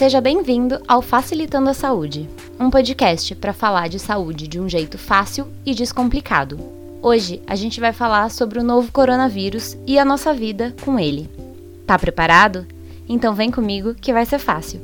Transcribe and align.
Seja 0.00 0.18
bem-vindo 0.18 0.80
ao 0.88 1.02
Facilitando 1.02 1.68
a 1.68 1.74
Saúde, 1.74 2.26
um 2.58 2.70
podcast 2.70 3.34
para 3.34 3.52
falar 3.52 3.86
de 3.86 3.98
saúde 3.98 4.48
de 4.48 4.58
um 4.58 4.66
jeito 4.66 4.96
fácil 4.96 5.46
e 5.62 5.74
descomplicado. 5.74 6.58
Hoje 7.02 7.42
a 7.46 7.54
gente 7.54 7.78
vai 7.80 7.92
falar 7.92 8.30
sobre 8.30 8.58
o 8.58 8.62
novo 8.62 8.90
coronavírus 8.92 9.76
e 9.86 9.98
a 9.98 10.04
nossa 10.06 10.32
vida 10.32 10.74
com 10.82 10.98
ele. 10.98 11.28
Tá 11.86 11.98
preparado? 11.98 12.66
Então 13.06 13.34
vem 13.34 13.50
comigo 13.50 13.94
que 13.94 14.10
vai 14.10 14.24
ser 14.24 14.38
fácil. 14.38 14.80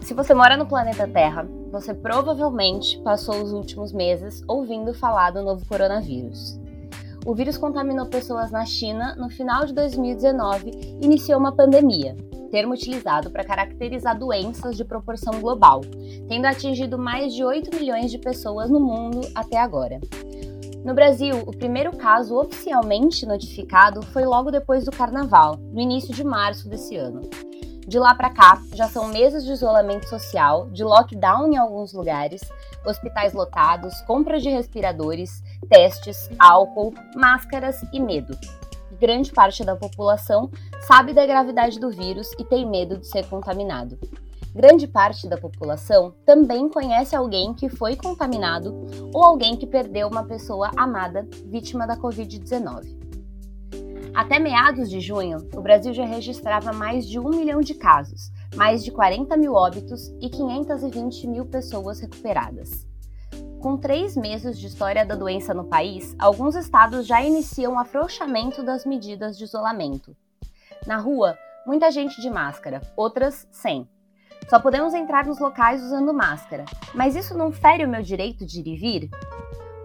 Se 0.00 0.14
você 0.14 0.32
mora 0.32 0.56
no 0.56 0.66
planeta 0.66 1.08
Terra, 1.08 1.44
você 1.72 1.92
provavelmente 1.92 3.00
passou 3.02 3.42
os 3.42 3.52
últimos 3.52 3.92
meses 3.92 4.44
ouvindo 4.46 4.94
falar 4.94 5.32
do 5.32 5.42
novo 5.42 5.66
coronavírus. 5.66 6.56
O 7.26 7.34
vírus 7.34 7.56
contaminou 7.56 8.04
pessoas 8.04 8.50
na 8.50 8.66
China 8.66 9.14
no 9.16 9.30
final 9.30 9.64
de 9.64 9.72
2019 9.72 10.70
e 11.00 11.06
iniciou 11.06 11.40
uma 11.40 11.56
pandemia, 11.56 12.14
termo 12.50 12.74
utilizado 12.74 13.30
para 13.30 13.42
caracterizar 13.42 14.18
doenças 14.18 14.76
de 14.76 14.84
proporção 14.84 15.40
global, 15.40 15.80
tendo 16.28 16.44
atingido 16.44 16.98
mais 16.98 17.32
de 17.32 17.42
8 17.42 17.74
milhões 17.74 18.10
de 18.10 18.18
pessoas 18.18 18.68
no 18.68 18.78
mundo 18.78 19.22
até 19.34 19.56
agora. 19.56 20.00
No 20.84 20.92
Brasil, 20.92 21.38
o 21.46 21.56
primeiro 21.56 21.96
caso 21.96 22.36
oficialmente 22.36 23.24
notificado 23.24 24.02
foi 24.02 24.26
logo 24.26 24.50
depois 24.50 24.84
do 24.84 24.90
carnaval, 24.90 25.56
no 25.56 25.80
início 25.80 26.14
de 26.14 26.22
março 26.22 26.68
desse 26.68 26.94
ano. 26.94 27.22
De 27.86 27.98
lá 27.98 28.14
para 28.14 28.30
cá, 28.30 28.62
já 28.74 28.88
são 28.88 29.08
meses 29.08 29.44
de 29.44 29.52
isolamento 29.52 30.08
social, 30.08 30.70
de 30.70 30.82
lockdown 30.82 31.52
em 31.52 31.56
alguns 31.56 31.92
lugares, 31.92 32.42
hospitais 32.84 33.34
lotados, 33.34 34.00
compras 34.02 34.42
de 34.42 34.48
respiradores, 34.48 35.42
testes, 35.64 36.28
álcool, 36.38 36.94
máscaras 37.14 37.80
e 37.92 38.00
medo. 38.00 38.36
Grande 39.00 39.32
parte 39.32 39.64
da 39.64 39.76
população 39.76 40.50
sabe 40.86 41.12
da 41.12 41.26
gravidade 41.26 41.80
do 41.80 41.90
vírus 41.90 42.30
e 42.38 42.44
tem 42.44 42.68
medo 42.68 42.98
de 42.98 43.06
ser 43.06 43.26
contaminado. 43.28 43.98
Grande 44.54 44.86
parte 44.86 45.28
da 45.28 45.36
população 45.36 46.14
também 46.24 46.68
conhece 46.68 47.16
alguém 47.16 47.52
que 47.52 47.68
foi 47.68 47.96
contaminado 47.96 48.86
ou 49.12 49.24
alguém 49.24 49.56
que 49.56 49.66
perdeu 49.66 50.06
uma 50.06 50.22
pessoa 50.24 50.70
amada 50.76 51.26
vítima 51.46 51.88
da 51.88 51.96
Covid-19. 51.96 53.04
Até 54.14 54.38
meados 54.38 54.88
de 54.88 55.00
junho, 55.00 55.38
o 55.56 55.60
Brasil 55.60 55.92
já 55.92 56.04
registrava 56.04 56.72
mais 56.72 57.04
de 57.04 57.18
um 57.18 57.30
milhão 57.30 57.60
de 57.60 57.74
casos, 57.74 58.30
mais 58.54 58.84
de 58.84 58.92
40 58.92 59.36
mil 59.36 59.54
óbitos 59.54 60.08
e 60.20 60.30
520 60.30 61.26
mil 61.26 61.46
pessoas 61.46 61.98
recuperadas. 61.98 62.86
Com 63.64 63.78
três 63.78 64.14
meses 64.14 64.58
de 64.58 64.66
história 64.66 65.06
da 65.06 65.14
doença 65.14 65.54
no 65.54 65.64
país, 65.64 66.14
alguns 66.18 66.54
estados 66.54 67.06
já 67.06 67.22
iniciam 67.22 67.72
o 67.72 67.78
afrouxamento 67.78 68.62
das 68.62 68.84
medidas 68.84 69.38
de 69.38 69.44
isolamento. 69.44 70.14
Na 70.86 70.98
rua, 70.98 71.34
muita 71.66 71.90
gente 71.90 72.20
de 72.20 72.28
máscara, 72.28 72.82
outras 72.94 73.48
sem. 73.50 73.88
Só 74.50 74.60
podemos 74.60 74.92
entrar 74.92 75.24
nos 75.24 75.38
locais 75.38 75.82
usando 75.82 76.12
máscara, 76.12 76.66
mas 76.94 77.16
isso 77.16 77.34
não 77.38 77.50
fere 77.50 77.86
o 77.86 77.88
meu 77.88 78.02
direito 78.02 78.44
de 78.44 78.60
ir 78.60 78.68
e 78.68 78.76
vir? 78.76 79.10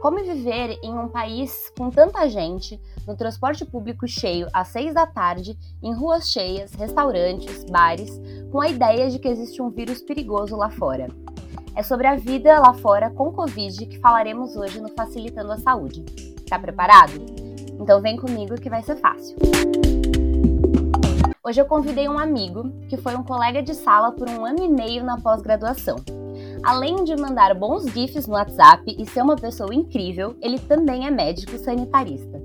Como 0.02 0.17
viver 0.25 0.77
em 0.83 0.93
um 0.93 1.08
país 1.08 1.71
com 1.77 1.89
tanta 1.89 2.27
gente, 2.27 2.77
no 3.08 3.16
transporte 3.16 3.66
público 3.66 4.05
cheio 4.05 4.49
às 4.52 4.67
seis 4.67 4.93
da 4.93 5.08
tarde, 5.08 5.58
em 5.81 5.93
ruas 5.93 6.30
cheias, 6.30 6.73
restaurantes, 6.73 7.64
bares, 7.64 8.19
com 8.52 8.59
a 8.59 8.67
ideia 8.67 9.09
de 9.09 9.19
que 9.19 9.30
existe 9.30 9.61
um 9.61 9.69
vírus 9.69 10.02
perigoso 10.02 10.58
lá 10.58 10.69
fora? 10.69 11.08
É 11.75 11.84
sobre 11.84 12.08
a 12.08 12.16
vida 12.16 12.59
lá 12.59 12.73
fora 12.73 13.09
com 13.09 13.31
Covid 13.31 13.86
que 13.86 14.00
falaremos 14.00 14.56
hoje 14.56 14.81
no 14.81 14.89
Facilitando 14.89 15.52
a 15.52 15.58
Saúde. 15.58 16.03
Tá 16.50 16.58
preparado? 16.58 17.14
Então 17.80 18.02
vem 18.02 18.17
comigo 18.17 18.59
que 18.59 18.70
vai 18.70 18.81
ser 18.81 18.95
fácil. 18.98 19.38
Hoje 21.43 21.61
eu 21.61 21.66
convidei 21.66 22.10
um 22.10 22.20
amigo 22.20 22.70
que 22.89 22.98
foi 22.98 23.16
um 23.16 23.23
colega 23.23 23.64
de 23.64 23.73
sala 23.73 24.11
por 24.11 24.30
um 24.30 24.45
ano 24.45 24.64
e 24.64 24.67
meio 24.67 25.04
na 25.04 25.20
pós-graduação. 25.20 25.98
Além 26.64 27.04
de 27.05 27.16
mandar 27.16 27.55
bons 27.55 27.86
GIFs 27.86 28.27
no 28.27 28.33
WhatsApp 28.33 28.83
e 28.98 29.05
ser 29.05 29.22
uma 29.22 29.36
pessoa 29.36 29.73
incrível, 29.73 30.36
ele 30.42 30.60
também 30.60 31.08
é 31.08 31.11
médico 31.11 31.58
sanitarista. 31.58 32.42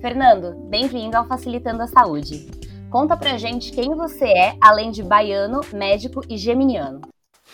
Fernando, 0.00 0.54
bem-vindo 0.68 1.16
ao 1.16 1.26
Facilitando 1.26 1.82
a 1.82 1.86
Saúde. 1.86 2.50
Conta 2.90 3.16
pra 3.16 3.38
gente 3.38 3.72
quem 3.72 3.94
você 3.94 4.26
é, 4.26 4.56
além 4.60 4.90
de 4.90 5.02
baiano, 5.02 5.60
médico 5.72 6.20
e 6.28 6.36
geminiano. 6.36 7.00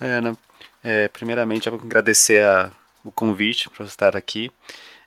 Ana, 0.00 0.36
é, 0.82 1.08
primeiramente 1.08 1.68
eu 1.68 1.74
agradecer 1.74 2.42
a, 2.42 2.72
o 3.04 3.12
convite 3.12 3.68
para 3.68 3.84
estar 3.84 4.16
aqui. 4.16 4.50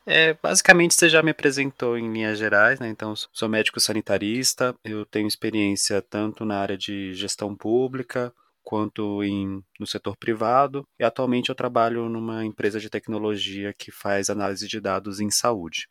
É, 0.06 0.34
basicamente, 0.42 0.94
você 0.94 1.08
já 1.08 1.24
me 1.24 1.32
apresentou 1.32 1.98
em 1.98 2.12
linhas 2.12 2.38
gerais, 2.38 2.80
né? 2.80 2.90
Então, 2.90 3.16
sou 3.16 3.48
médico 3.48 3.80
sanitarista, 3.80 4.76
eu 4.84 5.06
tenho 5.06 5.28
experiência 5.28 6.02
tanto 6.02 6.44
na 6.44 6.60
área 6.60 6.78
de 6.78 7.14
gestão 7.14 7.56
pública, 7.56 8.34
quanto 8.62 9.24
em, 9.24 9.64
no 9.80 9.88
setor 9.88 10.16
privado, 10.18 10.86
e 11.00 11.04
atualmente 11.04 11.50
eu 11.50 11.56
trabalho 11.56 12.10
numa 12.10 12.46
empresa 12.46 12.80
de 12.80 12.90
tecnologia 12.90 13.74
que 13.74 13.92
faz 13.92 14.30
análise 14.30 14.68
de 14.68 14.80
dados 14.80 15.20
em 15.20 15.30
saúde. 15.30 15.88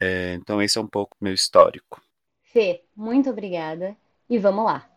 É, 0.00 0.34
então, 0.34 0.62
esse 0.62 0.78
é 0.78 0.80
um 0.80 0.86
pouco 0.86 1.16
meu 1.20 1.34
histórico. 1.34 2.00
Fê, 2.42 2.84
muito 2.96 3.28
obrigada 3.30 3.96
e 4.30 4.38
vamos 4.38 4.64
lá. 4.64 4.93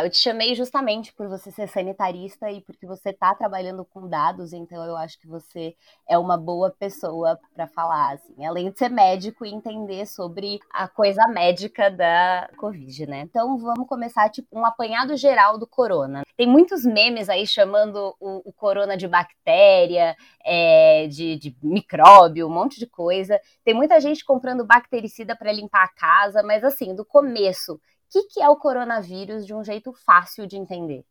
Eu 0.00 0.10
te 0.10 0.18
chamei 0.18 0.56
justamente 0.56 1.12
por 1.12 1.28
você 1.28 1.52
ser 1.52 1.68
sanitarista 1.68 2.50
e 2.50 2.60
porque 2.60 2.84
você 2.84 3.10
está 3.10 3.32
trabalhando 3.32 3.84
com 3.84 4.08
dados, 4.08 4.52
então 4.52 4.84
eu 4.84 4.96
acho 4.96 5.16
que 5.20 5.28
você 5.28 5.76
é 6.08 6.18
uma 6.18 6.36
boa 6.36 6.68
pessoa 6.68 7.38
para 7.54 7.68
falar, 7.68 8.14
assim, 8.14 8.44
além 8.44 8.72
de 8.72 8.76
ser 8.76 8.88
médico 8.88 9.46
e 9.46 9.54
entender 9.54 10.04
sobre 10.06 10.58
a 10.68 10.88
coisa 10.88 11.28
médica 11.28 11.92
da 11.92 12.50
Covid, 12.56 13.06
né? 13.06 13.20
Então 13.20 13.56
vamos 13.56 13.86
começar 13.86 14.28
tipo 14.30 14.48
um 14.58 14.66
apanhado 14.66 15.16
geral 15.16 15.58
do 15.58 15.66
corona. 15.66 16.22
Tem 16.36 16.48
muitos 16.48 16.84
memes 16.84 17.28
aí 17.28 17.46
chamando 17.46 18.16
o, 18.18 18.48
o 18.48 18.52
corona 18.52 18.96
de 18.96 19.06
bactéria, 19.06 20.16
é, 20.44 21.06
de, 21.06 21.36
de 21.36 21.56
micróbio, 21.62 22.48
um 22.48 22.52
monte 22.52 22.80
de 22.80 22.86
coisa. 22.88 23.40
Tem 23.64 23.72
muita 23.72 24.00
gente 24.00 24.24
comprando 24.24 24.66
bactericida 24.66 25.36
para 25.36 25.52
limpar 25.52 25.84
a 25.84 25.94
casa, 25.94 26.42
mas 26.42 26.64
assim, 26.64 26.96
do 26.96 27.04
começo 27.04 27.80
que, 28.10 28.24
que 28.24 28.42
é 28.42 28.48
o 28.48 28.56
coronavírus 28.56 29.46
de 29.46 29.54
um 29.54 29.64
jeito 29.64 29.92
fácil 29.92 30.46
de 30.46 30.56
entender? 30.56 31.04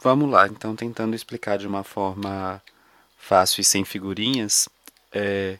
Vamos 0.00 0.28
lá, 0.30 0.48
então, 0.48 0.74
tentando 0.74 1.14
explicar 1.14 1.58
de 1.58 1.66
uma 1.66 1.84
forma 1.84 2.60
fácil 3.16 3.60
e 3.60 3.64
sem 3.64 3.84
figurinhas. 3.84 4.68
É, 5.12 5.58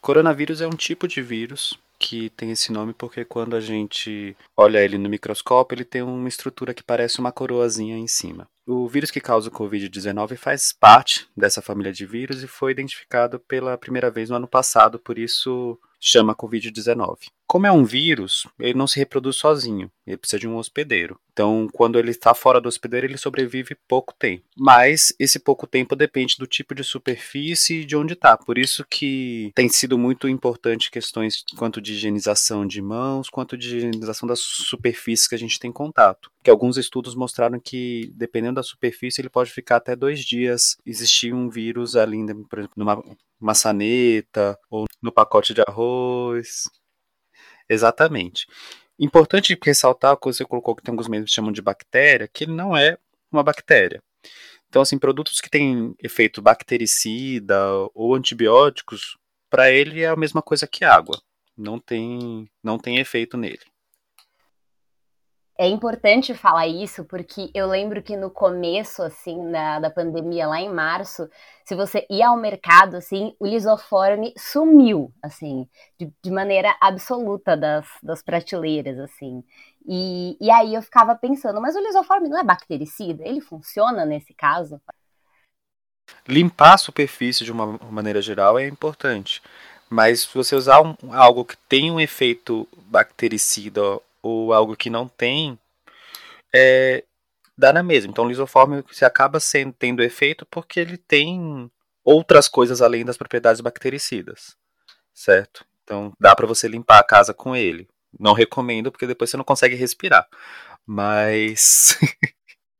coronavírus 0.00 0.62
é 0.62 0.66
um 0.66 0.76
tipo 0.76 1.06
de 1.06 1.20
vírus 1.20 1.78
que 1.98 2.30
tem 2.30 2.50
esse 2.50 2.72
nome 2.72 2.92
porque 2.92 3.24
quando 3.24 3.54
a 3.56 3.60
gente 3.60 4.36
olha 4.56 4.78
ele 4.82 4.98
no 4.98 5.08
microscópio, 5.08 5.76
ele 5.76 5.84
tem 5.84 6.02
uma 6.02 6.28
estrutura 6.28 6.74
que 6.74 6.82
parece 6.82 7.18
uma 7.18 7.32
coroazinha 7.32 7.96
em 7.96 8.06
cima. 8.06 8.48
O 8.66 8.88
vírus 8.88 9.10
que 9.10 9.20
causa 9.20 9.48
o 9.48 9.52
Covid-19 9.52 10.36
faz 10.36 10.72
parte 10.72 11.28
dessa 11.36 11.60
família 11.60 11.92
de 11.92 12.06
vírus 12.06 12.42
e 12.42 12.46
foi 12.46 12.72
identificado 12.72 13.38
pela 13.38 13.76
primeira 13.76 14.10
vez 14.10 14.30
no 14.30 14.36
ano 14.36 14.48
passado, 14.48 14.98
por 14.98 15.18
isso 15.18 15.78
chama 16.04 16.34
Covid-19. 16.34 17.30
Como 17.46 17.66
é 17.66 17.72
um 17.72 17.84
vírus, 17.84 18.46
ele 18.58 18.74
não 18.74 18.86
se 18.86 18.98
reproduz 18.98 19.36
sozinho, 19.36 19.90
ele 20.06 20.16
precisa 20.16 20.40
de 20.40 20.48
um 20.48 20.56
hospedeiro. 20.56 21.18
Então, 21.32 21.68
quando 21.72 21.98
ele 21.98 22.10
está 22.10 22.34
fora 22.34 22.60
do 22.60 22.68
hospedeiro, 22.68 23.06
ele 23.06 23.16
sobrevive 23.16 23.76
pouco 23.88 24.14
tempo. 24.14 24.44
Mas 24.56 25.14
esse 25.18 25.38
pouco 25.38 25.66
tempo 25.66 25.96
depende 25.96 26.36
do 26.38 26.46
tipo 26.46 26.74
de 26.74 26.84
superfície 26.84 27.80
e 27.80 27.84
de 27.84 27.96
onde 27.96 28.12
está. 28.12 28.36
Por 28.36 28.58
isso 28.58 28.84
que 28.88 29.50
tem 29.54 29.68
sido 29.68 29.98
muito 29.98 30.28
importante 30.28 30.90
questões 30.90 31.42
quanto 31.56 31.80
de 31.80 31.92
higienização 31.94 32.66
de 32.66 32.82
mãos, 32.82 33.30
quanto 33.30 33.56
de 33.56 33.76
higienização 33.76 34.26
das 34.26 34.40
superfícies 34.40 35.26
que 35.26 35.34
a 35.34 35.38
gente 35.38 35.58
tem 35.58 35.72
contato. 35.72 36.30
Que 36.42 36.50
alguns 36.50 36.76
estudos 36.76 37.14
mostraram 37.14 37.58
que, 37.58 38.12
dependendo 38.14 38.56
da 38.56 38.62
superfície, 38.62 39.20
ele 39.20 39.30
pode 39.30 39.50
ficar 39.50 39.76
até 39.76 39.96
dois 39.96 40.20
dias 40.20 40.76
existir 40.84 41.32
um 41.32 41.48
vírus 41.48 41.96
ali, 41.96 42.18
por 42.48 42.58
exemplo, 42.58 42.74
numa 42.76 43.02
maçaneta 43.44 44.58
ou 44.70 44.86
no 45.02 45.12
pacote 45.12 45.52
de 45.52 45.60
arroz. 45.60 46.64
Exatamente. 47.68 48.46
Importante 48.98 49.58
ressaltar 49.62 50.16
que 50.16 50.26
você 50.26 50.44
colocou 50.44 50.74
que 50.74 50.82
tem 50.82 50.92
alguns 50.92 51.08
meios 51.08 51.26
que 51.26 51.34
chamam 51.34 51.52
de 51.52 51.60
bactéria, 51.60 52.28
que 52.28 52.44
ele 52.44 52.52
não 52.52 52.76
é 52.76 52.96
uma 53.30 53.42
bactéria. 53.42 54.02
Então, 54.68 54.82
assim, 54.82 54.98
produtos 54.98 55.40
que 55.40 55.50
têm 55.50 55.94
efeito 56.02 56.40
bactericida 56.40 57.56
ou 57.94 58.14
antibióticos, 58.14 59.16
para 59.50 59.70
ele 59.70 60.02
é 60.02 60.08
a 60.08 60.16
mesma 60.16 60.42
coisa 60.42 60.66
que 60.66 60.84
água. 60.84 61.20
Não 61.56 61.78
tem, 61.78 62.48
não 62.62 62.78
tem 62.78 62.98
efeito 62.98 63.36
nele. 63.36 63.60
É 65.56 65.68
importante 65.68 66.34
falar 66.34 66.66
isso 66.66 67.04
porque 67.04 67.48
eu 67.54 67.68
lembro 67.68 68.02
que 68.02 68.16
no 68.16 68.28
começo, 68.28 69.02
assim, 69.02 69.52
da, 69.52 69.78
da 69.78 69.90
pandemia, 69.90 70.48
lá 70.48 70.60
em 70.60 70.68
março, 70.68 71.28
se 71.64 71.76
você 71.76 72.04
ia 72.10 72.28
ao 72.28 72.36
mercado, 72.36 72.96
assim, 72.96 73.36
o 73.38 73.46
lisoforme 73.46 74.34
sumiu, 74.36 75.12
assim, 75.22 75.68
de, 75.98 76.12
de 76.22 76.30
maneira 76.30 76.76
absoluta 76.80 77.56
das, 77.56 77.86
das 78.02 78.20
prateleiras, 78.20 78.98
assim. 78.98 79.44
E, 79.86 80.36
e 80.40 80.50
aí 80.50 80.74
eu 80.74 80.82
ficava 80.82 81.14
pensando, 81.14 81.60
mas 81.60 81.76
o 81.76 81.80
lisoforme 81.80 82.28
não 82.28 82.38
é 82.38 82.42
bactericida? 82.44 83.22
Ele 83.24 83.40
funciona 83.40 84.04
nesse 84.04 84.34
caso? 84.34 84.80
Limpar 86.26 86.74
a 86.74 86.78
superfície 86.78 87.44
de 87.44 87.52
uma 87.52 87.78
maneira 87.90 88.20
geral 88.20 88.58
é 88.58 88.66
importante, 88.66 89.42
Mas 89.90 90.22
se 90.22 90.34
você 90.34 90.56
usar 90.56 90.80
um, 90.82 90.96
algo 91.12 91.44
que 91.44 91.56
tem 91.68 91.90
um 91.90 92.00
efeito 92.00 92.66
bactericida 92.88 94.00
ou 94.24 94.54
algo 94.54 94.74
que 94.74 94.88
não 94.88 95.06
tem, 95.06 95.58
é, 96.54 97.04
dá 97.56 97.72
na 97.72 97.82
mesma. 97.82 98.10
Então, 98.10 98.24
o 98.24 98.28
lisoforme 98.28 98.82
se 98.90 99.04
acaba 99.04 99.38
sendo, 99.38 99.72
tendo 99.72 100.02
efeito 100.02 100.46
porque 100.46 100.80
ele 100.80 100.96
tem 100.96 101.70
outras 102.02 102.48
coisas 102.48 102.80
além 102.80 103.04
das 103.04 103.18
propriedades 103.18 103.60
bactericidas, 103.60 104.56
certo? 105.12 105.64
Então, 105.82 106.12
dá 106.18 106.34
para 106.34 106.46
você 106.46 106.66
limpar 106.66 106.98
a 106.98 107.04
casa 107.04 107.34
com 107.34 107.54
ele. 107.54 107.86
Não 108.18 108.32
recomendo 108.32 108.90
porque 108.90 109.06
depois 109.06 109.28
você 109.28 109.36
não 109.36 109.44
consegue 109.44 109.74
respirar. 109.74 110.26
Mas 110.86 111.98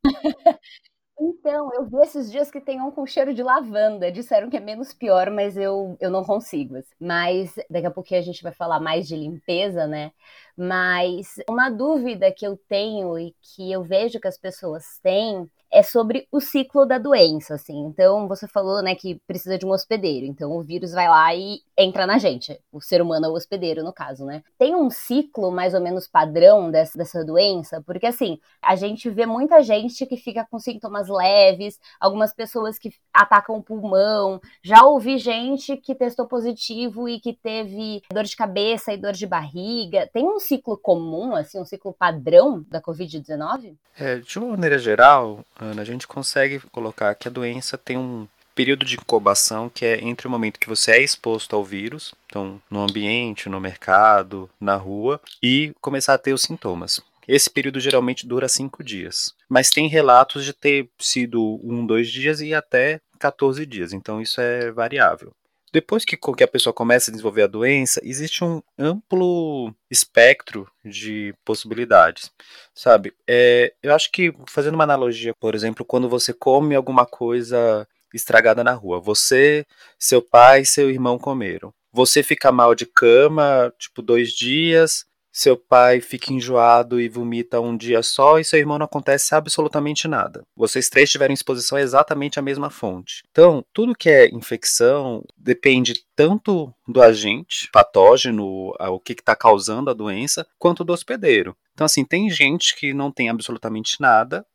Então, 1.19 1.70
eu 1.75 1.84
vi 1.87 1.96
esses 2.02 2.31
dias 2.31 2.50
que 2.50 2.61
tem 2.61 2.81
um 2.82 2.90
com 2.90 3.06
cheiro 3.06 3.32
de 3.32 3.43
lavanda. 3.43 4.11
Disseram 4.11 4.50
que 4.50 4.56
é 4.56 4.61
menos 4.61 4.93
pior, 4.93 5.31
mas 5.31 5.56
eu, 5.56 5.96
eu 6.00 6.11
não 6.11 6.25
consigo. 6.25 6.75
Mas 7.00 7.55
daqui 7.70 7.87
a 7.87 7.90
pouquinho 7.90 8.20
a 8.20 8.22
gente 8.25 8.43
vai 8.43 8.52
falar 8.52 8.81
mais 8.81 9.06
de 9.06 9.14
limpeza, 9.16 9.87
né? 9.87 10.11
Mas 10.56 11.34
uma 11.49 11.70
dúvida 11.70 12.32
que 12.32 12.44
eu 12.46 12.56
tenho 12.69 13.16
e 13.19 13.34
que 13.43 13.70
eu 13.70 13.82
vejo 13.84 14.19
que 14.20 14.26
as 14.28 14.37
pessoas 14.38 14.99
têm 15.02 15.49
é 15.75 15.82
sobre 15.82 16.29
o 16.31 16.41
ciclo 16.41 16.87
da 16.87 16.99
doença, 16.99 17.55
assim. 17.56 17.76
Então, 17.87 18.29
você 18.29 18.47
falou, 18.47 18.81
né, 18.81 18.94
que 18.94 19.21
precisa 19.26 19.59
de 19.59 19.67
um 19.67 19.71
hospedeiro. 19.71 20.25
Então, 20.25 20.53
o 20.53 20.62
vírus 20.62 20.93
vai 20.93 21.09
lá 21.09 21.35
e 21.35 21.59
entra 21.76 22.06
na 22.06 22.17
gente. 22.17 22.56
O 22.71 22.81
ser 22.81 23.03
humano 23.03 23.26
é 23.26 23.29
o 23.29 23.32
hospedeiro, 23.32 23.82
no 23.82 23.93
caso, 23.93 24.25
né? 24.25 24.44
Tem 24.56 24.73
um 24.76 24.88
ciclo 24.88 25.50
mais 25.50 25.75
ou 25.75 25.81
menos 25.81 26.06
padrão 26.06 26.71
dessa, 26.71 26.97
dessa 26.97 27.25
doença? 27.25 27.82
Porque, 27.85 28.06
assim, 28.06 28.38
a 28.62 28.76
gente 28.76 29.11
vê 29.11 29.26
muita 29.26 29.62
gente 29.65 30.06
que 30.06 30.17
fica 30.17 30.47
com 30.49 30.61
sintomas 30.61 31.09
leves, 31.09 31.81
algumas 31.99 32.32
pessoas 32.32 32.79
que 32.79 32.93
atacam 33.12 33.56
o 33.56 33.62
pulmão. 33.62 34.41
Já 34.62 34.85
ouvi 34.85 35.19
gente 35.19 35.77
que 35.77 35.93
testou 35.93 36.29
positivo 36.29 37.09
e 37.09 37.19
que 37.19 37.32
teve 37.32 38.00
dor 38.12 38.23
de 38.23 38.37
cabeça 38.37 38.93
e 38.93 38.97
dor 38.97 39.12
de 39.12 39.27
barriga. 39.27 40.09
Tem 40.12 40.25
um 40.25 40.38
ciclo 40.38 40.79
comum, 40.79 41.35
assim, 41.35 41.61
um 41.61 41.65
ciclo 41.65 41.93
padrão 41.93 42.65
da 42.69 42.81
Covid-19? 42.81 43.75
É, 43.99 44.19
de 44.19 44.38
uma 44.38 44.50
maneira 44.50 44.79
geral, 44.79 45.44
Ana, 45.64 45.82
a 45.82 45.84
gente 45.84 46.06
consegue 46.06 46.61
colocar 46.72 47.14
que 47.14 47.28
a 47.28 47.31
doença 47.31 47.76
tem 47.76 47.96
um 47.96 48.26
período 48.55 48.84
de 48.84 48.94
incubação 48.94 49.69
que 49.69 49.84
é 49.84 50.02
entre 50.02 50.26
o 50.26 50.31
momento 50.31 50.61
que 50.61 50.69
você 50.69 50.93
é 50.93 51.02
exposto 51.02 51.56
ao 51.56 51.64
vírus, 51.64 52.14
então 52.26 52.61
no 52.70 52.82
ambiente, 52.82 53.49
no 53.49 53.61
mercado, 53.61 54.49
na 54.61 54.76
rua, 54.76 55.20
e 55.43 55.72
começar 55.81 56.14
a 56.14 56.19
ter 56.19 56.32
os 56.32 56.43
sintomas. 56.43 57.00
Esse 57.26 57.50
período 57.50 57.81
geralmente 57.81 58.26
dura 58.26 58.49
cinco 58.49 58.84
dias, 58.84 59.34
mas 59.49 59.70
tem 59.70 59.88
relatos 59.88 60.44
de 60.44 60.52
ter 60.52 60.88
sido 60.99 61.61
um, 61.64 61.84
dois 61.84 62.08
dias 62.08 62.40
e 62.40 62.55
até 62.55 63.00
14 63.19 63.64
dias, 63.64 63.93
então 63.93 64.20
isso 64.20 64.40
é 64.40 64.70
variável. 64.70 65.32
Depois 65.75 66.05
que, 66.05 66.17
que 66.17 66.44
a 66.44 66.47
pessoa 66.47 66.73
começa 66.73 67.11
a 67.11 67.12
desenvolver 67.12 67.43
a 67.43 67.49
doença, 67.49 68.00
existe 68.05 68.44
um 68.44 68.62
amplo 68.79 69.75
espectro 69.91 70.71
de 70.85 71.35
possibilidades, 71.44 72.31
sabe? 72.73 73.12
É, 73.29 73.75
eu 73.82 73.93
acho 73.93 74.12
que, 74.12 74.32
fazendo 74.49 74.76
uma 74.76 74.85
analogia, 74.85 75.35
por 75.35 75.53
exemplo, 75.53 75.85
quando 75.85 76.09
você 76.09 76.32
come 76.32 76.76
alguma 76.76 77.05
coisa 77.05 77.88
estragada 78.15 78.62
na 78.62 78.73
rua, 78.73 79.00
você, 79.00 79.67
seu 79.99 80.23
pai 80.23 80.61
e 80.61 80.67
seu 80.67 80.88
irmão 80.88 81.19
comeram. 81.19 81.75
Você 81.93 82.23
fica 82.23 82.53
mal 82.53 82.73
de 82.73 82.87
cama, 82.87 83.75
tipo, 83.77 84.00
dois 84.00 84.31
dias, 84.31 85.05
seu 85.36 85.56
pai 85.56 86.00
fica 86.00 86.32
enjoado 86.32 87.00
e 87.00 87.08
vomita 87.08 87.60
um 87.60 87.76
dia 87.76 88.04
só 88.04 88.38
e 88.38 88.44
seu 88.44 88.56
irmão 88.56 88.78
não 88.78 88.86
acontece 88.86 89.34
absolutamente 89.34 90.06
nada. 90.06 90.46
Vocês 90.56 90.88
três 90.88 91.10
tiveram 91.10 91.34
exposição 91.34 91.76
a 91.76 91.81
exatamente 91.81 92.38
a 92.38 92.42
mesma 92.42 92.70
fonte. 92.70 93.25
Então, 93.32 93.64
tudo 93.72 93.96
que 93.96 94.08
é 94.08 94.28
infecção 94.28 95.25
depende 95.36 96.04
tanto 96.14 96.72
do 96.86 97.02
agente 97.02 97.69
patógeno, 97.72 98.72
o 98.78 99.00
que 99.00 99.12
está 99.12 99.34
causando 99.34 99.90
a 99.90 99.94
doença, 99.94 100.46
quanto 100.56 100.84
do 100.84 100.92
hospedeiro. 100.92 101.56
Então, 101.72 101.84
assim, 101.84 102.04
tem 102.04 102.31
gente 102.31 102.76
que 102.76 102.94
não 102.94 103.10
tem 103.10 103.28
absolutamente 103.28 104.00
nada 104.00 104.46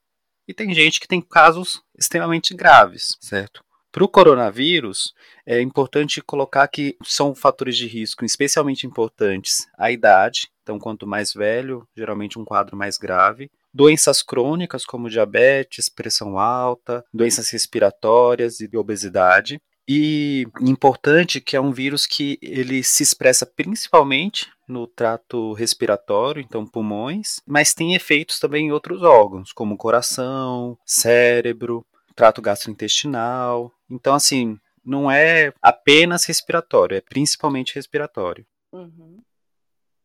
e 0.47 0.53
tem 0.53 0.73
gente 0.73 1.01
que 1.01 1.07
tem 1.09 1.19
casos 1.19 1.81
extremamente 1.97 2.55
graves, 2.55 3.17
certo? 3.19 3.61
Para 3.91 4.03
o 4.03 4.07
coronavírus, 4.07 5.13
é 5.45 5.59
importante 5.61 6.21
colocar 6.21 6.67
que 6.67 6.95
são 7.03 7.33
fatores 7.33 7.75
de 7.75 7.87
risco 7.87 8.23
especialmente 8.23 8.85
importantes 8.85 9.67
a 9.77 9.91
idade, 9.91 10.47
então 10.61 10.77
quanto 10.77 11.07
mais 11.07 11.33
velho, 11.33 11.87
geralmente 11.97 12.37
um 12.37 12.45
quadro 12.45 12.77
mais 12.77 12.97
grave, 12.97 13.49
doenças 13.73 14.21
crônicas 14.21 14.85
como 14.85 15.09
diabetes, 15.09 15.89
pressão 15.89 16.37
alta, 16.37 17.03
doenças 17.11 17.49
respiratórias 17.49 18.59
e 18.59 18.77
obesidade. 18.77 19.59
E 19.91 20.45
importante 20.61 21.41
que 21.41 21.55
é 21.55 21.61
um 21.61 21.71
vírus 21.71 22.05
que 22.05 22.37
ele 22.43 22.83
se 22.83 23.01
expressa 23.01 23.43
principalmente 23.43 24.47
no 24.67 24.85
trato 24.85 25.53
respiratório, 25.53 26.39
então 26.39 26.63
pulmões, 26.63 27.37
mas 27.47 27.73
tem 27.73 27.95
efeitos 27.95 28.39
também 28.39 28.67
em 28.67 28.71
outros 28.71 29.01
órgãos, 29.01 29.51
como 29.51 29.75
coração, 29.75 30.77
cérebro, 30.85 31.83
trato 32.15 32.39
gastrointestinal. 32.39 33.73
Então, 33.89 34.13
assim, 34.13 34.59
não 34.85 35.09
é 35.09 35.53
apenas 35.61 36.25
respiratório, 36.25 36.97
é 36.97 37.01
principalmente 37.01 37.75
respiratório. 37.75 38.45
Uhum. 38.71 39.21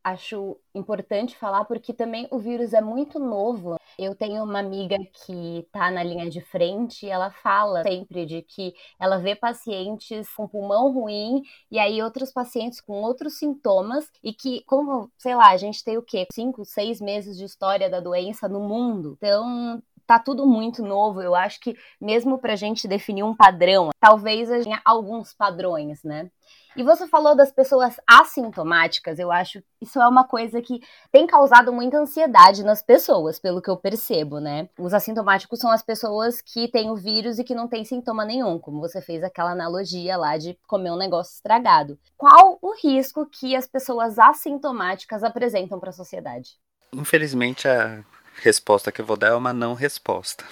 Acho 0.03 0.59
importante 0.75 1.35
falar 1.35 1.65
porque 1.65 1.95
também 1.95 2.29
o 2.31 2.39
vírus 2.39 2.75
é 2.75 2.81
muito 2.83 3.19
novo. 3.19 3.77
Eu 3.99 4.15
tenho 4.15 4.45
uma 4.45 4.59
amiga 4.59 4.99
que 4.99 5.61
está 5.61 5.91
na 5.91 6.03
linha 6.03 6.29
de 6.29 6.43
frente 6.43 7.07
e 7.07 7.09
ela 7.09 7.31
fala 7.31 7.83
sempre 7.83 8.27
de 8.27 8.43
que 8.43 8.75
ela 9.01 9.17
vê 9.17 9.35
pacientes 9.35 10.29
com 10.35 10.47
pulmão 10.47 10.93
ruim 10.93 11.43
e 11.71 11.79
aí 11.79 12.03
outros 12.03 12.31
pacientes 12.31 12.83
com 12.83 13.01
outros 13.01 13.39
sintomas 13.39 14.11
e 14.23 14.35
que, 14.35 14.63
como, 14.67 15.11
sei 15.17 15.35
lá, 15.35 15.49
a 15.49 15.57
gente 15.57 15.83
tem 15.83 15.97
o 15.97 16.03
quê? 16.03 16.27
Cinco, 16.31 16.67
seis 16.67 17.01
meses 17.01 17.39
de 17.39 17.45
história 17.45 17.89
da 17.89 18.01
doença 18.01 18.47
no 18.47 18.61
mundo. 18.61 19.15
Então, 19.17 19.83
tá 20.07 20.19
tudo 20.19 20.47
muito 20.47 20.83
novo. 20.83 21.21
Eu 21.21 21.35
acho 21.35 21.61
que 21.61 21.77
mesmo 22.01 22.39
para 22.39 22.53
a 22.55 22.57
gente 22.57 22.89
definir 22.89 23.23
um 23.23 23.35
padrão, 23.35 23.91
talvez 24.01 24.51
a 24.51 24.57
gente 24.57 24.65
tenha 24.65 24.83
alguns 24.85 25.33
padrões, 25.33 26.03
né? 26.03 26.31
E 26.77 26.83
você 26.83 27.07
falou 27.07 27.37
das 27.37 27.53
pessoas 27.53 28.01
assintomáticas, 28.05 29.21
eu 29.21 29.31
acho 29.31 29.61
que 29.61 29.85
isso 29.85 30.01
é 30.01 30.09
uma 30.09 30.25
coisa 30.25 30.61
que 30.61 30.81
tem 31.13 31.25
causado 31.25 31.73
muita 31.73 31.99
ansiedade 31.99 32.65
nas 32.65 32.83
pessoas, 32.83 33.39
pelo 33.39 33.63
que 33.63 33.71
eu 33.71 33.77
percebo, 33.77 34.41
né? 34.41 34.69
Os 34.77 34.93
assintomáticos 34.93 35.61
são 35.61 35.71
as 35.71 35.83
pessoas 35.83 36.41
que 36.41 36.67
têm 36.67 36.91
o 36.91 36.97
vírus 36.97 37.39
e 37.39 37.45
que 37.45 37.55
não 37.55 37.69
têm 37.69 37.85
sintoma 37.85 38.25
nenhum, 38.25 38.59
como 38.59 38.81
você 38.81 39.01
fez 39.01 39.23
aquela 39.23 39.53
analogia 39.53 40.17
lá 40.17 40.37
de 40.37 40.59
comer 40.67 40.91
um 40.91 40.97
negócio 40.97 41.35
estragado. 41.35 41.97
Qual 42.17 42.59
o 42.61 42.75
risco 42.75 43.25
que 43.27 43.55
as 43.55 43.69
pessoas 43.69 44.19
assintomáticas 44.19 45.23
apresentam 45.23 45.79
para 45.79 45.91
a 45.91 45.93
sociedade? 45.93 46.59
Infelizmente, 46.93 47.69
a 47.69 48.05
resposta 48.43 48.93
que 48.93 49.01
eu 49.01 49.07
vou 49.07 49.17
dar 49.17 49.29
é 49.29 49.35
uma 49.35 49.53
não 49.53 49.75
resposta. 49.75 50.45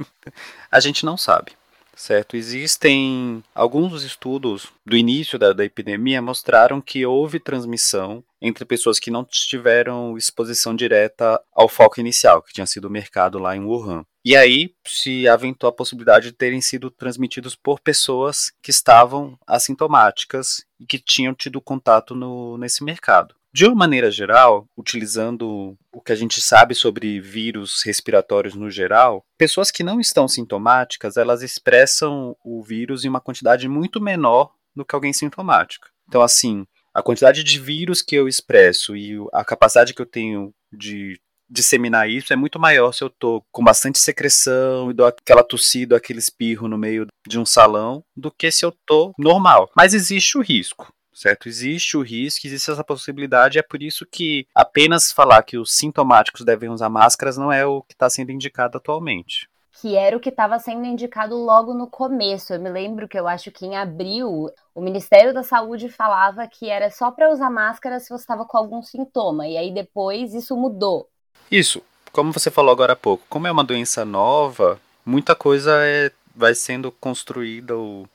a 0.70 0.80
gente 0.80 1.04
não 1.04 1.16
sabe, 1.16 1.52
certo? 1.94 2.36
Existem 2.36 3.42
alguns 3.54 4.02
estudos 4.02 4.68
do 4.84 4.96
início 4.96 5.38
da, 5.38 5.52
da 5.52 5.64
epidemia 5.64 6.20
mostraram 6.20 6.80
que 6.80 7.06
houve 7.06 7.38
transmissão 7.38 8.24
entre 8.40 8.64
pessoas 8.64 8.98
que 8.98 9.10
não 9.10 9.24
tiveram 9.24 10.16
exposição 10.18 10.74
direta 10.74 11.40
ao 11.52 11.68
foco 11.68 12.00
inicial, 12.00 12.42
que 12.42 12.52
tinha 12.52 12.66
sido 12.66 12.86
o 12.86 12.90
mercado 12.90 13.38
lá 13.38 13.54
em 13.54 13.64
Wuhan. 13.64 14.04
E 14.24 14.36
aí 14.36 14.74
se 14.86 15.26
aventou 15.28 15.68
a 15.68 15.72
possibilidade 15.72 16.26
de 16.26 16.32
terem 16.32 16.60
sido 16.60 16.90
transmitidos 16.90 17.56
por 17.56 17.80
pessoas 17.80 18.52
que 18.62 18.70
estavam 18.70 19.38
assintomáticas 19.46 20.64
e 20.78 20.86
que 20.86 20.98
tinham 20.98 21.34
tido 21.34 21.60
contato 21.60 22.14
no, 22.14 22.56
nesse 22.56 22.84
mercado. 22.84 23.34
De 23.54 23.66
uma 23.66 23.74
maneira 23.74 24.10
geral, 24.10 24.66
utilizando 24.74 25.76
o 25.92 26.00
que 26.00 26.10
a 26.10 26.14
gente 26.14 26.40
sabe 26.40 26.74
sobre 26.74 27.20
vírus 27.20 27.82
respiratórios 27.84 28.54
no 28.54 28.70
geral, 28.70 29.22
pessoas 29.36 29.70
que 29.70 29.82
não 29.82 30.00
estão 30.00 30.26
sintomáticas, 30.26 31.18
elas 31.18 31.42
expressam 31.42 32.34
o 32.42 32.62
vírus 32.62 33.04
em 33.04 33.10
uma 33.10 33.20
quantidade 33.20 33.68
muito 33.68 34.00
menor 34.00 34.54
do 34.74 34.86
que 34.86 34.94
alguém 34.94 35.12
sintomático. 35.12 35.86
Então, 36.08 36.22
assim, 36.22 36.64
a 36.94 37.02
quantidade 37.02 37.44
de 37.44 37.60
vírus 37.60 38.00
que 38.00 38.14
eu 38.14 38.26
expresso 38.26 38.96
e 38.96 39.18
a 39.34 39.44
capacidade 39.44 39.92
que 39.92 40.00
eu 40.00 40.06
tenho 40.06 40.54
de 40.72 41.20
disseminar 41.50 42.08
isso 42.08 42.32
é 42.32 42.36
muito 42.36 42.58
maior 42.58 42.92
se 42.92 43.04
eu 43.04 43.10
tô 43.10 43.44
com 43.52 43.62
bastante 43.62 43.98
secreção 43.98 44.90
e 44.90 44.94
dou 44.94 45.04
aquela 45.04 45.44
tossida, 45.44 45.94
aquele 45.94 46.20
espirro 46.20 46.66
no 46.66 46.78
meio 46.78 47.06
de 47.28 47.38
um 47.38 47.44
salão, 47.44 48.02
do 48.16 48.30
que 48.30 48.50
se 48.50 48.64
eu 48.64 48.72
tô 48.86 49.12
normal. 49.18 49.70
Mas 49.76 49.92
existe 49.92 50.38
o 50.38 50.40
risco 50.40 50.90
certo? 51.12 51.48
Existe 51.48 51.96
o 51.96 52.02
risco, 52.02 52.46
existe 52.46 52.70
essa 52.70 52.84
possibilidade, 52.84 53.58
é 53.58 53.62
por 53.62 53.82
isso 53.82 54.06
que 54.06 54.46
apenas 54.54 55.12
falar 55.12 55.42
que 55.42 55.58
os 55.58 55.72
sintomáticos 55.72 56.44
devem 56.44 56.70
usar 56.70 56.88
máscaras 56.88 57.36
não 57.36 57.52
é 57.52 57.64
o 57.64 57.82
que 57.82 57.94
está 57.94 58.08
sendo 58.08 58.32
indicado 58.32 58.78
atualmente. 58.78 59.48
Que 59.80 59.96
era 59.96 60.16
o 60.16 60.20
que 60.20 60.28
estava 60.28 60.58
sendo 60.58 60.84
indicado 60.84 61.34
logo 61.34 61.74
no 61.74 61.88
começo. 61.88 62.52
Eu 62.52 62.60
me 62.60 62.70
lembro 62.70 63.08
que 63.08 63.18
eu 63.18 63.26
acho 63.26 63.50
que 63.50 63.66
em 63.66 63.76
abril 63.76 64.48
o 64.74 64.80
Ministério 64.80 65.34
da 65.34 65.42
Saúde 65.42 65.88
falava 65.88 66.46
que 66.46 66.68
era 66.68 66.90
só 66.90 67.10
para 67.10 67.30
usar 67.32 67.50
máscara 67.50 67.98
se 67.98 68.10
você 68.10 68.22
estava 68.22 68.44
com 68.44 68.56
algum 68.56 68.82
sintoma. 68.82 69.48
E 69.48 69.56
aí 69.56 69.74
depois 69.74 70.34
isso 70.34 70.56
mudou. 70.56 71.08
Isso, 71.50 71.82
como 72.12 72.32
você 72.32 72.50
falou 72.50 72.70
agora 72.70 72.92
há 72.92 72.96
pouco, 72.96 73.24
como 73.28 73.46
é 73.46 73.50
uma 73.50 73.64
doença 73.64 74.04
nova, 74.04 74.80
muita 75.04 75.34
coisa 75.34 75.72
é, 75.82 76.12
vai 76.36 76.54
sendo 76.54 76.92
construída 76.92 77.74
ou 77.74 78.06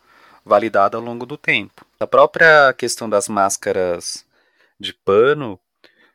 validada 0.46 0.96
ao 0.96 1.04
longo 1.04 1.26
do 1.26 1.38
tempo. 1.38 1.87
A 2.00 2.06
própria 2.06 2.74
questão 2.74 3.10
das 3.10 3.28
máscaras 3.28 4.24
de 4.80 4.94
pano 4.94 5.60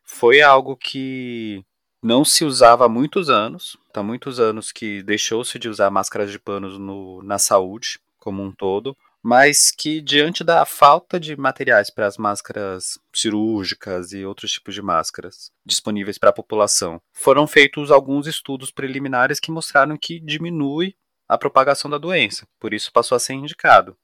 foi 0.05 0.41
algo 0.41 0.77
que 0.77 1.65
não 2.01 2.25
se 2.25 2.45
usava 2.45 2.87
há 2.87 2.89
muitos 2.89 3.29
anos. 3.29 3.77
Há 3.93 4.03
muitos 4.03 4.39
anos 4.39 4.71
que 4.71 5.03
deixou-se 5.03 5.59
de 5.59 5.69
usar 5.69 5.91
máscaras 5.91 6.31
de 6.31 6.39
panos 6.39 6.79
no, 6.79 7.21
na 7.23 7.37
saúde 7.37 7.99
como 8.19 8.45
um 8.45 8.53
todo, 8.53 8.97
mas 9.21 9.73
que 9.73 10.01
diante 10.01 10.45
da 10.45 10.65
falta 10.65 11.19
de 11.19 11.37
materiais 11.37 11.91
para 11.91 12.07
as 12.07 12.17
máscaras 12.17 13.01
cirúrgicas 13.13 14.13
e 14.13 14.25
outros 14.25 14.53
tipos 14.53 14.75
de 14.75 14.83
máscaras 14.83 15.51
disponíveis 15.67 16.17
para 16.17 16.31
a 16.31 16.33
população, 16.33 17.01
foram 17.13 17.45
feitos 17.47 17.91
alguns 17.91 18.29
estudos 18.29 18.71
preliminares 18.71 19.41
que 19.41 19.51
mostraram 19.51 19.97
que 19.97 20.21
diminui 20.21 20.95
a 21.29 21.37
propagação 21.37 21.91
da 21.91 21.99
doença, 21.99 22.47
por 22.61 22.73
isso 22.73 22.93
passou 22.93 23.17
a 23.17 23.19
ser 23.19 23.35
indicado. 23.35 23.97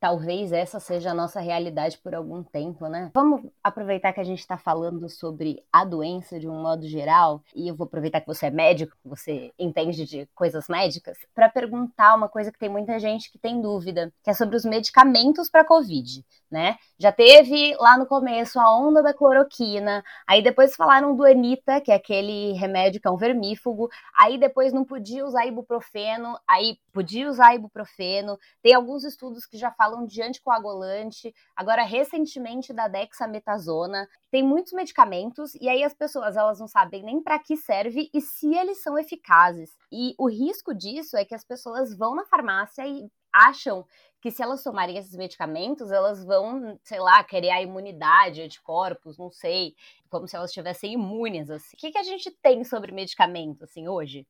Talvez 0.00 0.52
essa 0.52 0.78
seja 0.78 1.10
a 1.10 1.14
nossa 1.14 1.40
realidade 1.40 1.98
por 1.98 2.14
algum 2.14 2.42
tempo, 2.42 2.86
né? 2.86 3.10
Vamos 3.12 3.50
aproveitar 3.64 4.12
que 4.12 4.20
a 4.20 4.24
gente 4.24 4.38
está 4.38 4.56
falando 4.56 5.08
sobre 5.08 5.64
a 5.72 5.84
doença 5.84 6.38
de 6.38 6.48
um 6.48 6.62
modo 6.62 6.86
geral, 6.86 7.42
e 7.54 7.66
eu 7.66 7.74
vou 7.74 7.84
aproveitar 7.84 8.20
que 8.20 8.26
você 8.26 8.46
é 8.46 8.50
médico, 8.50 8.96
você 9.04 9.52
entende 9.58 10.04
de 10.04 10.26
coisas 10.34 10.68
médicas, 10.68 11.18
para 11.34 11.48
perguntar 11.48 12.14
uma 12.14 12.28
coisa 12.28 12.52
que 12.52 12.58
tem 12.58 12.68
muita 12.68 12.98
gente 13.00 13.30
que 13.32 13.38
tem 13.38 13.60
dúvida, 13.60 14.12
que 14.22 14.30
é 14.30 14.34
sobre 14.34 14.56
os 14.56 14.64
medicamentos 14.64 15.50
para 15.50 15.64
Covid, 15.64 16.24
né? 16.48 16.76
Já 16.96 17.10
teve 17.10 17.74
lá 17.80 17.98
no 17.98 18.06
começo 18.06 18.60
a 18.60 18.78
onda 18.78 19.02
da 19.02 19.12
cloroquina, 19.12 20.04
aí 20.28 20.42
depois 20.42 20.76
falaram 20.76 21.16
do 21.16 21.24
Anita, 21.24 21.80
que 21.80 21.90
é 21.90 21.94
aquele 21.94 22.52
remédio 22.52 23.00
que 23.00 23.08
é 23.08 23.10
um 23.10 23.16
vermífugo, 23.16 23.88
aí 24.16 24.38
depois 24.38 24.72
não 24.72 24.84
podia 24.84 25.26
usar 25.26 25.44
ibuprofeno, 25.46 26.38
aí 26.46 26.78
podia 26.92 27.28
usar 27.28 27.54
ibuprofeno. 27.54 28.38
Tem 28.62 28.74
alguns 28.74 29.04
estudos 29.04 29.44
que 29.44 29.56
já 29.56 29.70
falam 29.72 29.87
falam 29.88 30.04
de 30.04 30.22
anticoagulante, 30.22 31.34
agora 31.56 31.82
recentemente 31.82 32.72
da 32.72 32.88
dexametasona. 32.88 34.06
Tem 34.30 34.42
muitos 34.42 34.72
medicamentos 34.72 35.54
e 35.54 35.68
aí 35.68 35.82
as 35.82 35.94
pessoas 35.94 36.36
elas 36.36 36.60
não 36.60 36.68
sabem 36.68 37.02
nem 37.02 37.22
para 37.22 37.38
que 37.38 37.56
serve 37.56 38.10
e 38.12 38.20
se 38.20 38.54
eles 38.54 38.82
são 38.82 38.98
eficazes. 38.98 39.70
E 39.90 40.14
o 40.18 40.28
risco 40.28 40.74
disso 40.74 41.16
é 41.16 41.24
que 41.24 41.34
as 41.34 41.44
pessoas 41.44 41.96
vão 41.96 42.14
na 42.14 42.24
farmácia 42.26 42.86
e 42.86 43.10
acham 43.32 43.84
que 44.20 44.30
se 44.30 44.42
elas 44.42 44.62
tomarem 44.62 44.98
esses 44.98 45.14
medicamentos, 45.14 45.92
elas 45.92 46.24
vão, 46.24 46.78
sei 46.82 46.98
lá, 46.98 47.22
criar 47.22 47.62
imunidade, 47.62 48.42
anticorpos, 48.42 49.16
não 49.16 49.30
sei, 49.30 49.74
como 50.10 50.26
se 50.26 50.34
elas 50.34 50.50
estivessem 50.50 50.92
imunes. 50.94 51.48
Assim. 51.48 51.76
O 51.76 51.78
que, 51.78 51.92
que 51.92 51.98
a 51.98 52.02
gente 52.02 52.30
tem 52.42 52.64
sobre 52.64 52.90
medicamento, 52.90 53.62
assim, 53.64 53.86
hoje? 53.86 54.26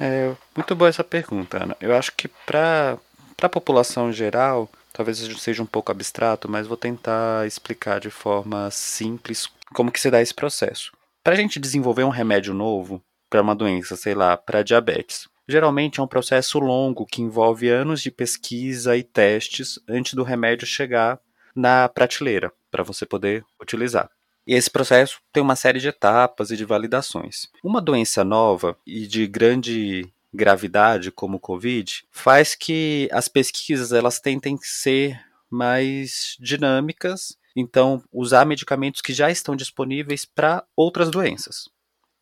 É, 0.00 0.34
muito 0.56 0.74
boa 0.76 0.88
essa 0.88 1.02
pergunta, 1.02 1.62
Ana. 1.62 1.76
Eu 1.80 1.94
acho 1.96 2.12
que 2.12 2.28
para 2.28 2.96
para 3.42 3.48
a 3.48 3.50
população 3.50 4.12
geral, 4.12 4.70
talvez 4.92 5.18
seja 5.18 5.64
um 5.64 5.66
pouco 5.66 5.90
abstrato, 5.90 6.48
mas 6.48 6.68
vou 6.68 6.76
tentar 6.76 7.44
explicar 7.44 7.98
de 7.98 8.08
forma 8.08 8.70
simples 8.70 9.48
como 9.74 9.90
que 9.90 9.98
se 9.98 10.12
dá 10.12 10.22
esse 10.22 10.32
processo. 10.32 10.92
Para 11.24 11.32
a 11.32 11.36
gente 11.36 11.58
desenvolver 11.58 12.04
um 12.04 12.08
remédio 12.08 12.54
novo 12.54 13.02
para 13.28 13.42
uma 13.42 13.56
doença, 13.56 13.96
sei 13.96 14.14
lá, 14.14 14.36
para 14.36 14.62
diabetes, 14.62 15.28
geralmente 15.48 15.98
é 15.98 16.02
um 16.04 16.06
processo 16.06 16.60
longo 16.60 17.04
que 17.04 17.20
envolve 17.20 17.68
anos 17.68 18.00
de 18.00 18.12
pesquisa 18.12 18.96
e 18.96 19.02
testes 19.02 19.76
antes 19.88 20.14
do 20.14 20.22
remédio 20.22 20.64
chegar 20.64 21.18
na 21.52 21.88
prateleira 21.88 22.52
para 22.70 22.84
você 22.84 23.04
poder 23.04 23.44
utilizar. 23.60 24.08
E 24.46 24.54
esse 24.54 24.70
processo 24.70 25.18
tem 25.32 25.42
uma 25.42 25.56
série 25.56 25.80
de 25.80 25.88
etapas 25.88 26.52
e 26.52 26.56
de 26.56 26.64
validações. 26.64 27.48
Uma 27.64 27.80
doença 27.80 28.22
nova 28.22 28.76
e 28.86 29.04
de 29.08 29.26
grande 29.26 30.12
gravidade, 30.32 31.10
como 31.10 31.36
o 31.36 31.40
Covid, 31.40 32.04
faz 32.10 32.54
que 32.54 33.08
as 33.12 33.28
pesquisas 33.28 33.92
elas 33.92 34.18
tentem 34.18 34.58
ser 34.62 35.20
mais 35.50 36.36
dinâmicas, 36.40 37.36
então 37.54 38.02
usar 38.10 38.46
medicamentos 38.46 39.02
que 39.02 39.12
já 39.12 39.30
estão 39.30 39.54
disponíveis 39.54 40.24
para 40.24 40.64
outras 40.74 41.10
doenças. 41.10 41.68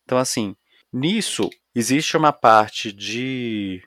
Então, 0.03 0.17
assim, 0.17 0.55
nisso 0.91 1.49
existe 1.73 2.17
uma 2.17 2.33
parte 2.33 2.91
de, 2.91 3.81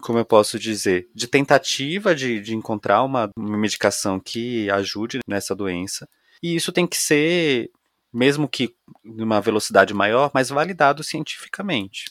como 0.00 0.18
eu 0.18 0.24
posso 0.24 0.58
dizer, 0.58 1.08
de 1.14 1.28
tentativa 1.28 2.14
de, 2.14 2.40
de 2.40 2.56
encontrar 2.56 3.04
uma, 3.04 3.30
uma 3.36 3.56
medicação 3.56 4.18
que 4.18 4.68
ajude 4.70 5.20
nessa 5.28 5.54
doença, 5.54 6.08
e 6.42 6.56
isso 6.56 6.72
tem 6.72 6.86
que 6.86 6.96
ser, 6.96 7.70
mesmo 8.12 8.48
que 8.48 8.74
numa 9.04 9.40
velocidade 9.40 9.94
maior, 9.94 10.30
mas 10.34 10.48
validado 10.48 11.04
cientificamente. 11.04 12.06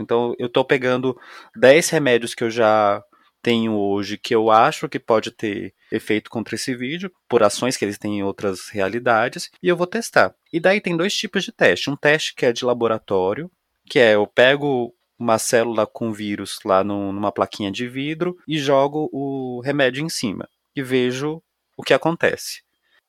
Então 0.00 0.34
eu 0.38 0.46
estou 0.46 0.64
pegando 0.64 1.18
10 1.56 1.90
remédios 1.90 2.34
que 2.34 2.44
eu 2.44 2.50
já 2.50 3.02
tenho 3.42 3.74
hoje 3.74 4.16
que 4.16 4.34
eu 4.34 4.50
acho 4.50 4.88
que 4.88 4.98
pode 4.98 5.30
ter 5.30 5.74
efeito 5.92 6.30
contra 6.30 6.54
esse 6.54 6.74
vídeo, 6.74 7.12
por 7.28 7.42
ações 7.42 7.76
que 7.76 7.84
eles 7.84 7.98
têm 7.98 8.20
em 8.20 8.22
outras 8.22 8.70
realidades, 8.70 9.50
e 9.62 9.68
eu 9.68 9.76
vou 9.76 9.86
testar. 9.86 10.34
E 10.50 10.58
daí 10.58 10.80
tem 10.80 10.96
dois 10.96 11.14
tipos 11.14 11.44
de 11.44 11.52
teste. 11.52 11.90
Um 11.90 11.96
teste 11.96 12.34
que 12.34 12.46
é 12.46 12.52
de 12.52 12.64
laboratório, 12.64 13.50
que 13.86 13.98
é 13.98 14.14
eu 14.14 14.26
pego 14.26 14.94
uma 15.18 15.38
célula 15.38 15.86
com 15.86 16.10
vírus 16.10 16.58
lá 16.64 16.82
no, 16.82 17.12
numa 17.12 17.30
plaquinha 17.30 17.70
de 17.70 17.86
vidro 17.86 18.36
e 18.48 18.58
jogo 18.58 19.10
o 19.12 19.60
remédio 19.60 20.04
em 20.04 20.08
cima 20.08 20.48
e 20.74 20.82
vejo 20.82 21.42
o 21.76 21.82
que 21.82 21.94
acontece. 21.94 22.62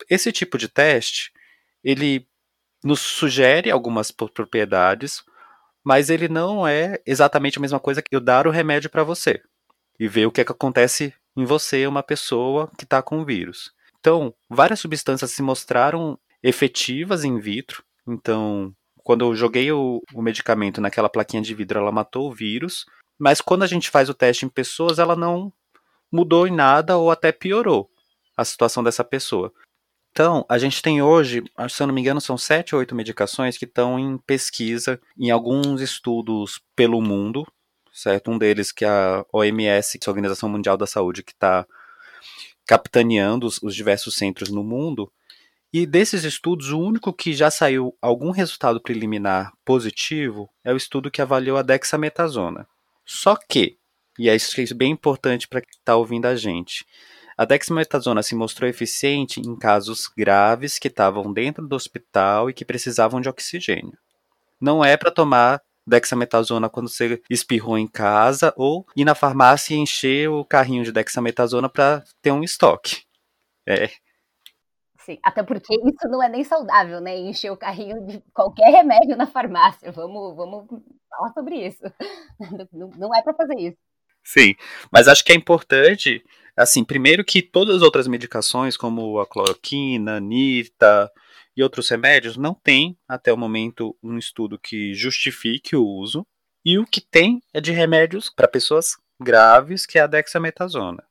Esse 0.09 0.31
tipo 0.31 0.57
de 0.57 0.67
teste, 0.67 1.31
ele 1.83 2.27
nos 2.83 2.99
sugere 2.99 3.71
algumas 3.71 4.11
propriedades, 4.11 5.23
mas 5.85 6.09
ele 6.09 6.27
não 6.27 6.67
é 6.67 6.99
exatamente 7.05 7.59
a 7.59 7.61
mesma 7.61 7.79
coisa 7.79 8.01
que 8.01 8.15
eu 8.15 8.19
dar 8.19 8.47
o 8.47 8.51
remédio 8.51 8.89
para 8.89 9.03
você 9.03 9.39
e 9.99 10.07
ver 10.07 10.25
o 10.25 10.31
que, 10.31 10.41
é 10.41 10.43
que 10.43 10.51
acontece 10.51 11.13
em 11.37 11.45
você, 11.45 11.85
uma 11.85 12.01
pessoa 12.01 12.71
que 12.77 12.85
está 12.85 13.03
com 13.03 13.19
o 13.19 13.25
vírus. 13.25 13.71
Então, 13.99 14.33
várias 14.49 14.79
substâncias 14.79 15.31
se 15.31 15.43
mostraram 15.43 16.17
efetivas 16.41 17.23
in 17.23 17.39
vitro. 17.39 17.83
Então, 18.07 18.73
quando 19.03 19.25
eu 19.25 19.35
joguei 19.35 19.71
o, 19.71 20.01
o 20.13 20.21
medicamento 20.21 20.81
naquela 20.81 21.09
plaquinha 21.09 21.41
de 21.41 21.53
vidro, 21.53 21.79
ela 21.79 21.91
matou 21.91 22.29
o 22.29 22.33
vírus. 22.33 22.85
Mas 23.19 23.39
quando 23.39 23.63
a 23.63 23.67
gente 23.67 23.89
faz 23.89 24.09
o 24.09 24.13
teste 24.13 24.45
em 24.45 24.49
pessoas, 24.49 24.97
ela 24.97 25.15
não 25.15 25.53
mudou 26.11 26.47
em 26.47 26.51
nada 26.51 26.97
ou 26.97 27.11
até 27.11 27.31
piorou 27.31 27.89
a 28.35 28.43
situação 28.43 28.83
dessa 28.83 29.03
pessoa. 29.03 29.53
Então, 30.15 30.45
a 30.47 30.57
gente 30.57 30.81
tem 30.81 31.01
hoje, 31.01 31.43
se 31.69 31.83
eu 31.83 31.87
não 31.87 31.93
me 31.93 31.99
engano, 31.99 32.21
são 32.21 32.37
sete 32.37 32.73
ou 32.73 32.79
oito 32.79 32.95
medicações 32.95 33.57
que 33.57 33.65
estão 33.65 33.99
em 33.99 34.17
pesquisa 34.19 34.97
em 35.19 35.29
alguns 35.29 35.81
estudos 35.81 36.61
pelo 36.73 37.01
mundo, 37.01 37.45
certo? 37.91 38.31
Um 38.31 38.37
deles 38.37 38.71
que 38.71 38.85
é 38.85 38.87
a 38.87 39.25
OMS, 39.33 39.99
que 39.99 40.07
é 40.07 40.09
a 40.09 40.11
Organização 40.11 40.47
Mundial 40.47 40.77
da 40.77 40.87
Saúde, 40.87 41.21
que 41.21 41.33
está 41.33 41.67
capitaneando 42.65 43.45
os, 43.45 43.61
os 43.61 43.75
diversos 43.75 44.15
centros 44.15 44.49
no 44.49 44.63
mundo. 44.63 45.11
E 45.73 45.85
desses 45.85 46.23
estudos, 46.23 46.69
o 46.69 46.79
único 46.79 47.11
que 47.11 47.33
já 47.33 47.51
saiu 47.51 47.93
algum 48.01 48.31
resultado 48.31 48.79
preliminar 48.79 49.51
positivo 49.65 50.49
é 50.63 50.71
o 50.71 50.77
estudo 50.77 51.11
que 51.11 51.21
avaliou 51.21 51.57
a 51.57 51.61
dexametasona. 51.61 52.65
Só 53.05 53.35
que, 53.35 53.77
e 54.17 54.29
é 54.29 54.35
isso 54.37 54.55
que 54.55 54.61
é 54.61 54.73
bem 54.73 54.93
importante 54.93 55.45
para 55.45 55.59
quem 55.59 55.77
está 55.77 55.97
ouvindo 55.97 56.25
a 56.25 56.37
gente, 56.37 56.85
a 57.37 57.43
dexametasona 57.43 58.23
se 58.23 58.35
mostrou 58.35 58.69
eficiente 58.69 59.41
em 59.41 59.55
casos 59.55 60.07
graves 60.07 60.79
que 60.79 60.87
estavam 60.87 61.33
dentro 61.33 61.67
do 61.67 61.75
hospital 61.75 62.49
e 62.49 62.53
que 62.53 62.63
precisavam 62.63 63.19
de 63.19 63.27
oxigênio. 63.27 63.97
Não 64.59 64.83
é 64.83 64.95
para 64.95 65.11
tomar 65.11 65.61
dexametasona 65.85 66.69
quando 66.69 66.89
você 66.89 67.21
espirrou 67.29 67.77
em 67.77 67.87
casa 67.87 68.53
ou 68.55 68.85
ir 68.95 69.05
na 69.05 69.13
farmácia 69.13 69.75
e 69.75 69.77
encher 69.77 70.29
o 70.29 70.43
carrinho 70.45 70.83
de 70.83 70.91
dexametasona 70.91 71.69
para 71.69 72.03
ter 72.21 72.31
um 72.31 72.43
estoque. 72.43 73.03
É. 73.67 73.89
Sim, 74.99 75.19
até 75.21 75.43
porque 75.43 75.75
isso 75.75 76.07
não 76.09 76.23
é 76.23 76.29
nem 76.29 76.43
saudável, 76.43 76.99
né? 76.99 77.15
Encher 77.15 77.51
o 77.51 77.57
carrinho 77.57 78.07
de 78.07 78.23
qualquer 78.33 78.71
remédio 78.71 79.15
na 79.15 79.27
farmácia. 79.27 79.91
Vamos, 79.91 80.35
vamos 80.35 80.65
falar 81.09 81.33
sobre 81.33 81.67
isso. 81.67 81.83
Não, 82.73 82.89
não 82.97 83.15
é 83.15 83.21
para 83.21 83.33
fazer 83.33 83.55
isso. 83.57 83.77
Sim, 84.23 84.55
mas 84.91 85.07
acho 85.07 85.23
que 85.23 85.31
é 85.31 85.35
importante 85.35 86.23
Assim, 86.57 86.83
primeiro 86.83 87.23
que 87.23 87.41
todas 87.41 87.77
as 87.77 87.81
outras 87.81 88.07
medicações, 88.07 88.77
como 88.77 89.19
a 89.19 89.27
cloroquina, 89.27 90.19
nita 90.19 91.11
e 91.55 91.61
outros 91.61 91.89
remédios, 91.89 92.37
não 92.37 92.53
tem, 92.53 92.97
até 93.07 93.31
o 93.33 93.37
momento, 93.37 93.95
um 94.01 94.17
estudo 94.17 94.57
que 94.57 94.93
justifique 94.93 95.75
o 95.75 95.85
uso. 95.85 96.25
E 96.63 96.79
o 96.79 96.85
que 96.85 97.01
tem 97.01 97.41
é 97.53 97.59
de 97.59 97.71
remédios 97.71 98.29
para 98.29 98.47
pessoas 98.47 98.95
graves, 99.19 99.85
que 99.85 99.99
é 99.99 100.01
a 100.01 100.07
dexametasona. 100.07 101.03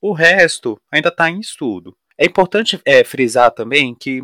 O 0.00 0.12
resto 0.12 0.80
ainda 0.90 1.08
está 1.08 1.28
em 1.28 1.40
estudo. 1.40 1.96
É 2.18 2.24
importante 2.24 2.80
é, 2.84 3.04
frisar 3.04 3.50
também 3.50 3.94
que 3.94 4.22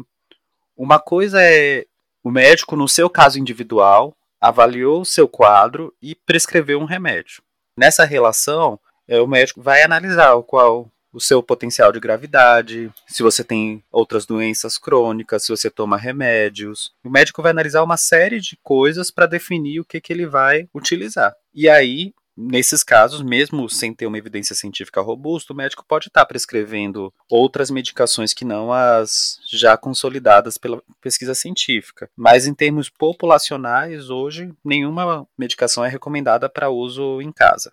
uma 0.76 0.99
coisa 0.99 1.42
é 1.42 1.85
o 2.25 2.31
médico, 2.31 2.76
no 2.76 2.88
seu 2.88 3.11
caso 3.11 3.38
individual, 3.38 4.16
avaliou 4.40 5.02
o 5.02 5.04
seu 5.04 5.28
quadro 5.28 5.95
e 6.00 6.14
prescreveu 6.14 6.81
um 6.81 6.85
remédio. 6.85 7.42
Nessa 7.76 8.04
relação, 8.04 8.78
o 9.09 9.27
médico 9.27 9.63
vai 9.63 9.83
analisar 9.83 10.35
o 10.35 10.43
qual 10.43 10.91
o 11.13 11.21
seu 11.21 11.43
potencial 11.43 11.93
de 11.93 12.01
gravidade, 12.01 12.91
se 13.07 13.23
você 13.23 13.45
tem 13.45 13.83
outras 13.93 14.25
doenças 14.25 14.79
crônicas, 14.79 15.45
se 15.45 15.55
você 15.55 15.71
toma 15.71 15.99
remédios. 15.99 16.93
O 17.05 17.11
médico 17.11 17.43
vai 17.43 17.51
analisar 17.51 17.83
uma 17.83 17.99
série 17.99 18.41
de 18.41 18.59
coisas 18.63 19.11
para 19.11 19.27
definir 19.27 19.81
o 19.81 19.85
que, 19.85 20.01
que 20.01 20.13
ele 20.13 20.27
vai 20.27 20.69
utilizar. 20.75 21.35
E 21.55 21.69
aí 21.69 22.15
nesses 22.37 22.83
casos, 22.83 23.23
mesmo 23.23 23.69
sem 23.69 23.93
ter 23.93 24.07
uma 24.07 24.19
evidência 24.19 24.55
científica 24.55 25.01
robusta, 25.01 25.53
o 25.53 25.57
médico 25.57 25.85
pode 25.87 26.09
estar 26.09 26.25
prescrevendo 26.25 27.13
outras 27.31 27.71
medicações 27.71 28.33
que 28.33 28.45
não 28.45 28.73
as 28.73 29.39
já 29.51 29.77
consolidadas 29.77 30.57
pela 30.57 30.83
pesquisa 31.01 31.35
científica. 31.35 32.09
Mas 32.17 32.47
em 32.47 32.55
termos 32.55 32.89
populacionais, 32.89 34.11
hoje, 34.11 34.53
nenhuma 34.65 35.27
medicação 35.37 35.85
é 35.85 35.89
recomendada 35.89 36.49
para 36.49 36.71
uso 36.71 37.21
em 37.21 37.31
casa. 37.31 37.73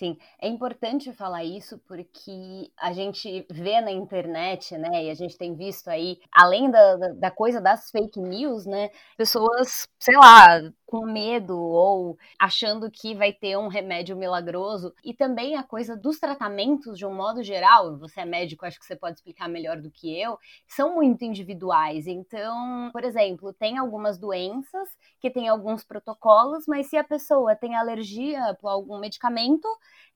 Sim, 0.00 0.16
é 0.40 0.48
importante 0.48 1.12
falar 1.12 1.44
isso 1.44 1.78
porque 1.86 2.72
a 2.78 2.90
gente 2.90 3.46
vê 3.50 3.82
na 3.82 3.90
internet, 3.90 4.78
né, 4.78 5.04
e 5.04 5.10
a 5.10 5.14
gente 5.14 5.36
tem 5.36 5.54
visto 5.54 5.88
aí, 5.88 6.18
além 6.32 6.70
da, 6.70 6.96
da 7.18 7.30
coisa 7.30 7.60
das 7.60 7.90
fake 7.90 8.18
news, 8.18 8.64
né, 8.64 8.88
pessoas, 9.14 9.86
sei 9.98 10.16
lá, 10.16 10.62
com 10.90 11.06
medo 11.06 11.56
ou 11.56 12.18
achando 12.36 12.90
que 12.90 13.14
vai 13.14 13.32
ter 13.32 13.56
um 13.56 13.68
remédio 13.68 14.16
milagroso, 14.16 14.92
e 15.04 15.14
também 15.14 15.54
a 15.54 15.62
coisa 15.62 15.96
dos 15.96 16.18
tratamentos 16.18 16.98
de 16.98 17.06
um 17.06 17.14
modo 17.14 17.44
geral, 17.44 17.96
você 17.96 18.22
é 18.22 18.24
médico, 18.24 18.66
acho 18.66 18.80
que 18.80 18.84
você 18.84 18.96
pode 18.96 19.18
explicar 19.18 19.48
melhor 19.48 19.80
do 19.80 19.88
que 19.88 20.20
eu, 20.20 20.36
são 20.66 20.96
muito 20.96 21.24
individuais. 21.24 22.08
Então, 22.08 22.90
por 22.92 23.04
exemplo, 23.04 23.52
tem 23.52 23.78
algumas 23.78 24.18
doenças 24.18 24.88
que 25.20 25.30
têm 25.30 25.48
alguns 25.48 25.84
protocolos, 25.84 26.64
mas 26.66 26.88
se 26.88 26.96
a 26.96 27.04
pessoa 27.04 27.54
tem 27.54 27.76
alergia 27.76 28.56
por 28.60 28.68
algum 28.68 28.98
medicamento, 28.98 29.68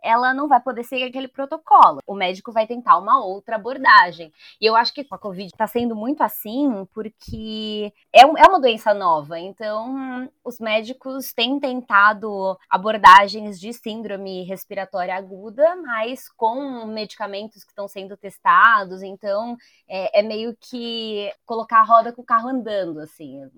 ela 0.04 0.34
não 0.34 0.46
vai 0.46 0.60
poder 0.60 0.84
seguir 0.84 1.04
aquele 1.04 1.28
protocolo. 1.28 2.00
O 2.06 2.14
médico 2.14 2.52
vai 2.52 2.66
tentar 2.66 2.98
uma 2.98 3.24
outra 3.24 3.56
abordagem. 3.56 4.30
E 4.60 4.66
eu 4.66 4.76
acho 4.76 4.92
que 4.92 5.02
com 5.02 5.14
a 5.14 5.18
Covid 5.18 5.46
está 5.46 5.66
sendo 5.66 5.96
muito 5.96 6.22
assim, 6.22 6.86
porque 6.92 7.92
é, 8.12 8.20
é 8.20 8.46
uma 8.46 8.60
doença 8.60 8.92
nova. 8.92 9.38
Então, 9.38 10.28
os 10.44 10.60
médicos 10.64 11.32
têm 11.32 11.60
tentado 11.60 12.58
abordagens 12.68 13.60
de 13.60 13.72
síndrome 13.72 14.42
respiratória 14.42 15.14
aguda, 15.14 15.76
mas 15.76 16.28
com 16.30 16.86
medicamentos 16.86 17.62
que 17.62 17.70
estão 17.70 17.86
sendo 17.86 18.16
testados. 18.16 19.02
Então, 19.02 19.56
é, 19.86 20.20
é 20.20 20.22
meio 20.22 20.56
que 20.58 21.30
colocar 21.46 21.80
a 21.80 21.84
roda 21.84 22.12
com 22.12 22.22
o 22.22 22.26
carro 22.26 22.48
andando, 22.48 22.98
assim. 22.98 23.48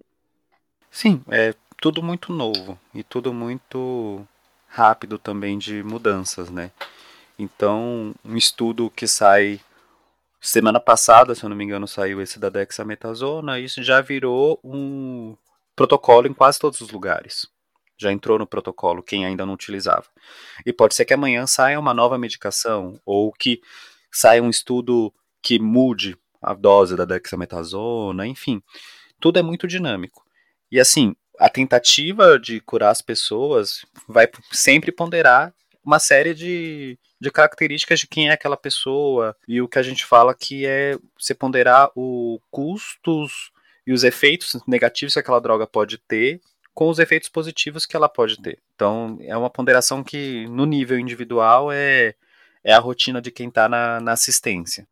Sim, 0.91 1.23
é 1.29 1.55
tudo 1.81 2.03
muito 2.03 2.33
novo 2.33 2.79
e 2.93 3.03
tudo 3.03 3.33
muito 3.33 4.27
rápido 4.69 5.19
também 5.19 5.57
de 5.57 5.83
mudanças, 5.83 6.51
né? 6.51 6.71
Então, 7.39 8.15
um 8.25 8.37
estudo 8.37 8.91
que 8.91 9.07
sai 9.07 9.61
semana 10.41 10.81
passada, 10.81 11.35
se 11.35 11.45
eu 11.45 11.49
não 11.49 11.57
me 11.57 11.65
engano, 11.65 11.87
saiu 11.87 12.21
esse 12.21 12.39
da 12.39 12.49
dexametasona, 12.49 13.59
isso 13.59 13.83
já 13.83 14.01
virou 14.01 14.59
um 14.63 15.37
protocolo 15.77 16.27
em 16.27 16.33
quase 16.33 16.59
todos 16.59 16.81
os 16.81 16.91
lugares. 16.91 17.47
Já 17.99 18.11
entrou 18.11 18.39
no 18.39 18.47
protocolo 18.47 19.03
quem 19.03 19.25
ainda 19.25 19.47
não 19.47 19.55
utilizava. 19.55 20.07
E 20.65 20.73
pode 20.73 20.95
ser 20.95 21.05
que 21.05 21.15
amanhã 21.15 21.47
saia 21.47 21.79
uma 21.79 21.95
nova 21.95 22.19
medicação 22.19 23.01
ou 23.05 23.33
que 23.33 23.61
saia 24.11 24.43
um 24.43 24.51
estudo 24.51 25.13
que 25.43 25.59
mude 25.59 26.19
a 26.43 26.55
dose 26.55 26.97
da 26.97 27.05
dexametasona, 27.05 28.27
enfim. 28.27 28.63
Tudo 29.21 29.39
é 29.39 29.43
muito 29.43 29.67
dinâmico. 29.67 30.25
E 30.71 30.81
assim, 30.81 31.15
a 31.39 31.49
tentativa 31.49 32.39
de 32.39 32.61
curar 32.61 32.91
as 32.91 33.03
pessoas 33.03 33.85
vai 34.09 34.29
sempre 34.53 34.91
ponderar 34.91 35.55
uma 35.85 35.99
série 35.99 36.35
de, 36.35 36.99
de 37.21 37.31
características 37.31 38.01
de 38.01 38.09
quem 38.09 38.29
é 38.29 38.33
aquela 38.33 38.57
pessoa 38.57 39.37
e 39.47 39.63
o 39.63 39.69
que 39.69 39.79
a 39.79 39.83
gente 39.83 40.05
fala 40.05 40.35
que 40.35 40.67
é 40.67 40.99
você 41.19 41.35
ponderar 41.35 41.91
os 41.95 42.41
custos 42.51 43.53
e 43.87 43.93
os 43.93 44.05
efeitos 44.05 44.61
negativos 44.67 45.15
que 45.15 45.21
aquela 45.21 45.41
droga 45.41 45.67
pode 45.67 45.99
ter 45.99 46.41
com 46.75 46.91
os 46.91 46.99
efeitos 46.99 47.29
positivos 47.29 47.87
que 47.87 47.97
ela 47.97 48.09
pode 48.09 48.41
ter. 48.43 48.59
Então 48.75 49.17
é 49.23 49.37
uma 49.37 49.49
ponderação 49.49 50.05
que 50.05 50.47
no 50.49 50.67
nível 50.67 50.99
individual 50.99 51.73
é, 51.73 52.15
é 52.63 52.73
a 52.73 52.79
rotina 52.79 53.21
de 53.21 53.31
quem 53.31 53.49
está 53.49 53.69
na, 53.69 54.01
na 54.01 54.13
assistência. 54.13 54.87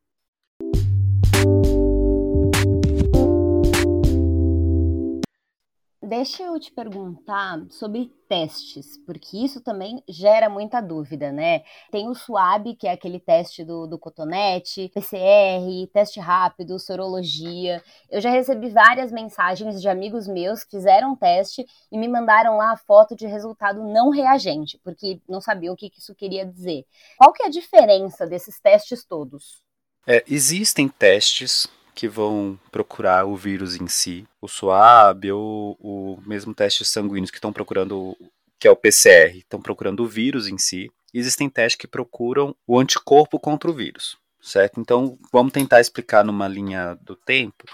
Deixa 6.07 6.43
eu 6.43 6.61
te 6.61 6.71
perguntar 6.71 7.65
sobre 7.71 8.13
testes, 8.29 8.99
porque 9.07 9.39
isso 9.39 9.63
também 9.63 10.03
gera 10.07 10.51
muita 10.51 10.83
dúvida, 10.83 11.33
né? 11.33 11.63
Tem 11.91 12.09
o 12.09 12.15
SWAB, 12.15 12.75
que 12.77 12.87
é 12.87 12.93
aquele 12.93 13.19
teste 13.19 13.65
do, 13.65 13.87
do 13.87 13.99
cotonete, 13.99 14.91
PCR, 14.93 15.87
teste 15.95 16.21
rápido, 16.21 16.79
sorologia. 16.79 17.83
Eu 18.11 18.21
já 18.21 18.29
recebi 18.29 18.69
várias 18.69 19.11
mensagens 19.11 19.81
de 19.81 19.89
amigos 19.89 20.29
meus 20.29 20.63
que 20.63 20.73
fizeram 20.73 21.17
teste 21.17 21.65
e 21.91 21.97
me 21.97 22.07
mandaram 22.07 22.59
lá 22.59 22.73
a 22.73 22.77
foto 22.77 23.17
de 23.17 23.27
resultado 23.27 23.83
não 23.83 24.11
reagente, 24.11 24.79
porque 24.85 25.23
não 25.27 25.41
sabiam 25.41 25.73
o 25.73 25.77
que 25.77 25.91
isso 25.97 26.15
queria 26.15 26.45
dizer. 26.45 26.85
Qual 27.17 27.33
que 27.33 27.43
é 27.43 27.47
a 27.47 27.51
diferença 27.51 28.27
desses 28.27 28.61
testes 28.61 29.07
todos? 29.07 29.63
É, 30.07 30.23
existem 30.29 30.87
testes 30.87 31.67
que 31.95 32.09
vão 32.09 32.59
procurar 32.73 33.25
o 33.25 33.37
vírus 33.37 33.77
em 33.77 33.87
si, 33.87 34.27
o 34.41 34.49
SWAB 34.49 35.33
ou 35.33 35.77
o 35.81 36.19
mesmo 36.27 36.53
teste 36.53 36.85
sanguíneos 36.85 37.31
que 37.31 37.39
estão 37.39 37.53
procurando, 37.53 38.17
que 38.59 38.67
é 38.67 38.71
o 38.71 38.77
PCR, 38.77 39.39
estão 39.39 39.61
procurando 39.61 40.03
o 40.03 40.09
vírus 40.09 40.49
em 40.49 40.59
si. 40.59 40.91
Existem 41.13 41.49
testes 41.49 41.77
que 41.77 41.87
procuram 41.87 42.55
o 42.67 42.79
anticorpo 42.79 43.39
contra 43.39 43.71
o 43.71 43.75
vírus, 43.75 44.17
certo? 44.43 44.81
Então, 44.81 45.17
vamos 45.33 45.53
tentar 45.53 45.81
explicar 45.81 46.25
numa 46.25 46.49
linha 46.49 46.99
do 47.03 47.15
tempo. 47.15 47.65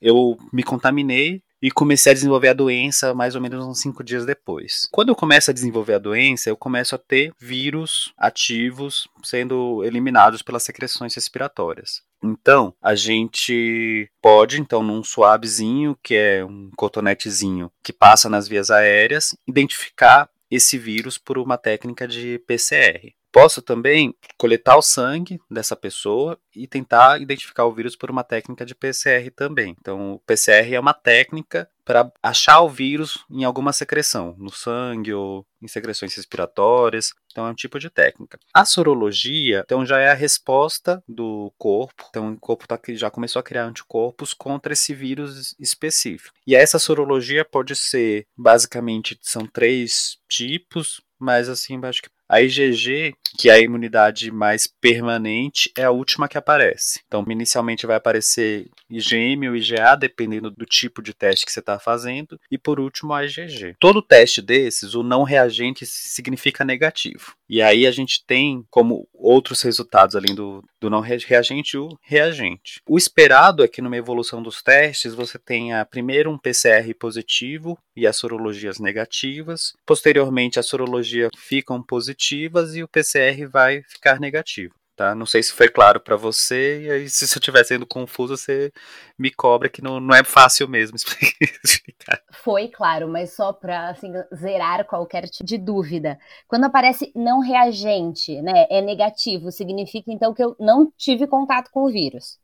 Eu 0.00 0.38
me 0.52 0.62
contaminei 0.62 1.42
e 1.60 1.70
comecei 1.70 2.12
a 2.12 2.14
desenvolver 2.14 2.48
a 2.48 2.54
doença 2.54 3.14
mais 3.14 3.34
ou 3.34 3.40
menos 3.40 3.64
uns 3.64 3.80
cinco 3.80 4.04
dias 4.04 4.24
depois. 4.24 4.88
Quando 4.92 5.08
eu 5.08 5.16
começo 5.16 5.50
a 5.50 5.54
desenvolver 5.54 5.94
a 5.94 5.98
doença, 5.98 6.48
eu 6.48 6.56
começo 6.56 6.94
a 6.94 6.98
ter 6.98 7.32
vírus 7.38 8.12
ativos 8.16 9.08
sendo 9.24 9.82
eliminados 9.84 10.42
pelas 10.42 10.62
secreções 10.62 11.14
respiratórias. 11.14 12.02
Então, 12.22 12.74
a 12.82 12.94
gente 12.94 14.10
pode, 14.20 14.60
então, 14.60 14.82
num 14.82 15.02
suavezinho, 15.04 15.96
que 16.02 16.14
é 16.14 16.44
um 16.44 16.70
cotonetezinho 16.76 17.70
que 17.82 17.92
passa 17.92 18.28
nas 18.28 18.48
vias 18.48 18.70
aéreas, 18.70 19.36
identificar 19.46 20.28
esse 20.50 20.78
vírus 20.78 21.18
por 21.18 21.38
uma 21.38 21.58
técnica 21.58 22.06
de 22.06 22.38
PCR. 22.46 23.14
Posso 23.36 23.60
também 23.60 24.14
coletar 24.38 24.78
o 24.78 24.82
sangue 24.82 25.38
dessa 25.50 25.76
pessoa 25.76 26.38
e 26.54 26.66
tentar 26.66 27.20
identificar 27.20 27.66
o 27.66 27.72
vírus 27.74 27.94
por 27.94 28.10
uma 28.10 28.24
técnica 28.24 28.64
de 28.64 28.74
PCR 28.74 29.30
também. 29.30 29.76
Então, 29.78 30.14
o 30.14 30.18
PCR 30.20 30.74
é 30.74 30.80
uma 30.80 30.94
técnica 30.94 31.68
para 31.84 32.10
achar 32.22 32.62
o 32.62 32.68
vírus 32.70 33.26
em 33.30 33.44
alguma 33.44 33.74
secreção, 33.74 34.34
no 34.38 34.50
sangue 34.50 35.12
ou 35.12 35.46
em 35.62 35.68
secreções 35.68 36.14
respiratórias. 36.16 37.12
Então 37.30 37.46
é 37.46 37.50
um 37.50 37.54
tipo 37.54 37.78
de 37.78 37.90
técnica. 37.90 38.40
A 38.54 38.64
sorologia, 38.64 39.62
então 39.64 39.84
já 39.84 40.00
é 40.00 40.10
a 40.10 40.14
resposta 40.14 41.02
do 41.06 41.52
corpo. 41.58 42.06
Então 42.08 42.32
o 42.32 42.40
corpo 42.40 42.66
tá, 42.66 42.80
já 42.88 43.10
começou 43.10 43.38
a 43.38 43.42
criar 43.42 43.66
anticorpos 43.66 44.32
contra 44.32 44.72
esse 44.72 44.94
vírus 44.94 45.54
específico. 45.60 46.34
E 46.46 46.56
essa 46.56 46.78
sorologia 46.78 47.44
pode 47.44 47.76
ser, 47.76 48.26
basicamente, 48.34 49.18
são 49.20 49.46
três 49.46 50.16
tipos, 50.26 51.02
mas 51.18 51.48
assim, 51.48 51.78
acho 51.84 52.02
que 52.02 52.15
a 52.28 52.40
IgG, 52.40 53.14
que 53.38 53.50
é 53.50 53.54
a 53.54 53.60
imunidade 53.60 54.30
mais 54.30 54.66
permanente, 54.66 55.70
é 55.76 55.84
a 55.84 55.90
última 55.90 56.28
que 56.28 56.38
aparece. 56.38 57.00
Então, 57.06 57.24
inicialmente 57.28 57.86
vai 57.86 57.96
aparecer 57.96 58.68
IgM 58.90 59.48
ou 59.48 59.56
IgA, 59.56 59.96
dependendo 59.96 60.50
do 60.50 60.64
tipo 60.64 61.02
de 61.02 61.14
teste 61.14 61.44
que 61.44 61.52
você 61.52 61.60
está 61.60 61.78
fazendo, 61.78 62.38
e 62.50 62.58
por 62.58 62.80
último 62.80 63.12
a 63.12 63.24
IgG. 63.24 63.76
Todo 63.78 64.02
teste 64.02 64.40
desses, 64.40 64.94
o 64.94 65.02
não 65.02 65.22
reagente 65.22 65.84
significa 65.86 66.64
negativo. 66.64 67.34
E 67.48 67.62
aí 67.62 67.86
a 67.86 67.90
gente 67.90 68.24
tem 68.26 68.64
como 68.70 69.08
outros 69.12 69.62
resultados 69.62 70.16
além 70.16 70.34
do, 70.34 70.64
do 70.80 70.90
não 70.90 71.00
reagente 71.00 71.76
o 71.78 71.88
reagente. 72.02 72.80
O 72.88 72.96
esperado 72.98 73.62
é 73.62 73.68
que 73.68 73.82
numa 73.82 73.96
evolução 73.96 74.42
dos 74.42 74.62
testes 74.62 75.14
você 75.14 75.38
tenha 75.38 75.84
primeiro 75.84 76.30
um 76.30 76.38
PCR 76.38 76.92
positivo 76.98 77.78
e 77.96 78.06
as 78.06 78.16
sorologias 78.16 78.78
negativas. 78.78 79.74
Posteriormente, 79.86 80.58
a 80.58 80.62
sorologia 80.62 81.30
ficam 81.36 81.82
positivas 81.82 82.76
e 82.76 82.82
o 82.82 82.88
PCR 82.88 83.46
vai 83.46 83.82
ficar 83.82 84.20
negativo. 84.20 84.74
Tá? 84.96 85.14
Não 85.14 85.26
sei 85.26 85.42
se 85.42 85.52
foi 85.52 85.68
claro 85.68 86.00
para 86.00 86.16
você, 86.16 86.84
e 86.84 86.90
aí, 86.90 87.10
se 87.10 87.24
eu 87.24 87.38
estiver 87.38 87.62
sendo 87.64 87.86
confuso, 87.86 88.34
você 88.34 88.72
me 89.18 89.30
cobra 89.30 89.68
que 89.68 89.82
não, 89.82 90.00
não 90.00 90.14
é 90.14 90.24
fácil 90.24 90.66
mesmo 90.66 90.96
explicar. 91.62 92.22
Foi 92.32 92.68
claro, 92.68 93.06
mas 93.06 93.34
só 93.34 93.52
para 93.52 93.90
assim, 93.90 94.10
zerar 94.34 94.86
qualquer 94.86 95.28
tipo 95.28 95.44
de 95.44 95.58
dúvida. 95.58 96.18
Quando 96.48 96.64
aparece 96.64 97.12
não 97.14 97.40
reagente, 97.40 98.40
né, 98.40 98.66
é 98.70 98.80
negativo, 98.80 99.52
significa 99.52 100.10
então 100.10 100.32
que 100.32 100.42
eu 100.42 100.56
não 100.58 100.90
tive 100.96 101.26
contato 101.26 101.70
com 101.70 101.84
o 101.84 101.92
vírus. 101.92 102.38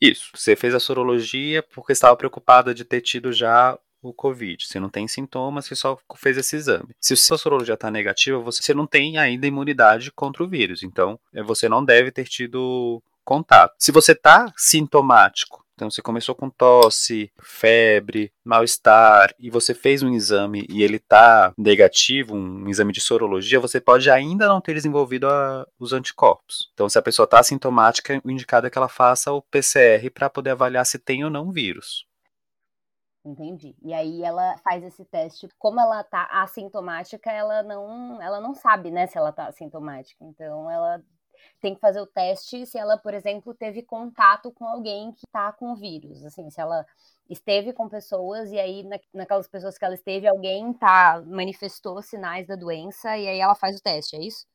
Isso. 0.00 0.30
Você 0.34 0.56
fez 0.56 0.74
a 0.74 0.80
sorologia 0.80 1.62
porque 1.62 1.92
estava 1.92 2.16
preocupada 2.16 2.74
de 2.74 2.84
ter 2.86 3.02
tido 3.02 3.30
já 3.30 3.78
o 4.08 4.14
Covid. 4.14 4.66
Você 4.66 4.78
não 4.78 4.88
tem 4.88 5.08
sintomas, 5.08 5.66
você 5.66 5.74
só 5.74 5.98
fez 6.16 6.36
esse 6.36 6.56
exame. 6.56 6.94
Se 7.00 7.14
a 7.14 7.16
sua 7.16 7.38
sorologia 7.38 7.74
está 7.74 7.90
negativa, 7.90 8.38
você 8.38 8.74
não 8.74 8.86
tem 8.86 9.18
ainda 9.18 9.46
imunidade 9.46 10.12
contra 10.12 10.42
o 10.42 10.48
vírus. 10.48 10.82
Então, 10.82 11.18
é, 11.32 11.42
você 11.42 11.68
não 11.68 11.84
deve 11.84 12.10
ter 12.10 12.24
tido 12.24 13.02
contato. 13.24 13.74
Se 13.78 13.90
você 13.90 14.12
está 14.12 14.52
sintomático, 14.56 15.64
então 15.74 15.90
você 15.90 16.00
começou 16.00 16.34
com 16.34 16.48
tosse, 16.48 17.32
febre, 17.40 18.32
mal-estar 18.44 19.34
e 19.38 19.50
você 19.50 19.74
fez 19.74 20.02
um 20.02 20.14
exame 20.14 20.66
e 20.68 20.82
ele 20.82 20.96
está 20.96 21.52
negativo, 21.58 22.34
um 22.34 22.68
exame 22.68 22.92
de 22.92 23.00
sorologia, 23.00 23.58
você 23.58 23.80
pode 23.80 24.08
ainda 24.08 24.46
não 24.46 24.60
ter 24.60 24.74
desenvolvido 24.74 25.28
a, 25.28 25.66
os 25.78 25.92
anticorpos. 25.92 26.70
Então, 26.74 26.88
se 26.88 26.98
a 26.98 27.02
pessoa 27.02 27.24
está 27.24 27.42
sintomática, 27.42 28.20
o 28.24 28.30
indicado 28.30 28.66
é 28.66 28.70
que 28.70 28.78
ela 28.78 28.88
faça 28.88 29.32
o 29.32 29.42
PCR 29.42 30.08
para 30.10 30.30
poder 30.30 30.50
avaliar 30.50 30.86
se 30.86 30.98
tem 30.98 31.24
ou 31.24 31.30
não 31.30 31.50
vírus. 31.50 32.06
Entendi. 33.24 33.74
E 33.82 33.94
aí 33.94 34.22
ela 34.22 34.58
faz 34.58 34.84
esse 34.84 35.04
teste. 35.06 35.48
Como 35.58 35.80
ela 35.80 36.04
tá 36.04 36.28
assintomática, 36.30 37.32
ela 37.32 37.62
não, 37.62 38.20
ela 38.20 38.38
não 38.38 38.54
sabe, 38.54 38.90
né, 38.90 39.06
se 39.06 39.16
ela 39.16 39.32
tá 39.32 39.46
assintomática. 39.46 40.22
Então 40.24 40.70
ela 40.70 41.02
tem 41.60 41.74
que 41.74 41.80
fazer 41.80 42.00
o 42.00 42.06
teste 42.06 42.66
se 42.66 42.76
ela, 42.78 42.98
por 42.98 43.14
exemplo, 43.14 43.54
teve 43.54 43.82
contato 43.82 44.52
com 44.52 44.66
alguém 44.66 45.12
que 45.12 45.26
tá 45.32 45.50
com 45.52 45.72
o 45.72 45.76
vírus. 45.76 46.22
Assim, 46.24 46.50
se 46.50 46.60
ela 46.60 46.84
esteve 47.28 47.72
com 47.72 47.88
pessoas 47.88 48.50
e 48.52 48.58
aí 48.58 48.82
na, 48.82 48.98
naquelas 49.12 49.48
pessoas 49.48 49.78
que 49.78 49.84
ela 49.84 49.94
esteve, 49.94 50.26
alguém 50.26 50.74
tá 50.74 51.22
manifestou 51.26 52.02
sinais 52.02 52.46
da 52.46 52.56
doença 52.56 53.16
e 53.16 53.26
aí 53.26 53.38
ela 53.38 53.54
faz 53.54 53.78
o 53.78 53.82
teste, 53.82 54.16
é 54.16 54.20
isso? 54.20 54.46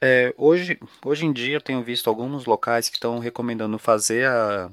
É, 0.00 0.34
hoje, 0.38 0.78
hoje 1.04 1.26
em 1.26 1.32
dia 1.32 1.56
eu 1.56 1.60
tenho 1.60 1.82
visto 1.82 2.08
alguns 2.08 2.46
locais 2.46 2.88
que 2.88 2.96
estão 2.96 3.18
recomendando 3.18 3.78
fazer 3.78 4.26
a 4.26 4.70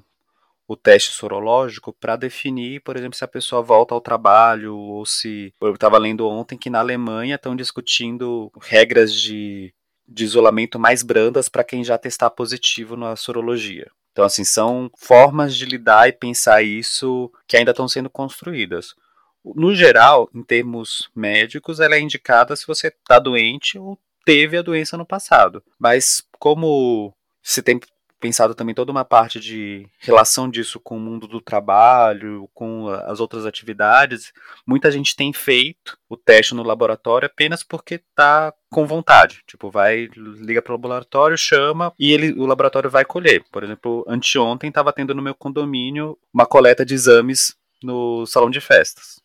o 0.71 0.75
teste 0.77 1.11
sorológico 1.11 1.91
para 1.91 2.15
definir, 2.15 2.79
por 2.81 2.95
exemplo, 2.95 3.17
se 3.17 3.25
a 3.25 3.27
pessoa 3.27 3.61
volta 3.61 3.93
ao 3.93 3.99
trabalho 3.99 4.77
ou 4.77 5.05
se. 5.05 5.53
Eu 5.59 5.73
estava 5.73 5.97
lendo 5.97 6.27
ontem 6.27 6.57
que 6.57 6.69
na 6.69 6.79
Alemanha 6.79 7.35
estão 7.35 7.55
discutindo 7.57 8.49
regras 8.61 9.13
de, 9.13 9.73
de 10.07 10.23
isolamento 10.23 10.79
mais 10.79 11.03
brandas 11.03 11.49
para 11.49 11.65
quem 11.65 11.83
já 11.83 11.97
testar 11.97 12.29
positivo 12.29 12.95
na 12.95 13.17
sorologia. 13.17 13.91
Então, 14.13 14.23
assim, 14.23 14.45
são 14.45 14.89
formas 14.97 15.55
de 15.55 15.65
lidar 15.65 16.07
e 16.07 16.13
pensar 16.13 16.63
isso 16.63 17.29
que 17.45 17.57
ainda 17.57 17.71
estão 17.71 17.87
sendo 17.87 18.09
construídas. 18.09 18.95
No 19.43 19.75
geral, 19.75 20.29
em 20.33 20.43
termos 20.43 21.09
médicos, 21.13 21.81
ela 21.81 21.95
é 21.95 21.99
indicada 21.99 22.55
se 22.55 22.65
você 22.65 22.87
está 22.87 23.19
doente 23.19 23.77
ou 23.77 23.99
teve 24.23 24.57
a 24.57 24.61
doença 24.61 24.95
no 24.97 25.05
passado. 25.05 25.61
Mas 25.77 26.23
como 26.39 27.13
se 27.41 27.61
tem 27.61 27.79
pensado 28.21 28.53
também 28.53 28.75
toda 28.75 28.91
uma 28.91 29.03
parte 29.03 29.39
de 29.39 29.89
relação 29.99 30.49
disso 30.49 30.79
com 30.79 30.95
o 30.95 30.99
mundo 30.99 31.27
do 31.27 31.41
trabalho, 31.41 32.47
com 32.53 32.87
as 32.87 33.19
outras 33.19 33.45
atividades. 33.45 34.31
Muita 34.65 34.91
gente 34.91 35.15
tem 35.15 35.33
feito 35.33 35.97
o 36.07 36.15
teste 36.15 36.53
no 36.53 36.63
laboratório 36.63 37.25
apenas 37.25 37.63
porque 37.63 37.95
está 37.95 38.53
com 38.69 38.85
vontade. 38.85 39.43
Tipo, 39.47 39.71
vai, 39.71 40.07
liga 40.15 40.61
para 40.61 40.71
o 40.71 40.75
laboratório, 40.75 41.37
chama 41.37 41.91
e 41.99 42.13
ele, 42.13 42.31
o 42.39 42.45
laboratório 42.45 42.89
vai 42.89 43.03
colher. 43.03 43.43
Por 43.51 43.63
exemplo, 43.63 44.05
anteontem 44.07 44.69
estava 44.69 44.93
tendo 44.93 45.15
no 45.15 45.21
meu 45.21 45.33
condomínio 45.33 46.17
uma 46.31 46.45
coleta 46.45 46.85
de 46.85 46.93
exames 46.93 47.55
no 47.83 48.25
salão 48.27 48.49
de 48.49 48.61
festas. 48.61 49.20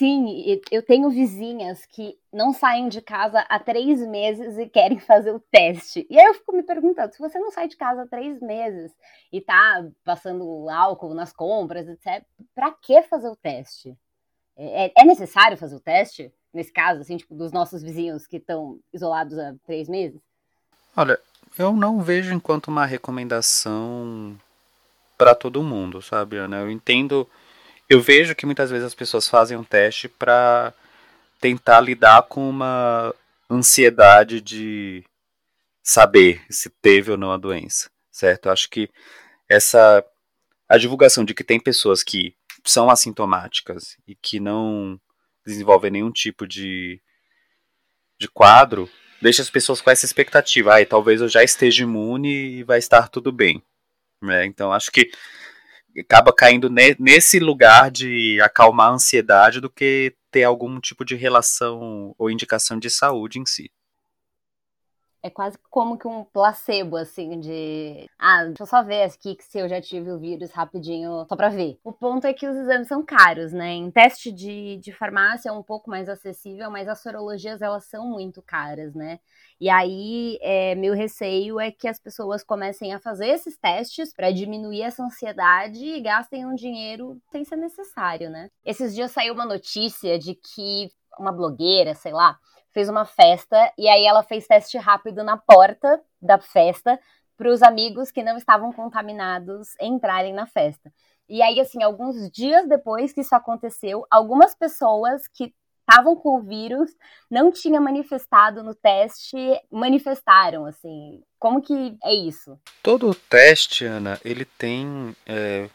Sim, 0.00 0.58
eu 0.70 0.82
tenho 0.82 1.10
vizinhas 1.10 1.84
que 1.84 2.18
não 2.32 2.54
saem 2.54 2.88
de 2.88 3.02
casa 3.02 3.40
há 3.50 3.58
três 3.58 4.00
meses 4.00 4.56
e 4.56 4.66
querem 4.66 4.96
fazer 4.98 5.30
o 5.30 5.38
teste. 5.38 6.06
E 6.08 6.18
aí 6.18 6.24
eu 6.24 6.32
fico 6.32 6.56
me 6.56 6.62
perguntando: 6.62 7.12
se 7.12 7.18
você 7.18 7.38
não 7.38 7.50
sai 7.50 7.68
de 7.68 7.76
casa 7.76 8.04
há 8.04 8.06
três 8.06 8.40
meses 8.40 8.90
e 9.30 9.42
tá 9.42 9.86
passando 10.02 10.70
álcool 10.70 11.12
nas 11.12 11.34
compras, 11.34 11.86
etc., 11.86 12.24
para 12.54 12.70
que 12.70 13.02
fazer 13.02 13.28
o 13.28 13.36
teste? 13.36 13.94
É, 14.56 14.86
é, 14.86 14.92
é, 14.96 15.04
necessário 15.04 15.58
fazer 15.58 15.76
o 15.76 15.80
teste? 15.80 16.32
Nesse 16.50 16.72
caso, 16.72 17.02
assim, 17.02 17.18
tipo, 17.18 17.34
dos 17.34 17.52
nossos 17.52 17.82
vizinhos 17.82 18.26
que 18.26 18.38
estão 18.38 18.80
isolados 18.94 19.38
há 19.38 19.54
três 19.66 19.86
meses? 19.86 20.18
Olha, 20.96 21.20
eu 21.58 21.74
não 21.74 22.00
vejo 22.00 22.32
enquanto 22.32 22.68
uma 22.68 22.86
recomendação 22.86 24.34
para 25.18 25.34
todo 25.34 25.62
mundo, 25.62 26.00
sabe, 26.00 26.38
Ana? 26.38 26.60
Eu 26.60 26.70
entendo 26.70 27.28
eu 27.90 28.00
vejo 28.00 28.36
que 28.36 28.46
muitas 28.46 28.70
vezes 28.70 28.86
as 28.86 28.94
pessoas 28.94 29.28
fazem 29.28 29.58
um 29.58 29.64
teste 29.64 30.08
para 30.08 30.72
tentar 31.40 31.80
lidar 31.80 32.22
com 32.22 32.48
uma 32.48 33.12
ansiedade 33.50 34.40
de 34.40 35.04
saber 35.82 36.40
se 36.48 36.70
teve 36.70 37.10
ou 37.10 37.16
não 37.16 37.32
a 37.32 37.36
doença, 37.36 37.90
certo? 38.08 38.46
Eu 38.46 38.52
acho 38.52 38.70
que 38.70 38.88
essa 39.48 40.04
a 40.68 40.78
divulgação 40.78 41.24
de 41.24 41.34
que 41.34 41.42
tem 41.42 41.58
pessoas 41.58 42.04
que 42.04 42.36
são 42.64 42.88
assintomáticas 42.88 43.96
e 44.06 44.14
que 44.14 44.38
não 44.38 45.00
desenvolvem 45.44 45.90
nenhum 45.90 46.12
tipo 46.12 46.46
de, 46.46 47.02
de 48.20 48.28
quadro 48.28 48.88
deixa 49.20 49.42
as 49.42 49.50
pessoas 49.50 49.80
com 49.80 49.90
essa 49.90 50.06
expectativa, 50.06 50.78
ah, 50.78 50.86
talvez 50.86 51.20
eu 51.20 51.28
já 51.28 51.42
esteja 51.42 51.82
imune 51.82 52.58
e 52.58 52.62
vai 52.62 52.78
estar 52.78 53.08
tudo 53.08 53.32
bem. 53.32 53.60
Né? 54.22 54.46
Então 54.46 54.72
acho 54.72 54.92
que 54.92 55.10
acaba 55.98 56.32
caindo 56.32 56.70
ne, 56.70 56.96
nesse 56.98 57.38
lugar 57.38 57.90
de 57.90 58.40
acalmar 58.40 58.88
a 58.88 58.94
ansiedade 58.94 59.60
do 59.60 59.70
que 59.70 60.14
ter 60.30 60.44
algum 60.44 60.80
tipo 60.80 61.04
de 61.04 61.16
relação 61.16 62.14
ou 62.18 62.30
indicação 62.30 62.78
de 62.78 62.88
saúde 62.88 63.38
em 63.38 63.46
si. 63.46 63.70
É 65.22 65.28
quase 65.28 65.58
como 65.68 65.98
que 65.98 66.08
um 66.08 66.24
placebo, 66.24 66.96
assim, 66.96 67.38
de. 67.38 68.08
Ah, 68.18 68.44
deixa 68.44 68.62
eu 68.62 68.66
só 68.66 68.82
ver 68.82 69.02
aqui 69.02 69.36
se 69.40 69.58
eu 69.58 69.68
já 69.68 69.80
tive 69.80 70.10
o 70.10 70.18
vírus 70.18 70.50
rapidinho, 70.50 71.26
só 71.28 71.36
pra 71.36 71.50
ver. 71.50 71.78
O 71.84 71.92
ponto 71.92 72.26
é 72.26 72.32
que 72.32 72.46
os 72.46 72.56
exames 72.56 72.88
são 72.88 73.04
caros, 73.04 73.52
né? 73.52 73.72
Em 73.72 73.90
teste 73.90 74.32
de, 74.32 74.78
de 74.78 74.92
farmácia 74.92 75.50
é 75.50 75.52
um 75.52 75.62
pouco 75.62 75.90
mais 75.90 76.08
acessível, 76.08 76.70
mas 76.70 76.88
as 76.88 77.02
sorologias, 77.02 77.60
elas 77.60 77.84
são 77.84 78.08
muito 78.08 78.40
caras, 78.40 78.94
né? 78.94 79.20
E 79.60 79.68
aí, 79.68 80.38
é, 80.40 80.74
meu 80.74 80.94
receio 80.94 81.60
é 81.60 81.70
que 81.70 81.86
as 81.86 82.00
pessoas 82.00 82.42
comecem 82.42 82.94
a 82.94 82.98
fazer 82.98 83.26
esses 83.26 83.58
testes 83.58 84.14
para 84.14 84.30
diminuir 84.30 84.80
essa 84.80 85.04
ansiedade 85.04 85.84
e 85.84 86.00
gastem 86.00 86.46
um 86.46 86.54
dinheiro 86.54 87.20
sem 87.30 87.44
ser 87.44 87.56
necessário, 87.56 88.30
né? 88.30 88.48
Esses 88.64 88.94
dias 88.94 89.10
saiu 89.10 89.34
uma 89.34 89.44
notícia 89.44 90.18
de 90.18 90.34
que 90.34 90.90
uma 91.18 91.30
blogueira, 91.30 91.94
sei 91.94 92.12
lá, 92.12 92.38
fez 92.72 92.88
uma 92.88 93.04
festa 93.04 93.72
e 93.76 93.88
aí 93.88 94.04
ela 94.04 94.22
fez 94.22 94.46
teste 94.46 94.78
rápido 94.78 95.22
na 95.24 95.36
porta 95.36 96.00
da 96.20 96.38
festa 96.38 96.98
para 97.36 97.50
os 97.50 97.62
amigos 97.62 98.10
que 98.10 98.22
não 98.22 98.36
estavam 98.36 98.72
contaminados 98.72 99.68
entrarem 99.80 100.32
na 100.32 100.46
festa. 100.46 100.92
E 101.28 101.42
aí, 101.42 101.60
assim, 101.60 101.82
alguns 101.82 102.30
dias 102.30 102.68
depois 102.68 103.12
que 103.12 103.20
isso 103.20 103.34
aconteceu, 103.34 104.04
algumas 104.10 104.54
pessoas 104.54 105.26
que 105.28 105.54
estavam 105.90 106.14
com 106.14 106.38
o 106.38 106.42
vírus, 106.42 106.90
não 107.30 107.50
tinha 107.50 107.80
manifestado 107.80 108.62
no 108.62 108.74
teste, 108.74 109.36
manifestaram, 109.70 110.66
assim. 110.66 111.22
Como 111.38 111.60
que 111.60 111.96
é 112.04 112.14
isso? 112.14 112.58
Todo 112.82 113.14
teste, 113.14 113.84
Ana, 113.84 114.20
ele 114.24 114.44
tem 114.44 115.16
é, 115.26 115.68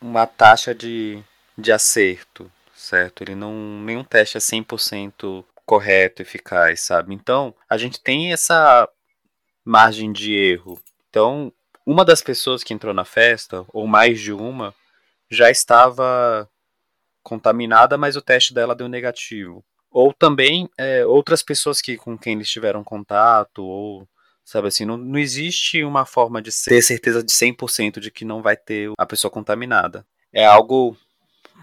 uma 0.00 0.26
taxa 0.26 0.74
de, 0.74 1.22
de 1.58 1.72
acerto, 1.72 2.50
certo? 2.74 3.22
Ele 3.22 3.34
não. 3.34 3.52
Nenhum 3.52 4.04
teste 4.04 4.36
é 4.36 4.40
100% 4.40 5.44
correto, 5.64 6.22
eficaz, 6.22 6.80
sabe? 6.80 7.14
Então, 7.14 7.54
a 7.68 7.76
gente 7.76 8.00
tem 8.00 8.32
essa 8.32 8.88
margem 9.64 10.12
de 10.12 10.34
erro. 10.34 10.80
Então, 11.08 11.52
uma 11.86 12.04
das 12.04 12.22
pessoas 12.22 12.62
que 12.62 12.74
entrou 12.74 12.94
na 12.94 13.04
festa, 13.04 13.64
ou 13.68 13.86
mais 13.86 14.20
de 14.20 14.32
uma, 14.32 14.74
já 15.30 15.50
estava 15.50 16.48
contaminada, 17.22 17.96
mas 17.96 18.16
o 18.16 18.22
teste 18.22 18.52
dela 18.52 18.74
deu 18.74 18.88
negativo. 18.88 19.64
Ou 19.90 20.12
também 20.12 20.68
é, 20.78 21.04
outras 21.04 21.42
pessoas 21.42 21.80
que 21.80 21.96
com 21.96 22.16
quem 22.16 22.34
eles 22.34 22.48
tiveram 22.48 22.82
contato, 22.82 23.62
ou 23.62 24.08
sabe 24.44 24.68
assim, 24.68 24.84
não, 24.84 24.96
não 24.96 25.18
existe 25.18 25.84
uma 25.84 26.04
forma 26.04 26.42
de 26.42 26.50
ter 26.64 26.82
certeza 26.82 27.22
de 27.22 27.30
100% 27.30 28.00
de 28.00 28.10
que 28.10 28.24
não 28.24 28.42
vai 28.42 28.56
ter 28.56 28.90
a 28.98 29.06
pessoa 29.06 29.30
contaminada. 29.30 30.04
É 30.32 30.44
algo 30.44 30.96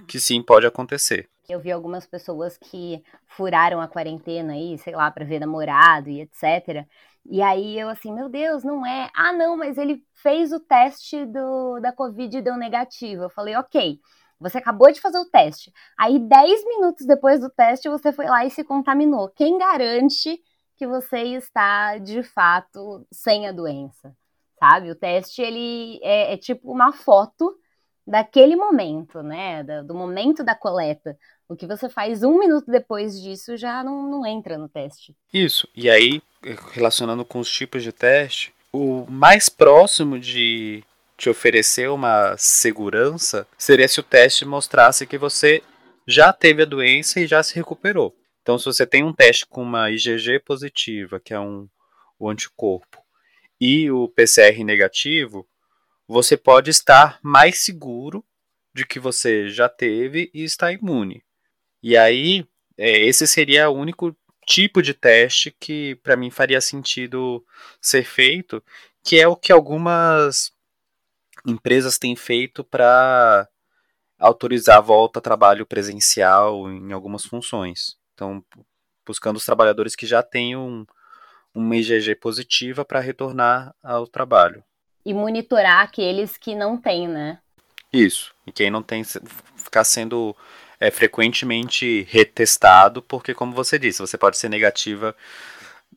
que 0.07 0.19
sim 0.19 0.41
pode 0.41 0.65
acontecer. 0.65 1.27
Eu 1.49 1.59
vi 1.59 1.71
algumas 1.71 2.05
pessoas 2.05 2.57
que 2.57 3.03
furaram 3.27 3.81
a 3.81 3.87
quarentena 3.87 4.53
aí, 4.53 4.77
sei 4.77 4.95
lá, 4.95 5.09
para 5.09 5.25
ver 5.25 5.39
namorado 5.39 6.09
e 6.09 6.21
etc. 6.21 6.87
E 7.25 7.41
aí 7.41 7.77
eu 7.77 7.89
assim, 7.89 8.13
meu 8.13 8.29
Deus, 8.29 8.63
não 8.63 8.85
é. 8.85 9.09
Ah, 9.15 9.33
não, 9.33 9.57
mas 9.57 9.77
ele 9.77 10.03
fez 10.13 10.53
o 10.53 10.59
teste 10.59 11.25
do, 11.25 11.79
da 11.79 11.91
Covid 11.91 12.37
e 12.37 12.41
deu 12.41 12.55
negativo. 12.55 13.23
Eu 13.23 13.29
falei, 13.29 13.55
ok. 13.55 13.99
Você 14.39 14.57
acabou 14.57 14.91
de 14.91 15.01
fazer 15.01 15.17
o 15.19 15.29
teste. 15.29 15.71
Aí, 15.97 16.17
10 16.17 16.63
minutos 16.65 17.05
depois 17.05 17.41
do 17.41 17.49
teste, 17.49 17.89
você 17.89 18.11
foi 18.13 18.25
lá 18.25 18.45
e 18.45 18.49
se 18.51 18.63
contaminou. 18.63 19.29
Quem 19.29 19.57
garante 19.57 20.41
que 20.77 20.87
você 20.87 21.19
está, 21.35 21.97
de 21.97 22.23
fato, 22.23 23.05
sem 23.11 23.47
a 23.47 23.51
doença? 23.51 24.15
Sabe? 24.59 24.91
O 24.91 24.95
teste, 24.95 25.41
ele 25.41 25.99
é, 26.03 26.33
é 26.33 26.37
tipo 26.37 26.71
uma 26.71 26.93
foto 26.93 27.53
daquele 28.07 28.55
momento, 28.55 29.21
né? 29.21 29.63
Do, 29.63 29.87
do, 29.87 29.95
momento 29.95 30.43
da 30.43 30.55
coleta. 30.55 31.17
O 31.49 31.55
que 31.55 31.65
você 31.65 31.89
faz 31.89 32.21
um 32.21 32.37
minuto 32.37 32.69
depois 32.69 33.19
disso 33.19 33.57
já 33.57 33.83
não, 33.83 34.07
não 34.07 34.25
entra 34.25 34.55
no 34.55 34.69
teste. 34.69 35.15
Isso. 35.33 35.67
E 35.75 35.89
aí, 35.89 36.21
relacionando 36.73 37.25
com 37.25 37.39
os 37.39 37.49
tipos 37.49 37.81
de 37.81 37.91
teste, 37.91 38.53
o 38.71 39.07
mais 39.09 39.49
próximo 39.49 40.19
de 40.19 40.83
te 41.17 41.27
oferecer 41.27 41.89
uma 41.89 42.37
segurança 42.37 43.47
seria 43.57 43.87
se 43.87 43.99
o 43.99 44.03
teste 44.03 44.45
mostrasse 44.45 45.07
que 45.07 45.17
você 45.17 45.63
já 46.07 46.31
teve 46.31 46.61
a 46.61 46.65
doença 46.65 47.19
e 47.19 47.25
já 47.25 47.41
se 47.41 47.55
recuperou. 47.55 48.15
Então, 48.43 48.57
se 48.59 48.65
você 48.65 48.85
tem 48.85 49.03
um 49.03 49.11
teste 49.11 49.47
com 49.47 49.63
uma 49.63 49.89
IgG 49.89 50.39
positiva, 50.45 51.19
que 51.19 51.33
é 51.33 51.39
um 51.39 51.67
o 52.19 52.29
anticorpo, 52.29 53.01
e 53.59 53.89
o 53.89 54.07
PCR 54.07 54.63
negativo, 54.63 55.47
você 56.07 56.37
pode 56.37 56.69
estar 56.69 57.17
mais 57.23 57.63
seguro 57.63 58.23
de 58.73 58.85
que 58.85 58.99
você 58.99 59.49
já 59.49 59.67
teve 59.67 60.29
e 60.33 60.43
está 60.43 60.71
imune. 60.71 61.23
E 61.81 61.97
aí, 61.97 62.45
é, 62.77 62.99
esse 62.99 63.27
seria 63.27 63.69
o 63.69 63.75
único 63.75 64.15
tipo 64.45 64.81
de 64.81 64.93
teste 64.93 65.55
que 65.59 65.95
para 65.97 66.15
mim 66.15 66.31
faria 66.31 66.59
sentido 66.59 67.45
ser 67.79 68.03
feito, 68.03 68.63
que 69.03 69.19
é 69.19 69.27
o 69.27 69.35
que 69.35 69.51
algumas 69.51 70.51
empresas 71.45 71.97
têm 71.97 72.15
feito 72.15 72.63
para 72.63 73.47
autorizar 74.17 74.77
a 74.77 74.81
volta 74.81 75.19
a 75.19 75.21
trabalho 75.21 75.65
presencial 75.65 76.69
em 76.69 76.91
algumas 76.91 77.25
funções. 77.25 77.97
Então, 78.13 78.43
buscando 79.05 79.37
os 79.37 79.45
trabalhadores 79.45 79.95
que 79.95 80.05
já 80.05 80.21
tenham 80.21 80.85
uma 81.53 81.75
IgG 81.75 82.15
positiva 82.15 82.83
para 82.83 82.99
retornar 82.99 83.73
ao 83.81 84.05
trabalho. 84.05 84.63
E 85.05 85.13
monitorar 85.13 85.81
aqueles 85.81 86.37
que 86.37 86.55
não 86.55 86.77
têm, 86.77 87.07
né? 87.07 87.39
Isso. 87.91 88.33
E 88.45 88.51
quem 88.51 88.69
não 88.69 88.83
tem, 88.83 89.03
ficar 89.55 89.83
sendo 89.83 90.35
é, 90.79 90.89
frequentemente 90.89 92.07
retestado, 92.09 93.01
porque, 93.01 93.33
como 93.33 93.53
você 93.53 93.77
disse, 93.77 93.99
você 93.99 94.17
pode 94.17 94.37
ser 94.37 94.49
negativa 94.49 95.15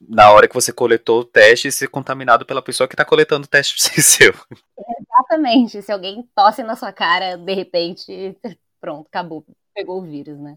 na 0.09 0.31
hora 0.33 0.49
que 0.49 0.55
você 0.55 0.73
coletou 0.73 1.21
o 1.21 1.25
teste 1.25 1.69
e 1.69 1.73
ser 1.73 1.89
contaminado 1.89 2.45
pela 2.45 2.63
pessoa 2.63 2.89
que 2.89 2.95
está 2.95 3.05
coletando 3.05 3.47
o 3.47 3.49
teste 3.49 3.81
seu. 4.03 4.35
Exatamente. 5.01 5.83
Se 5.83 5.93
alguém 5.93 6.29
tosse 6.35 6.63
na 6.63 6.77
sua 6.77 6.93
cara, 6.93 7.37
de 7.37 7.55
repente, 7.55 8.37
pronto, 8.81 9.07
acabou. 9.07 9.45
Pegou 9.75 10.01
o 10.01 10.05
vírus, 10.05 10.39
né? 10.39 10.57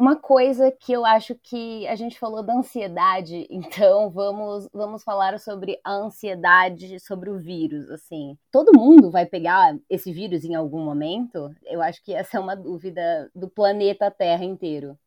Uma 0.00 0.16
coisa 0.16 0.72
que 0.72 0.94
eu 0.94 1.04
acho 1.04 1.34
que 1.34 1.86
a 1.86 1.94
gente 1.94 2.18
falou 2.18 2.42
da 2.42 2.54
ansiedade, 2.54 3.46
então 3.52 4.08
vamos 4.08 4.66
vamos 4.72 5.04
falar 5.04 5.38
sobre 5.38 5.78
a 5.84 5.92
ansiedade 5.92 6.98
sobre 7.00 7.28
o 7.28 7.38
vírus, 7.38 7.90
assim. 7.90 8.34
Todo 8.50 8.72
mundo 8.74 9.10
vai 9.10 9.26
pegar 9.26 9.76
esse 9.90 10.10
vírus 10.10 10.42
em 10.42 10.54
algum 10.54 10.82
momento? 10.82 11.54
Eu 11.66 11.82
acho 11.82 12.02
que 12.02 12.14
essa 12.14 12.38
é 12.38 12.40
uma 12.40 12.56
dúvida 12.56 13.30
do 13.34 13.46
planeta 13.46 14.10
Terra 14.10 14.42
inteiro. 14.42 14.98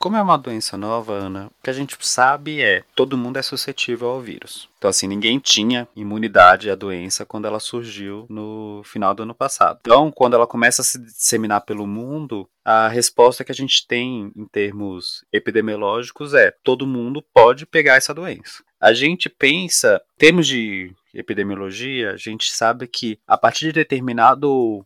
Como 0.00 0.16
é 0.16 0.22
uma 0.22 0.38
doença 0.38 0.78
nova, 0.78 1.12
Ana, 1.12 1.48
o 1.48 1.62
que 1.62 1.68
a 1.68 1.74
gente 1.74 1.94
sabe 2.00 2.62
é 2.62 2.82
todo 2.96 3.18
mundo 3.18 3.38
é 3.38 3.42
suscetível 3.42 4.08
ao 4.08 4.18
vírus. 4.18 4.66
Então, 4.78 4.88
assim, 4.88 5.06
ninguém 5.06 5.38
tinha 5.38 5.86
imunidade 5.94 6.70
à 6.70 6.74
doença 6.74 7.26
quando 7.26 7.44
ela 7.44 7.60
surgiu 7.60 8.24
no 8.30 8.80
final 8.82 9.14
do 9.14 9.24
ano 9.24 9.34
passado. 9.34 9.78
Então, 9.82 10.10
quando 10.10 10.32
ela 10.32 10.46
começa 10.46 10.80
a 10.80 10.84
se 10.86 10.98
disseminar 10.98 11.60
pelo 11.66 11.86
mundo, 11.86 12.48
a 12.64 12.88
resposta 12.88 13.44
que 13.44 13.52
a 13.52 13.54
gente 13.54 13.86
tem 13.86 14.32
em 14.34 14.46
termos 14.46 15.22
epidemiológicos 15.30 16.32
é 16.32 16.50
todo 16.64 16.86
mundo 16.86 17.22
pode 17.34 17.66
pegar 17.66 17.96
essa 17.96 18.14
doença. 18.14 18.64
A 18.80 18.94
gente 18.94 19.28
pensa, 19.28 20.00
em 20.16 20.18
termos 20.18 20.46
de 20.46 20.94
epidemiologia, 21.12 22.12
a 22.12 22.16
gente 22.16 22.54
sabe 22.54 22.86
que 22.86 23.18
a 23.28 23.36
partir 23.36 23.66
de 23.66 23.72
determinado 23.72 24.82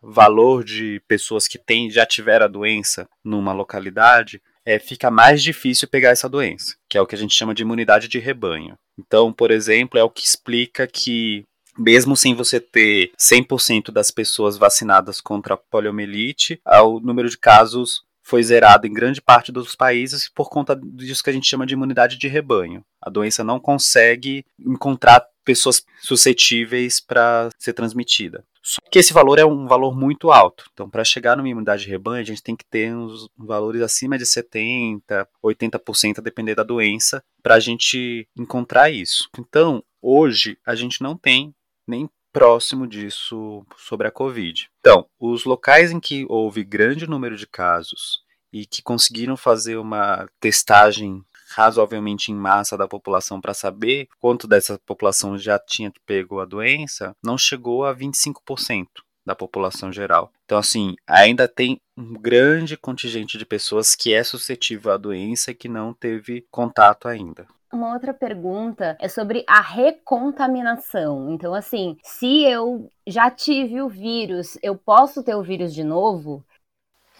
valor 0.00 0.62
de 0.62 1.02
pessoas 1.08 1.48
que 1.48 1.58
têm, 1.58 1.90
já 1.90 2.06
tiveram 2.06 2.44
a 2.44 2.48
doença 2.48 3.08
numa 3.24 3.52
localidade, 3.52 4.40
é, 4.68 4.78
fica 4.78 5.10
mais 5.10 5.42
difícil 5.42 5.88
pegar 5.88 6.10
essa 6.10 6.28
doença, 6.28 6.76
que 6.90 6.98
é 6.98 7.00
o 7.00 7.06
que 7.06 7.14
a 7.14 7.18
gente 7.18 7.34
chama 7.34 7.54
de 7.54 7.62
imunidade 7.62 8.06
de 8.06 8.18
rebanho. 8.18 8.74
Então, 8.98 9.32
por 9.32 9.50
exemplo, 9.50 9.98
é 9.98 10.04
o 10.04 10.10
que 10.10 10.22
explica 10.22 10.86
que 10.86 11.42
mesmo 11.78 12.14
sem 12.14 12.34
você 12.34 12.60
ter 12.60 13.10
100% 13.18 13.90
das 13.90 14.10
pessoas 14.10 14.58
vacinadas 14.58 15.22
contra 15.22 15.54
a 15.54 15.56
poliomielite, 15.56 16.60
o 16.66 17.00
número 17.00 17.30
de 17.30 17.38
casos 17.38 18.02
foi 18.22 18.42
zerado 18.42 18.86
em 18.86 18.92
grande 18.92 19.22
parte 19.22 19.50
dos 19.50 19.74
países 19.74 20.28
por 20.28 20.50
conta 20.50 20.78
disso 20.78 21.24
que 21.24 21.30
a 21.30 21.32
gente 21.32 21.48
chama 21.48 21.64
de 21.64 21.72
imunidade 21.72 22.18
de 22.18 22.28
rebanho. 22.28 22.82
A 23.00 23.08
doença 23.08 23.42
não 23.42 23.58
consegue 23.58 24.44
encontrar 24.60 25.24
pessoas 25.48 25.82
suscetíveis 26.02 27.00
para 27.00 27.48
ser 27.58 27.72
transmitida. 27.72 28.44
Só 28.62 28.82
que 28.90 28.98
esse 28.98 29.14
valor 29.14 29.38
é 29.38 29.46
um 29.46 29.66
valor 29.66 29.96
muito 29.96 30.30
alto. 30.30 30.66
Então, 30.74 30.90
para 30.90 31.02
chegar 31.02 31.38
numa 31.38 31.48
imunidade 31.48 31.84
de 31.84 31.88
rebanho, 31.88 32.20
a 32.20 32.24
gente 32.24 32.42
tem 32.42 32.54
que 32.54 32.66
ter 32.66 32.94
uns 32.94 33.26
valores 33.34 33.80
acima 33.80 34.18
de 34.18 34.26
70%, 34.26 35.00
80%, 35.42 36.18
a 36.18 36.20
depender 36.20 36.54
da 36.54 36.62
doença, 36.62 37.24
para 37.42 37.54
a 37.54 37.60
gente 37.60 38.28
encontrar 38.36 38.90
isso. 38.90 39.30
Então, 39.38 39.82
hoje, 40.02 40.58
a 40.66 40.74
gente 40.74 41.02
não 41.02 41.16
tem 41.16 41.54
nem 41.86 42.10
próximo 42.30 42.86
disso 42.86 43.64
sobre 43.78 44.06
a 44.06 44.10
Covid. 44.10 44.68
Então, 44.80 45.06
os 45.18 45.46
locais 45.46 45.90
em 45.90 45.98
que 45.98 46.26
houve 46.28 46.62
grande 46.62 47.06
número 47.06 47.38
de 47.38 47.46
casos 47.46 48.18
e 48.52 48.66
que 48.66 48.82
conseguiram 48.82 49.34
fazer 49.34 49.78
uma 49.78 50.28
testagem 50.38 51.24
razoavelmente 51.58 52.30
em 52.30 52.36
massa 52.36 52.78
da 52.78 52.86
população 52.86 53.40
para 53.40 53.52
saber 53.52 54.08
quanto 54.20 54.46
dessa 54.46 54.78
população 54.86 55.36
já 55.36 55.58
tinha 55.58 55.92
pego 56.06 56.38
a 56.38 56.44
doença, 56.44 57.16
não 57.20 57.36
chegou 57.36 57.84
a 57.84 57.92
25% 57.92 58.86
da 59.26 59.34
população 59.34 59.92
geral. 59.92 60.30
Então, 60.44 60.56
assim, 60.56 60.94
ainda 61.04 61.48
tem 61.48 61.80
um 61.96 62.14
grande 62.14 62.76
contingente 62.76 63.36
de 63.36 63.44
pessoas 63.44 63.96
que 63.96 64.14
é 64.14 64.22
suscetível 64.22 64.92
à 64.92 64.96
doença 64.96 65.50
e 65.50 65.54
que 65.54 65.68
não 65.68 65.92
teve 65.92 66.46
contato 66.48 67.08
ainda. 67.08 67.44
Uma 67.72 67.92
outra 67.92 68.14
pergunta 68.14 68.96
é 69.00 69.08
sobre 69.08 69.44
a 69.48 69.60
recontaminação. 69.60 71.32
Então, 71.32 71.52
assim, 71.52 71.98
se 72.04 72.44
eu 72.44 72.88
já 73.04 73.32
tive 73.32 73.82
o 73.82 73.88
vírus, 73.88 74.56
eu 74.62 74.76
posso 74.76 75.24
ter 75.24 75.34
o 75.34 75.42
vírus 75.42 75.74
de 75.74 75.82
novo? 75.82 76.42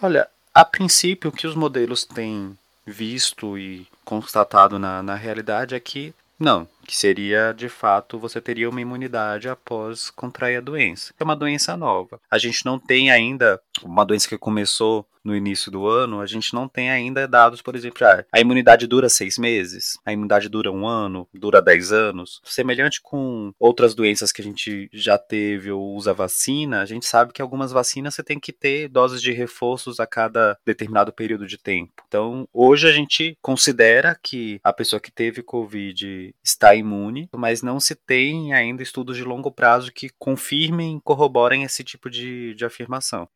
Olha, 0.00 0.28
a 0.54 0.64
princípio, 0.64 1.28
o 1.28 1.32
que 1.32 1.46
os 1.46 1.56
modelos 1.56 2.04
têm 2.04 2.56
visto 2.90 3.58
e 3.58 3.86
constatado 4.04 4.78
na, 4.78 5.02
na 5.02 5.14
realidade 5.14 5.74
é 5.74 5.80
que 5.80 6.14
não, 6.38 6.68
que 6.88 6.96
seria 6.96 7.52
de 7.52 7.68
fato 7.68 8.18
você 8.18 8.40
teria 8.40 8.68
uma 8.70 8.80
imunidade 8.80 9.46
após 9.46 10.08
contrair 10.08 10.56
a 10.56 10.62
doença. 10.62 11.12
É 11.20 11.22
uma 11.22 11.36
doença 11.36 11.76
nova. 11.76 12.18
A 12.30 12.38
gente 12.38 12.64
não 12.64 12.78
tem 12.78 13.10
ainda 13.10 13.60
uma 13.84 14.06
doença 14.06 14.26
que 14.26 14.38
começou 14.38 15.06
no 15.28 15.36
início 15.36 15.70
do 15.70 15.86
ano, 15.86 16.20
a 16.20 16.26
gente 16.26 16.54
não 16.54 16.66
tem 16.66 16.90
ainda 16.90 17.28
dados, 17.28 17.60
por 17.60 17.76
exemplo, 17.76 18.06
ah, 18.06 18.24
a 18.32 18.40
imunidade 18.40 18.86
dura 18.86 19.10
seis 19.10 19.36
meses, 19.36 19.98
a 20.04 20.12
imunidade 20.12 20.48
dura 20.48 20.72
um 20.72 20.86
ano, 20.86 21.28
dura 21.34 21.60
dez 21.60 21.92
anos. 21.92 22.40
Semelhante 22.44 23.00
com 23.02 23.52
outras 23.58 23.94
doenças 23.94 24.32
que 24.32 24.40
a 24.40 24.44
gente 24.44 24.88
já 24.92 25.18
teve 25.18 25.70
ou 25.70 25.94
usa 25.94 26.14
vacina, 26.14 26.80
a 26.80 26.86
gente 26.86 27.04
sabe 27.04 27.32
que 27.32 27.42
algumas 27.42 27.70
vacinas 27.72 28.14
você 28.14 28.22
tem 28.22 28.40
que 28.40 28.52
ter 28.52 28.88
doses 28.88 29.20
de 29.20 29.32
reforços 29.32 30.00
a 30.00 30.06
cada 30.06 30.56
determinado 30.64 31.12
período 31.12 31.46
de 31.46 31.58
tempo. 31.58 32.02
Então, 32.06 32.48
hoje 32.52 32.88
a 32.88 32.92
gente 32.92 33.36
considera 33.42 34.18
que 34.22 34.58
a 34.64 34.72
pessoa 34.72 34.98
que 34.98 35.12
teve 35.12 35.42
Covid 35.42 36.34
está 36.42 36.74
imune, 36.78 37.28
mas 37.34 37.62
não 37.62 37.78
se 37.78 37.94
tem 37.94 38.54
ainda 38.54 38.82
estudos 38.82 39.16
de 39.16 39.24
longo 39.24 39.50
prazo 39.50 39.92
que 39.92 40.08
confirmem, 40.18 41.00
corroborem 41.00 41.62
esse 41.62 41.84
tipo 41.84 42.08
de, 42.08 42.54
de 42.54 42.64
afirmação. 42.64 43.28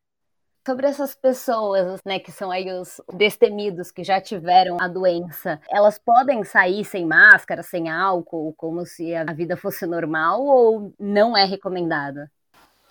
Sobre 0.65 0.87
essas 0.87 1.13
pessoas, 1.13 1.99
né, 2.05 2.19
que 2.19 2.31
são 2.31 2.49
aí 2.49 2.71
os 2.71 3.01
destemidos 3.13 3.91
que 3.91 4.01
já 4.01 4.21
tiveram 4.21 4.77
a 4.79 4.87
doença, 4.87 5.59
elas 5.69 5.99
podem 5.99 6.41
sair 6.45 6.85
sem 6.85 7.05
máscara, 7.05 7.61
sem 7.61 7.89
álcool, 7.89 8.53
como 8.55 8.85
se 8.85 9.13
a 9.13 9.25
vida 9.25 9.57
fosse 9.57 9.85
normal 9.85 10.41
ou 10.41 10.93
não 10.97 11.35
é 11.35 11.43
recomendada? 11.43 12.31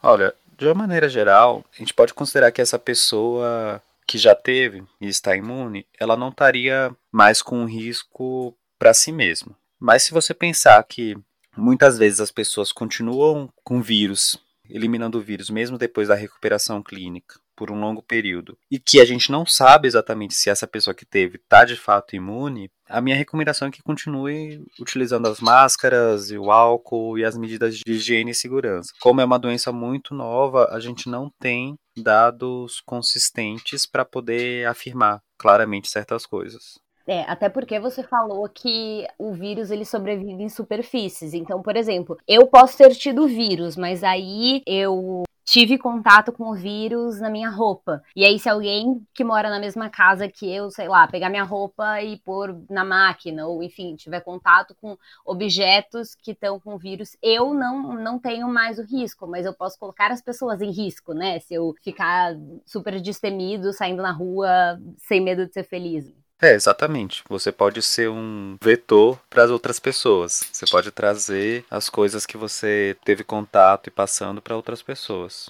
Olha, 0.02 0.34
de 0.58 0.66
uma 0.66 0.74
maneira 0.74 1.08
geral, 1.08 1.64
a 1.74 1.78
gente 1.78 1.94
pode 1.94 2.12
considerar 2.12 2.52
que 2.52 2.60
essa 2.60 2.78
pessoa 2.78 3.82
que 4.06 4.18
já 4.18 4.34
teve 4.34 4.84
e 5.00 5.08
está 5.08 5.34
imune, 5.34 5.86
ela 5.98 6.16
não 6.16 6.28
estaria 6.28 6.94
mais 7.10 7.40
com 7.40 7.64
risco 7.64 8.54
para 8.78 8.92
si 8.92 9.10
mesma. 9.10 9.56
Mas 9.82 10.04
se 10.04 10.12
você 10.12 10.32
pensar 10.32 10.80
que 10.84 11.16
muitas 11.56 11.98
vezes 11.98 12.20
as 12.20 12.30
pessoas 12.30 12.70
continuam 12.70 13.52
com 13.64 13.82
vírus, 13.82 14.38
eliminando 14.70 15.18
o 15.18 15.20
vírus 15.20 15.50
mesmo 15.50 15.76
depois 15.76 16.06
da 16.06 16.14
recuperação 16.14 16.80
clínica, 16.80 17.40
por 17.56 17.68
um 17.68 17.80
longo 17.80 18.00
período 18.00 18.56
e 18.70 18.78
que 18.78 19.00
a 19.00 19.04
gente 19.04 19.32
não 19.32 19.44
sabe 19.44 19.88
exatamente 19.88 20.34
se 20.34 20.48
essa 20.48 20.68
pessoa 20.68 20.94
que 20.94 21.04
teve 21.04 21.36
está 21.36 21.64
de 21.64 21.74
fato 21.74 22.14
imune, 22.14 22.70
a 22.88 23.00
minha 23.00 23.16
recomendação 23.16 23.66
é 23.66 23.70
que 23.72 23.82
continue 23.82 24.64
utilizando 24.80 25.26
as 25.26 25.40
máscaras 25.40 26.30
e 26.30 26.38
o 26.38 26.52
álcool 26.52 27.18
e 27.18 27.24
as 27.24 27.36
medidas 27.36 27.76
de 27.76 27.82
higiene 27.92 28.30
e 28.30 28.34
segurança. 28.36 28.92
Como 29.00 29.20
é 29.20 29.24
uma 29.24 29.38
doença 29.38 29.72
muito 29.72 30.14
nova, 30.14 30.68
a 30.70 30.78
gente 30.78 31.08
não 31.08 31.28
tem 31.40 31.74
dados 31.96 32.80
consistentes 32.86 33.84
para 33.84 34.04
poder 34.04 34.64
afirmar 34.68 35.20
claramente 35.36 35.90
certas 35.90 36.24
coisas. 36.24 36.80
É, 37.06 37.22
até 37.22 37.48
porque 37.48 37.80
você 37.80 38.02
falou 38.02 38.48
que 38.48 39.06
o 39.18 39.32
vírus 39.32 39.70
ele 39.70 39.84
sobrevive 39.84 40.42
em 40.42 40.48
superfícies. 40.48 41.34
Então, 41.34 41.62
por 41.62 41.76
exemplo, 41.76 42.16
eu 42.26 42.46
posso 42.46 42.76
ter 42.78 42.94
tido 42.94 43.26
vírus, 43.26 43.76
mas 43.76 44.04
aí 44.04 44.62
eu 44.66 45.24
tive 45.44 45.76
contato 45.76 46.32
com 46.32 46.50
o 46.50 46.54
vírus 46.54 47.20
na 47.20 47.28
minha 47.28 47.50
roupa. 47.50 48.02
E 48.14 48.24
aí, 48.24 48.38
se 48.38 48.48
alguém 48.48 49.04
que 49.14 49.24
mora 49.24 49.50
na 49.50 49.58
mesma 49.58 49.90
casa 49.90 50.28
que 50.28 50.50
eu, 50.50 50.70
sei 50.70 50.88
lá, 50.88 51.06
pegar 51.06 51.28
minha 51.28 51.42
roupa 51.42 52.00
e 52.00 52.18
pôr 52.20 52.56
na 52.70 52.84
máquina, 52.84 53.46
ou 53.46 53.62
enfim, 53.62 53.96
tiver 53.96 54.20
contato 54.20 54.74
com 54.80 54.96
objetos 55.26 56.14
que 56.14 56.32
estão 56.32 56.60
com 56.60 56.78
vírus, 56.78 57.16
eu 57.22 57.52
não, 57.52 57.94
não 57.94 58.18
tenho 58.18 58.48
mais 58.48 58.78
o 58.78 58.84
risco, 58.84 59.26
mas 59.26 59.44
eu 59.44 59.54
posso 59.54 59.78
colocar 59.78 60.10
as 60.10 60.22
pessoas 60.22 60.60
em 60.62 60.70
risco, 60.70 61.12
né? 61.12 61.38
Se 61.40 61.54
eu 61.54 61.74
ficar 61.82 62.34
super 62.64 63.00
destemido, 63.00 63.72
saindo 63.72 64.02
na 64.02 64.12
rua 64.12 64.80
sem 64.98 65.20
medo 65.20 65.46
de 65.46 65.52
ser 65.52 65.64
feliz. 65.64 66.21
É, 66.42 66.54
exatamente. 66.54 67.22
Você 67.28 67.52
pode 67.52 67.80
ser 67.80 68.10
um 68.10 68.56
vetor 68.60 69.16
para 69.30 69.44
as 69.44 69.50
outras 69.50 69.78
pessoas. 69.78 70.42
Você 70.52 70.66
pode 70.68 70.90
trazer 70.90 71.64
as 71.70 71.88
coisas 71.88 72.26
que 72.26 72.36
você 72.36 72.96
teve 73.04 73.22
contato 73.22 73.86
e 73.86 73.90
passando 73.92 74.42
para 74.42 74.56
outras 74.56 74.82
pessoas. 74.82 75.48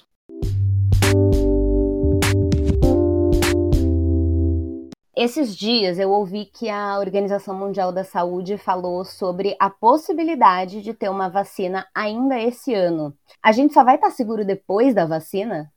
Esses 5.15 5.55
dias 5.57 5.97
eu 5.97 6.11
ouvi 6.11 6.45
que 6.45 6.69
a 6.69 6.99
Organização 6.99 7.55
Mundial 7.55 7.91
da 7.91 8.03
Saúde 8.03 8.55
falou 8.59 9.03
sobre 9.03 9.55
a 9.59 9.71
possibilidade 9.71 10.83
de 10.83 10.93
ter 10.93 11.09
uma 11.09 11.27
vacina 11.27 11.87
ainda 11.95 12.39
esse 12.39 12.71
ano. 12.71 13.17
A 13.41 13.51
gente 13.51 13.73
só 13.73 13.83
vai 13.83 13.95
estar 13.95 14.11
seguro 14.11 14.45
depois 14.45 14.93
da 14.93 15.07
vacina? 15.07 15.71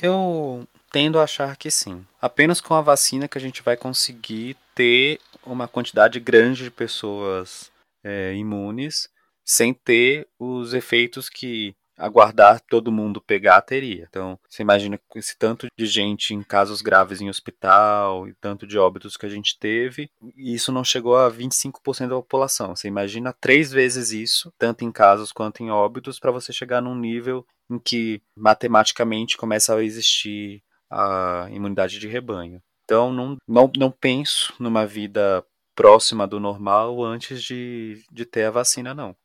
Eu 0.00 0.66
tendo 0.92 1.18
a 1.18 1.24
achar 1.24 1.56
que 1.56 1.70
sim. 1.70 2.06
Apenas 2.20 2.60
com 2.60 2.74
a 2.74 2.82
vacina 2.82 3.26
que 3.26 3.38
a 3.38 3.40
gente 3.40 3.62
vai 3.62 3.76
conseguir 3.76 4.56
ter 4.74 5.18
uma 5.44 5.66
quantidade 5.66 6.20
grande 6.20 6.64
de 6.64 6.70
pessoas 6.70 7.72
é, 8.04 8.34
imunes 8.34 9.08
sem 9.44 9.74
ter 9.74 10.28
os 10.38 10.72
efeitos 10.74 11.28
que 11.28 11.74
aguardar 11.96 12.60
todo 12.60 12.92
mundo 12.92 13.20
pegar 13.20 13.60
teria. 13.60 14.06
Então, 14.08 14.38
você 14.48 14.62
imagina 14.62 14.98
esse 15.14 15.36
tanto 15.36 15.66
de 15.76 15.86
gente 15.86 16.34
em 16.34 16.42
casos 16.42 16.80
graves 16.82 17.20
em 17.20 17.28
hospital 17.28 18.26
e 18.28 18.34
tanto 18.34 18.66
de 18.66 18.78
óbitos 18.78 19.16
que 19.16 19.26
a 19.26 19.28
gente 19.28 19.58
teve, 19.58 20.10
e 20.36 20.54
isso 20.54 20.72
não 20.72 20.82
chegou 20.82 21.16
a 21.16 21.30
25% 21.30 22.08
da 22.08 22.16
população. 22.16 22.74
Você 22.74 22.88
imagina 22.88 23.32
três 23.32 23.70
vezes 23.70 24.10
isso, 24.10 24.52
tanto 24.58 24.84
em 24.84 24.90
casos 24.90 25.32
quanto 25.32 25.62
em 25.62 25.70
óbitos, 25.70 26.18
para 26.18 26.32
você 26.32 26.52
chegar 26.52 26.80
num 26.80 26.96
nível 26.96 27.46
em 27.70 27.78
que 27.78 28.20
matematicamente 28.36 29.36
começa 29.36 29.74
a 29.74 29.84
existir 29.84 30.62
a 30.92 31.48
imunidade 31.50 31.98
de 31.98 32.06
rebanho. 32.06 32.62
Então, 32.84 33.10
não, 33.10 33.36
não, 33.48 33.70
não 33.76 33.90
penso 33.90 34.54
numa 34.60 34.86
vida 34.86 35.42
próxima 35.74 36.26
do 36.26 36.38
normal 36.38 37.02
antes 37.02 37.42
de, 37.42 38.04
de 38.12 38.26
ter 38.26 38.44
a 38.44 38.50
vacina, 38.50 38.92
não. 38.92 39.16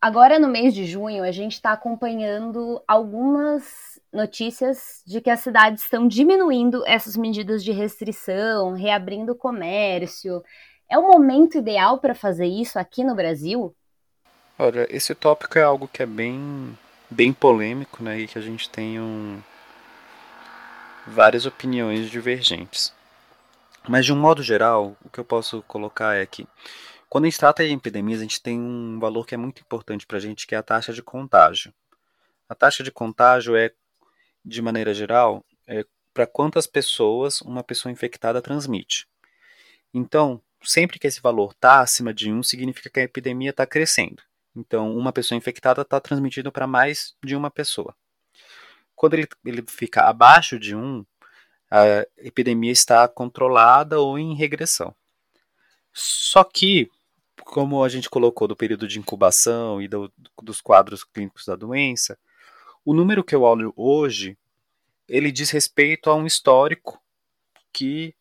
Agora, 0.00 0.38
no 0.38 0.48
mês 0.48 0.74
de 0.74 0.86
junho, 0.86 1.22
a 1.22 1.30
gente 1.30 1.52
está 1.52 1.72
acompanhando 1.72 2.82
algumas 2.88 4.00
notícias 4.12 5.02
de 5.06 5.20
que 5.20 5.28
as 5.28 5.40
cidades 5.40 5.82
estão 5.82 6.08
diminuindo 6.08 6.82
essas 6.86 7.16
medidas 7.16 7.62
de 7.62 7.70
restrição, 7.70 8.72
reabrindo 8.72 9.32
o 9.32 9.36
comércio. 9.36 10.42
É 10.88 10.98
o 10.98 11.06
momento 11.06 11.58
ideal 11.58 12.00
para 12.00 12.14
fazer 12.14 12.46
isso 12.46 12.78
aqui 12.78 13.04
no 13.04 13.14
Brasil? 13.14 13.76
Olha, 14.62 14.86
esse 14.94 15.14
tópico 15.14 15.58
é 15.58 15.62
algo 15.62 15.88
que 15.88 16.02
é 16.02 16.06
bem, 16.06 16.78
bem 17.08 17.32
polêmico, 17.32 18.02
né? 18.02 18.20
E 18.20 18.28
que 18.28 18.38
a 18.38 18.42
gente 18.42 18.68
tem 18.68 19.00
um, 19.00 19.40
várias 21.06 21.46
opiniões 21.46 22.10
divergentes. 22.10 22.92
Mas 23.88 24.04
de 24.04 24.12
um 24.12 24.16
modo 24.16 24.42
geral, 24.42 24.98
o 25.02 25.08
que 25.08 25.18
eu 25.18 25.24
posso 25.24 25.62
colocar 25.62 26.14
é 26.14 26.26
que 26.26 26.46
quando 27.08 27.24
a 27.24 27.30
gente 27.30 27.38
trata 27.38 27.66
de 27.66 27.72
epidemias, 27.72 28.20
a 28.20 28.24
gente 28.24 28.42
tem 28.42 28.60
um 28.60 28.98
valor 29.00 29.24
que 29.24 29.34
é 29.34 29.38
muito 29.38 29.62
importante 29.62 30.06
para 30.06 30.18
a 30.18 30.20
gente, 30.20 30.46
que 30.46 30.54
é 30.54 30.58
a 30.58 30.62
taxa 30.62 30.92
de 30.92 31.02
contágio. 31.02 31.72
A 32.46 32.54
taxa 32.54 32.82
de 32.82 32.92
contágio 32.92 33.56
é, 33.56 33.72
de 34.44 34.60
maneira 34.60 34.92
geral, 34.92 35.42
é 35.66 35.86
para 36.12 36.26
quantas 36.26 36.66
pessoas 36.66 37.40
uma 37.40 37.64
pessoa 37.64 37.90
infectada 37.90 38.42
transmite. 38.42 39.08
Então, 39.94 40.38
sempre 40.62 40.98
que 40.98 41.06
esse 41.06 41.22
valor 41.22 41.52
está 41.52 41.80
acima 41.80 42.12
de 42.12 42.30
1, 42.30 42.42
significa 42.42 42.90
que 42.90 43.00
a 43.00 43.04
epidemia 43.04 43.48
está 43.48 43.64
crescendo. 43.64 44.22
Então, 44.54 44.96
uma 44.96 45.12
pessoa 45.12 45.38
infectada 45.38 45.82
está 45.82 46.00
transmitindo 46.00 46.50
para 46.50 46.66
mais 46.66 47.14
de 47.24 47.36
uma 47.36 47.50
pessoa. 47.50 47.94
Quando 48.94 49.14
ele, 49.14 49.28
ele 49.44 49.64
fica 49.68 50.02
abaixo 50.02 50.58
de 50.58 50.74
1, 50.74 51.04
a 51.70 52.06
epidemia 52.18 52.72
está 52.72 53.06
controlada 53.08 54.00
ou 54.00 54.18
em 54.18 54.34
regressão. 54.34 54.94
Só 55.92 56.44
que 56.44 56.90
como 57.44 57.82
a 57.82 57.88
gente 57.88 58.10
colocou 58.10 58.46
do 58.46 58.54
período 58.54 58.86
de 58.86 58.98
incubação 58.98 59.80
e 59.80 59.88
do, 59.88 60.12
dos 60.42 60.60
quadros 60.60 61.02
clínicos 61.02 61.46
da 61.46 61.56
doença, 61.56 62.18
o 62.84 62.92
número 62.92 63.24
que 63.24 63.34
eu 63.34 63.42
olho 63.42 63.72
hoje, 63.76 64.36
ele 65.08 65.32
diz 65.32 65.50
respeito 65.50 66.10
a 66.10 66.14
um 66.14 66.26
histórico 66.26 67.00
que 67.72 68.14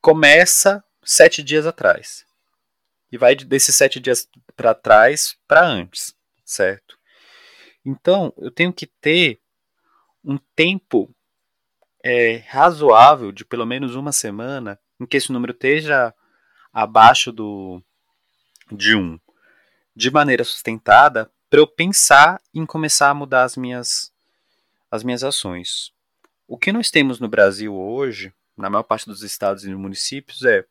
começa 0.00 0.84
sete 1.02 1.42
dias 1.42 1.66
atrás 1.66 2.27
e 3.10 3.18
vai 3.18 3.34
desses 3.34 3.74
sete 3.74 3.98
dias 4.00 4.28
para 4.56 4.74
trás 4.74 5.36
para 5.46 5.66
antes, 5.66 6.14
certo? 6.44 6.98
Então 7.84 8.32
eu 8.36 8.50
tenho 8.50 8.72
que 8.72 8.86
ter 8.86 9.40
um 10.24 10.38
tempo 10.54 11.14
é, 12.04 12.36
razoável 12.48 13.32
de 13.32 13.44
pelo 13.44 13.66
menos 13.66 13.94
uma 13.94 14.12
semana 14.12 14.78
em 15.00 15.06
que 15.06 15.16
esse 15.16 15.32
número 15.32 15.52
esteja 15.52 16.14
abaixo 16.72 17.32
do 17.32 17.82
de 18.70 18.94
um 18.94 19.18
de 19.96 20.10
maneira 20.10 20.44
sustentada 20.44 21.30
para 21.48 21.60
eu 21.60 21.66
pensar 21.66 22.40
em 22.54 22.66
começar 22.66 23.10
a 23.10 23.14
mudar 23.14 23.44
as 23.44 23.56
minhas 23.56 24.12
as 24.90 25.02
minhas 25.02 25.22
ações. 25.22 25.92
O 26.46 26.56
que 26.56 26.72
nós 26.72 26.90
temos 26.90 27.20
no 27.20 27.28
Brasil 27.28 27.74
hoje, 27.74 28.32
na 28.56 28.70
maior 28.70 28.82
parte 28.82 29.06
dos 29.06 29.22
estados 29.22 29.64
e 29.64 29.74
municípios, 29.74 30.42
é 30.44 30.64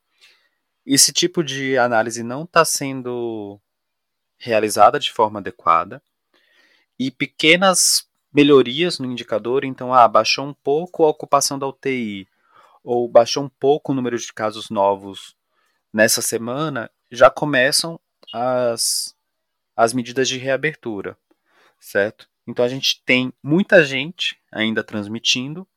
esse 0.96 1.12
tipo 1.12 1.44
de 1.44 1.78
análise 1.78 2.24
não 2.24 2.44
está 2.44 2.64
sendo 2.64 3.60
realizada 4.38 5.00
de 5.00 5.12
forma 5.12 5.40
adequada 5.40 6.02
e 6.98 7.12
pequenas 7.12 8.08
melhorias 8.34 9.00
no 9.00 9.12
indicador, 9.12 9.66
então, 9.66 9.94
ah, 9.94 10.08
baixou 10.08 10.46
um 10.46 10.54
pouco 10.54 11.04
a 11.04 11.10
ocupação 11.10 11.58
da 11.58 11.68
UTI 11.68 12.28
ou 12.84 13.08
baixou 13.08 13.44
um 13.44 13.50
pouco 13.50 13.92
o 13.92 13.96
número 13.96 14.18
de 14.18 14.32
casos 14.32 14.70
novos 14.70 15.36
nessa 15.92 16.22
semana, 16.22 16.90
já 17.12 17.30
começam 17.30 18.00
as, 18.34 19.16
as 19.76 19.94
medidas 19.94 20.30
de 20.30 20.38
reabertura, 20.38 21.18
certo? 21.80 22.30
Então 22.48 22.64
a 22.64 22.70
gente 22.70 23.02
tem 23.06 23.34
muita 23.44 23.84
gente 23.84 24.40
ainda 24.52 24.84
transmitindo, 24.84 25.68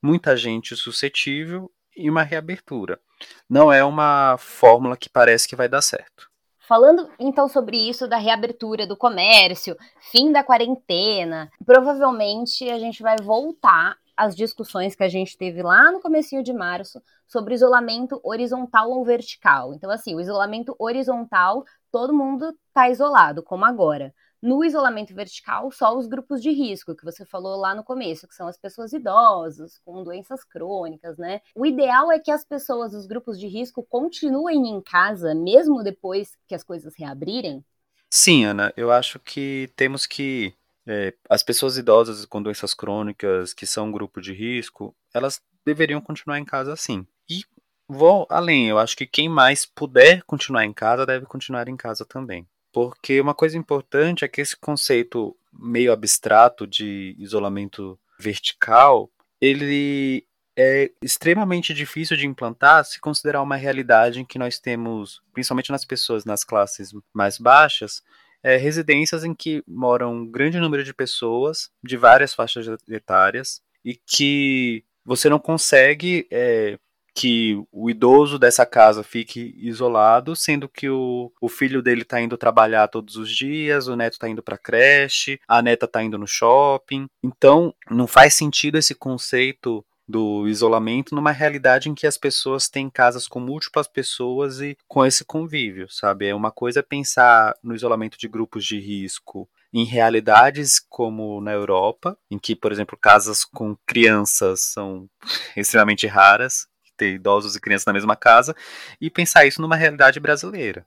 muita 0.00 0.36
gente 0.36 0.74
suscetível 0.74 1.70
e 1.94 2.08
uma 2.08 2.22
reabertura. 2.22 3.00
Não 3.48 3.72
é 3.72 3.84
uma 3.84 4.36
fórmula 4.38 4.96
que 4.96 5.08
parece 5.08 5.48
que 5.48 5.56
vai 5.56 5.68
dar 5.68 5.82
certo. 5.82 6.28
Falando 6.66 7.10
então 7.18 7.46
sobre 7.46 7.76
isso 7.76 8.08
da 8.08 8.16
reabertura 8.16 8.86
do 8.86 8.96
comércio, 8.96 9.76
fim 10.10 10.32
da 10.32 10.42
quarentena, 10.42 11.50
provavelmente 11.64 12.68
a 12.70 12.78
gente 12.78 13.02
vai 13.02 13.16
voltar 13.22 13.96
às 14.16 14.34
discussões 14.34 14.94
que 14.94 15.02
a 15.02 15.08
gente 15.08 15.36
teve 15.36 15.62
lá 15.62 15.92
no 15.92 16.00
comecinho 16.00 16.42
de 16.42 16.54
março 16.54 17.02
sobre 17.26 17.54
isolamento 17.54 18.18
horizontal 18.24 18.90
ou 18.90 19.04
vertical. 19.04 19.74
Então 19.74 19.90
assim, 19.90 20.14
o 20.14 20.20
isolamento 20.20 20.74
horizontal, 20.78 21.64
todo 21.92 22.14
mundo 22.14 22.56
está 22.68 22.88
isolado, 22.88 23.42
como 23.42 23.66
agora. 23.66 24.14
No 24.44 24.62
isolamento 24.62 25.14
vertical, 25.14 25.70
só 25.70 25.96
os 25.96 26.06
grupos 26.06 26.42
de 26.42 26.50
risco, 26.50 26.94
que 26.94 27.02
você 27.02 27.24
falou 27.24 27.56
lá 27.56 27.74
no 27.74 27.82
começo, 27.82 28.28
que 28.28 28.34
são 28.34 28.46
as 28.46 28.58
pessoas 28.58 28.92
idosas, 28.92 29.78
com 29.78 30.04
doenças 30.04 30.44
crônicas, 30.44 31.16
né? 31.16 31.40
O 31.54 31.64
ideal 31.64 32.12
é 32.12 32.18
que 32.18 32.30
as 32.30 32.44
pessoas, 32.44 32.92
os 32.92 33.06
grupos 33.06 33.40
de 33.40 33.46
risco, 33.46 33.82
continuem 33.82 34.68
em 34.68 34.82
casa, 34.82 35.34
mesmo 35.34 35.82
depois 35.82 36.36
que 36.46 36.54
as 36.54 36.62
coisas 36.62 36.94
reabrirem? 36.94 37.64
Sim, 38.10 38.44
Ana, 38.44 38.70
eu 38.76 38.92
acho 38.92 39.18
que 39.18 39.72
temos 39.76 40.04
que. 40.04 40.52
É, 40.86 41.14
as 41.30 41.42
pessoas 41.42 41.78
idosas 41.78 42.26
com 42.26 42.42
doenças 42.42 42.74
crônicas, 42.74 43.54
que 43.54 43.64
são 43.64 43.86
um 43.86 43.92
grupo 43.92 44.20
de 44.20 44.34
risco, 44.34 44.94
elas 45.14 45.40
deveriam 45.64 46.02
continuar 46.02 46.38
em 46.38 46.44
casa 46.44 46.76
sim. 46.76 47.06
E 47.30 47.44
vou 47.88 48.26
além, 48.28 48.68
eu 48.68 48.78
acho 48.78 48.94
que 48.94 49.06
quem 49.06 49.26
mais 49.26 49.64
puder 49.64 50.22
continuar 50.24 50.66
em 50.66 50.72
casa 50.74 51.06
deve 51.06 51.24
continuar 51.24 51.66
em 51.66 51.78
casa 51.78 52.04
também. 52.04 52.46
Porque 52.74 53.20
uma 53.20 53.34
coisa 53.34 53.56
importante 53.56 54.24
é 54.24 54.28
que 54.28 54.40
esse 54.40 54.56
conceito 54.56 55.36
meio 55.52 55.92
abstrato 55.92 56.66
de 56.66 57.14
isolamento 57.16 57.96
vertical, 58.18 59.08
ele 59.40 60.26
é 60.56 60.90
extremamente 61.00 61.72
difícil 61.72 62.16
de 62.16 62.26
implantar 62.26 62.84
se 62.84 63.00
considerar 63.00 63.42
uma 63.42 63.54
realidade 63.54 64.20
em 64.20 64.24
que 64.24 64.40
nós 64.40 64.58
temos, 64.58 65.22
principalmente 65.32 65.70
nas 65.70 65.84
pessoas 65.84 66.24
nas 66.24 66.42
classes 66.42 66.92
mais 67.12 67.38
baixas, 67.38 68.02
é, 68.42 68.56
residências 68.56 69.22
em 69.22 69.34
que 69.34 69.62
moram 69.68 70.12
um 70.12 70.26
grande 70.26 70.58
número 70.58 70.82
de 70.82 70.92
pessoas 70.92 71.70
de 71.82 71.96
várias 71.96 72.34
faixas 72.34 72.66
etárias 72.88 73.62
e 73.84 73.94
que 73.94 74.84
você 75.04 75.28
não 75.28 75.38
consegue 75.38 76.26
é, 76.28 76.76
que 77.14 77.56
o 77.70 77.88
idoso 77.88 78.38
dessa 78.38 78.66
casa 78.66 79.04
fique 79.04 79.54
isolado, 79.58 80.34
sendo 80.34 80.68
que 80.68 80.88
o, 80.90 81.32
o 81.40 81.48
filho 81.48 81.80
dele 81.80 82.02
está 82.02 82.20
indo 82.20 82.36
trabalhar 82.36 82.88
todos 82.88 83.16
os 83.16 83.30
dias, 83.30 83.86
o 83.86 83.94
neto 83.94 84.14
está 84.14 84.28
indo 84.28 84.42
para 84.42 84.58
creche, 84.58 85.38
a 85.46 85.62
neta 85.62 85.86
está 85.86 86.02
indo 86.02 86.18
no 86.18 86.26
shopping. 86.26 87.06
Então, 87.22 87.72
não 87.88 88.08
faz 88.08 88.34
sentido 88.34 88.76
esse 88.76 88.94
conceito 88.94 89.84
do 90.06 90.46
isolamento 90.48 91.14
numa 91.14 91.30
realidade 91.30 91.88
em 91.88 91.94
que 91.94 92.06
as 92.06 92.18
pessoas 92.18 92.68
têm 92.68 92.90
casas 92.90 93.26
com 93.26 93.40
múltiplas 93.40 93.88
pessoas 93.88 94.60
e 94.60 94.76
com 94.86 95.04
esse 95.06 95.24
convívio, 95.24 95.90
sabe? 95.90 96.26
É 96.26 96.34
uma 96.34 96.50
coisa 96.50 96.82
pensar 96.82 97.54
no 97.62 97.74
isolamento 97.74 98.18
de 98.18 98.28
grupos 98.28 98.64
de 98.64 98.78
risco 98.78 99.48
em 99.72 99.84
realidades 99.84 100.78
como 100.78 101.40
na 101.40 101.52
Europa, 101.52 102.16
em 102.30 102.38
que, 102.38 102.54
por 102.54 102.70
exemplo, 102.70 102.96
casas 102.96 103.44
com 103.44 103.76
crianças 103.86 104.60
são 104.60 105.08
extremamente 105.56 106.06
raras, 106.06 106.68
ter 106.96 107.14
idosos 107.14 107.56
e 107.56 107.60
crianças 107.60 107.86
na 107.86 107.92
mesma 107.92 108.16
casa, 108.16 108.54
e 109.00 109.10
pensar 109.10 109.46
isso 109.46 109.60
numa 109.60 109.76
realidade 109.76 110.20
brasileira. 110.20 110.86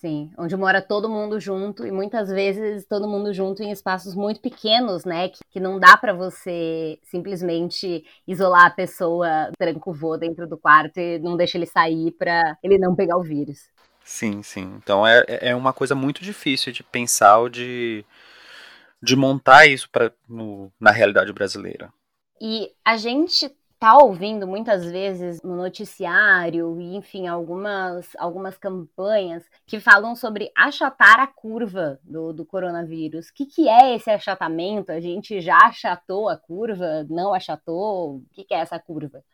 Sim, 0.00 0.30
onde 0.38 0.56
mora 0.56 0.80
todo 0.80 1.10
mundo 1.10 1.38
junto 1.38 1.86
e 1.86 1.90
muitas 1.90 2.30
vezes 2.30 2.86
todo 2.86 3.06
mundo 3.06 3.34
junto 3.34 3.62
em 3.62 3.70
espaços 3.70 4.14
muito 4.14 4.40
pequenos, 4.40 5.04
né? 5.04 5.28
Que, 5.28 5.40
que 5.50 5.60
não 5.60 5.78
dá 5.78 5.94
para 5.94 6.14
você 6.14 6.98
simplesmente 7.02 8.02
isolar 8.26 8.64
a 8.64 8.70
pessoa, 8.70 9.52
tranca 9.58 9.90
o 9.90 9.92
vô 9.92 10.16
dentro 10.16 10.46
do 10.48 10.56
quarto 10.56 10.96
e 10.96 11.18
não 11.18 11.36
deixa 11.36 11.58
ele 11.58 11.66
sair 11.66 12.12
para 12.12 12.56
ele 12.62 12.78
não 12.78 12.96
pegar 12.96 13.18
o 13.18 13.22
vírus. 13.22 13.68
Sim, 14.02 14.42
sim. 14.42 14.72
Então 14.82 15.06
é, 15.06 15.22
é 15.28 15.54
uma 15.54 15.74
coisa 15.74 15.94
muito 15.94 16.22
difícil 16.24 16.72
de 16.72 16.82
pensar 16.82 17.38
ou 17.38 17.50
de, 17.50 18.02
de 19.02 19.14
montar 19.14 19.66
isso 19.66 19.90
pra, 19.90 20.10
no, 20.26 20.72
na 20.80 20.90
realidade 20.90 21.30
brasileira. 21.30 21.92
E 22.40 22.72
a 22.82 22.96
gente 22.96 23.54
tá 23.80 23.96
ouvindo 23.96 24.46
muitas 24.46 24.84
vezes 24.84 25.40
no 25.42 25.56
noticiário 25.56 26.78
e, 26.78 26.94
enfim, 26.94 27.26
algumas, 27.26 28.14
algumas 28.18 28.58
campanhas 28.58 29.42
que 29.66 29.80
falam 29.80 30.14
sobre 30.14 30.52
achatar 30.54 31.18
a 31.18 31.26
curva 31.26 31.98
do, 32.04 32.30
do 32.30 32.44
coronavírus. 32.44 33.30
O 33.30 33.34
que, 33.34 33.46
que 33.46 33.68
é 33.70 33.96
esse 33.96 34.10
achatamento? 34.10 34.92
A 34.92 35.00
gente 35.00 35.40
já 35.40 35.56
achatou 35.56 36.28
a 36.28 36.36
curva? 36.36 37.06
Não 37.08 37.32
achatou? 37.32 38.16
O 38.16 38.24
que, 38.32 38.44
que 38.44 38.52
é 38.52 38.58
essa 38.58 38.78
curva? 38.78 39.24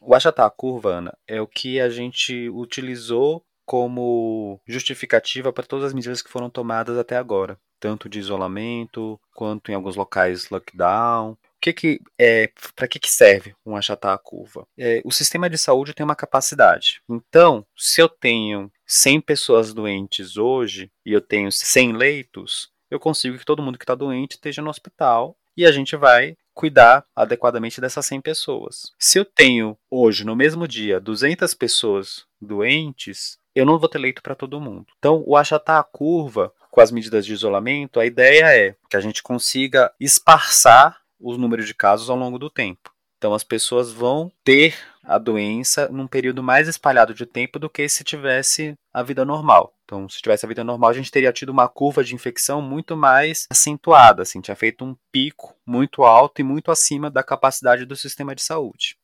O 0.00 0.14
achatar 0.14 0.46
a 0.46 0.50
curva, 0.50 0.90
Ana, 0.90 1.18
é 1.26 1.40
o 1.40 1.46
que 1.46 1.80
a 1.80 1.90
gente 1.90 2.48
utilizou 2.50 3.44
como 3.66 4.60
justificativa 4.64 5.52
para 5.52 5.66
todas 5.66 5.86
as 5.86 5.94
medidas 5.94 6.22
que 6.22 6.30
foram 6.30 6.48
tomadas 6.48 6.96
até 6.96 7.16
agora, 7.16 7.58
tanto 7.80 8.08
de 8.08 8.20
isolamento 8.20 9.18
quanto 9.34 9.72
em 9.72 9.74
alguns 9.74 9.96
locais 9.96 10.50
lockdown 10.50 11.36
que 11.62 11.72
que 11.72 12.00
é, 12.18 12.50
para 12.74 12.88
que, 12.88 12.98
que 12.98 13.10
serve 13.10 13.54
um 13.64 13.76
achatar 13.76 14.12
a 14.12 14.18
curva? 14.18 14.66
É, 14.76 15.00
o 15.04 15.12
sistema 15.12 15.48
de 15.48 15.56
saúde 15.56 15.94
tem 15.94 16.04
uma 16.04 16.16
capacidade. 16.16 17.00
Então, 17.08 17.64
se 17.76 18.00
eu 18.00 18.08
tenho 18.08 18.70
100 18.84 19.20
pessoas 19.20 19.72
doentes 19.72 20.36
hoje 20.36 20.90
e 21.06 21.12
eu 21.12 21.20
tenho 21.20 21.52
100 21.52 21.92
leitos, 21.92 22.70
eu 22.90 22.98
consigo 22.98 23.38
que 23.38 23.44
todo 23.44 23.62
mundo 23.62 23.78
que 23.78 23.84
está 23.84 23.94
doente 23.94 24.32
esteja 24.32 24.60
no 24.60 24.70
hospital 24.70 25.36
e 25.56 25.64
a 25.64 25.70
gente 25.70 25.94
vai 25.94 26.36
cuidar 26.52 27.04
adequadamente 27.14 27.80
dessas 27.80 28.04
100 28.06 28.20
pessoas. 28.20 28.92
Se 28.98 29.18
eu 29.18 29.24
tenho 29.24 29.78
hoje, 29.90 30.24
no 30.24 30.34
mesmo 30.34 30.66
dia, 30.66 31.00
200 31.00 31.54
pessoas 31.54 32.24
doentes, 32.40 33.38
eu 33.54 33.64
não 33.64 33.78
vou 33.78 33.88
ter 33.88 33.98
leito 33.98 34.22
para 34.22 34.34
todo 34.34 34.60
mundo. 34.60 34.86
Então, 34.98 35.22
o 35.26 35.36
achatar 35.36 35.78
a 35.78 35.84
curva 35.84 36.52
com 36.70 36.80
as 36.80 36.90
medidas 36.90 37.24
de 37.24 37.32
isolamento, 37.32 38.00
a 38.00 38.06
ideia 38.06 38.46
é 38.54 38.74
que 38.88 38.96
a 38.96 39.00
gente 39.00 39.22
consiga 39.22 39.92
esparçar 40.00 41.01
os 41.22 41.38
números 41.38 41.66
de 41.66 41.74
casos 41.74 42.10
ao 42.10 42.16
longo 42.16 42.38
do 42.38 42.50
tempo. 42.50 42.92
Então 43.16 43.34
as 43.34 43.44
pessoas 43.44 43.92
vão 43.92 44.32
ter 44.42 44.74
a 45.04 45.16
doença 45.16 45.88
num 45.88 46.08
período 46.08 46.42
mais 46.42 46.66
espalhado 46.66 47.14
de 47.14 47.24
tempo 47.24 47.56
do 47.56 47.70
que 47.70 47.88
se 47.88 48.02
tivesse 48.02 48.74
a 48.92 49.00
vida 49.00 49.24
normal. 49.24 49.72
Então, 49.84 50.08
se 50.08 50.20
tivesse 50.20 50.44
a 50.44 50.48
vida 50.48 50.64
normal, 50.64 50.90
a 50.90 50.94
gente 50.94 51.10
teria 51.10 51.32
tido 51.32 51.50
uma 51.50 51.68
curva 51.68 52.02
de 52.02 52.14
infecção 52.14 52.60
muito 52.60 52.96
mais 52.96 53.46
acentuada, 53.50 54.22
assim, 54.22 54.40
tinha 54.40 54.56
feito 54.56 54.84
um 54.84 54.96
pico 55.12 55.54
muito 55.66 56.02
alto 56.02 56.40
e 56.40 56.44
muito 56.44 56.70
acima 56.70 57.10
da 57.10 57.22
capacidade 57.22 57.84
do 57.84 57.94
sistema 57.94 58.34
de 58.34 58.42
saúde. 58.42 58.96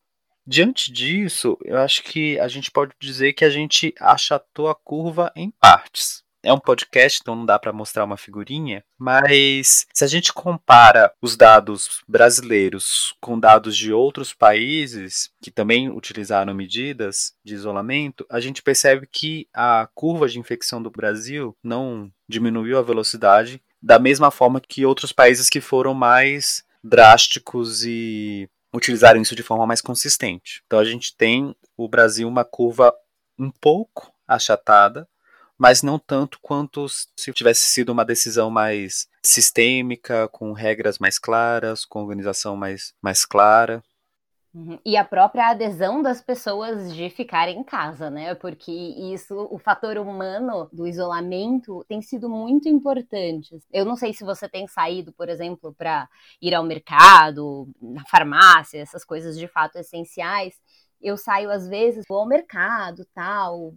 Diante 0.47 0.91
disso, 0.91 1.57
eu 1.63 1.79
acho 1.79 2.03
que 2.03 2.41
a 2.41 2.49
gente 2.49 2.71
pode 2.71 2.93
dizer 2.99 3.35
que 3.35 3.45
a 3.45 3.51
gente 3.51 3.95
achatou 4.01 4.69
a 4.69 4.75
curva 4.75 5.31
em 5.37 5.51
partes 5.51 6.25
é 6.43 6.53
um 6.53 6.59
podcast, 6.59 7.21
então 7.21 7.35
não 7.35 7.45
dá 7.45 7.59
para 7.59 7.73
mostrar 7.73 8.05
uma 8.05 8.17
figurinha, 8.17 8.85
mas 8.99 9.87
se 9.93 10.05
a 10.05 10.07
gente 10.07 10.33
compara 10.33 11.13
os 11.21 11.37
dados 11.37 12.03
brasileiros 12.07 13.15
com 13.21 13.39
dados 13.39 13.77
de 13.77 13.93
outros 13.93 14.33
países 14.33 15.31
que 15.43 15.51
também 15.51 15.91
utilizaram 15.91 16.55
medidas 16.55 17.35
de 17.45 17.55
isolamento, 17.55 18.25
a 18.31 18.41
gente 18.41 18.63
percebe 18.63 19.09
que 19.11 19.49
a 19.53 19.89
curva 19.95 20.29
de 20.29 20.39
infecção 20.39 20.83
do 20.83 20.91
Brasil 20.91 21.57
não 21.63 22.11
diminuiu 22.29 22.79
a 22.79 22.83
velocidade 22.83 23.61
da 23.81 23.99
mesma 23.99 24.31
forma 24.31 24.61
que 24.61 24.85
outros 24.85 25.13
países 25.13 25.49
que 25.49 25.61
foram 25.61 25.95
mais 25.95 26.65
drásticos 26.83 27.85
e 27.85 28.49
utilizaram 28.75 29.21
isso 29.21 29.35
de 29.35 29.43
forma 29.43 29.67
mais 29.67 29.81
consistente. 29.81 30.63
Então 30.67 30.79
a 30.79 30.85
gente 30.85 31.17
tem 31.17 31.55
o 31.77 31.89
Brasil 31.89 32.29
uma 32.29 32.45
curva 32.45 32.93
um 33.39 33.51
pouco 33.51 34.13
achatada, 34.27 35.09
mas 35.59 35.83
não 35.83 35.99
tanto 35.99 36.39
quanto 36.41 36.87
se 36.89 37.33
tivesse 37.33 37.67
sido 37.67 37.91
uma 37.91 38.05
decisão 38.05 38.49
mais 38.51 39.09
sistêmica, 39.23 40.29
com 40.29 40.53
regras 40.53 40.99
mais 40.99 41.19
claras, 41.19 41.85
com 41.85 42.01
organização 42.01 42.57
mais, 42.57 42.95
mais 43.03 43.27
clara. 43.27 43.83
Uhum. 44.55 44.79
E 44.85 44.97
a 44.97 45.05
própria 45.05 45.51
adesão 45.51 46.01
das 46.01 46.23
pessoas 46.23 46.95
de 46.95 47.11
ficarem 47.11 47.59
em 47.59 47.65
casa, 47.65 48.09
né? 48.09 48.35
Porque 48.35 48.73
isso, 48.73 49.47
o 49.51 49.59
fator 49.59 49.99
humano 49.99 50.69
do 50.73 50.87
isolamento 50.87 51.85
tem 51.87 52.01
sido 52.01 52.31
muito 52.31 52.69
importante. 52.69 53.59
Eu 53.71 53.85
não 53.85 53.95
sei 53.95 54.15
se 54.15 54.25
você 54.25 54.49
tem 54.49 54.67
saído, 54.67 55.13
por 55.13 55.29
exemplo, 55.29 55.75
para 55.75 56.09
ir 56.41 56.55
ao 56.55 56.65
mercado, 56.65 57.69
na 57.81 58.05
farmácia, 58.07 58.81
essas 58.81 59.05
coisas 59.05 59.39
de 59.39 59.47
fato 59.47 59.77
essenciais. 59.77 60.55
Eu 61.01 61.17
saio 61.17 61.51
às 61.51 61.69
vezes, 61.69 62.05
vou 62.09 62.19
ao 62.19 62.27
mercado, 62.27 63.07
tal, 63.15 63.75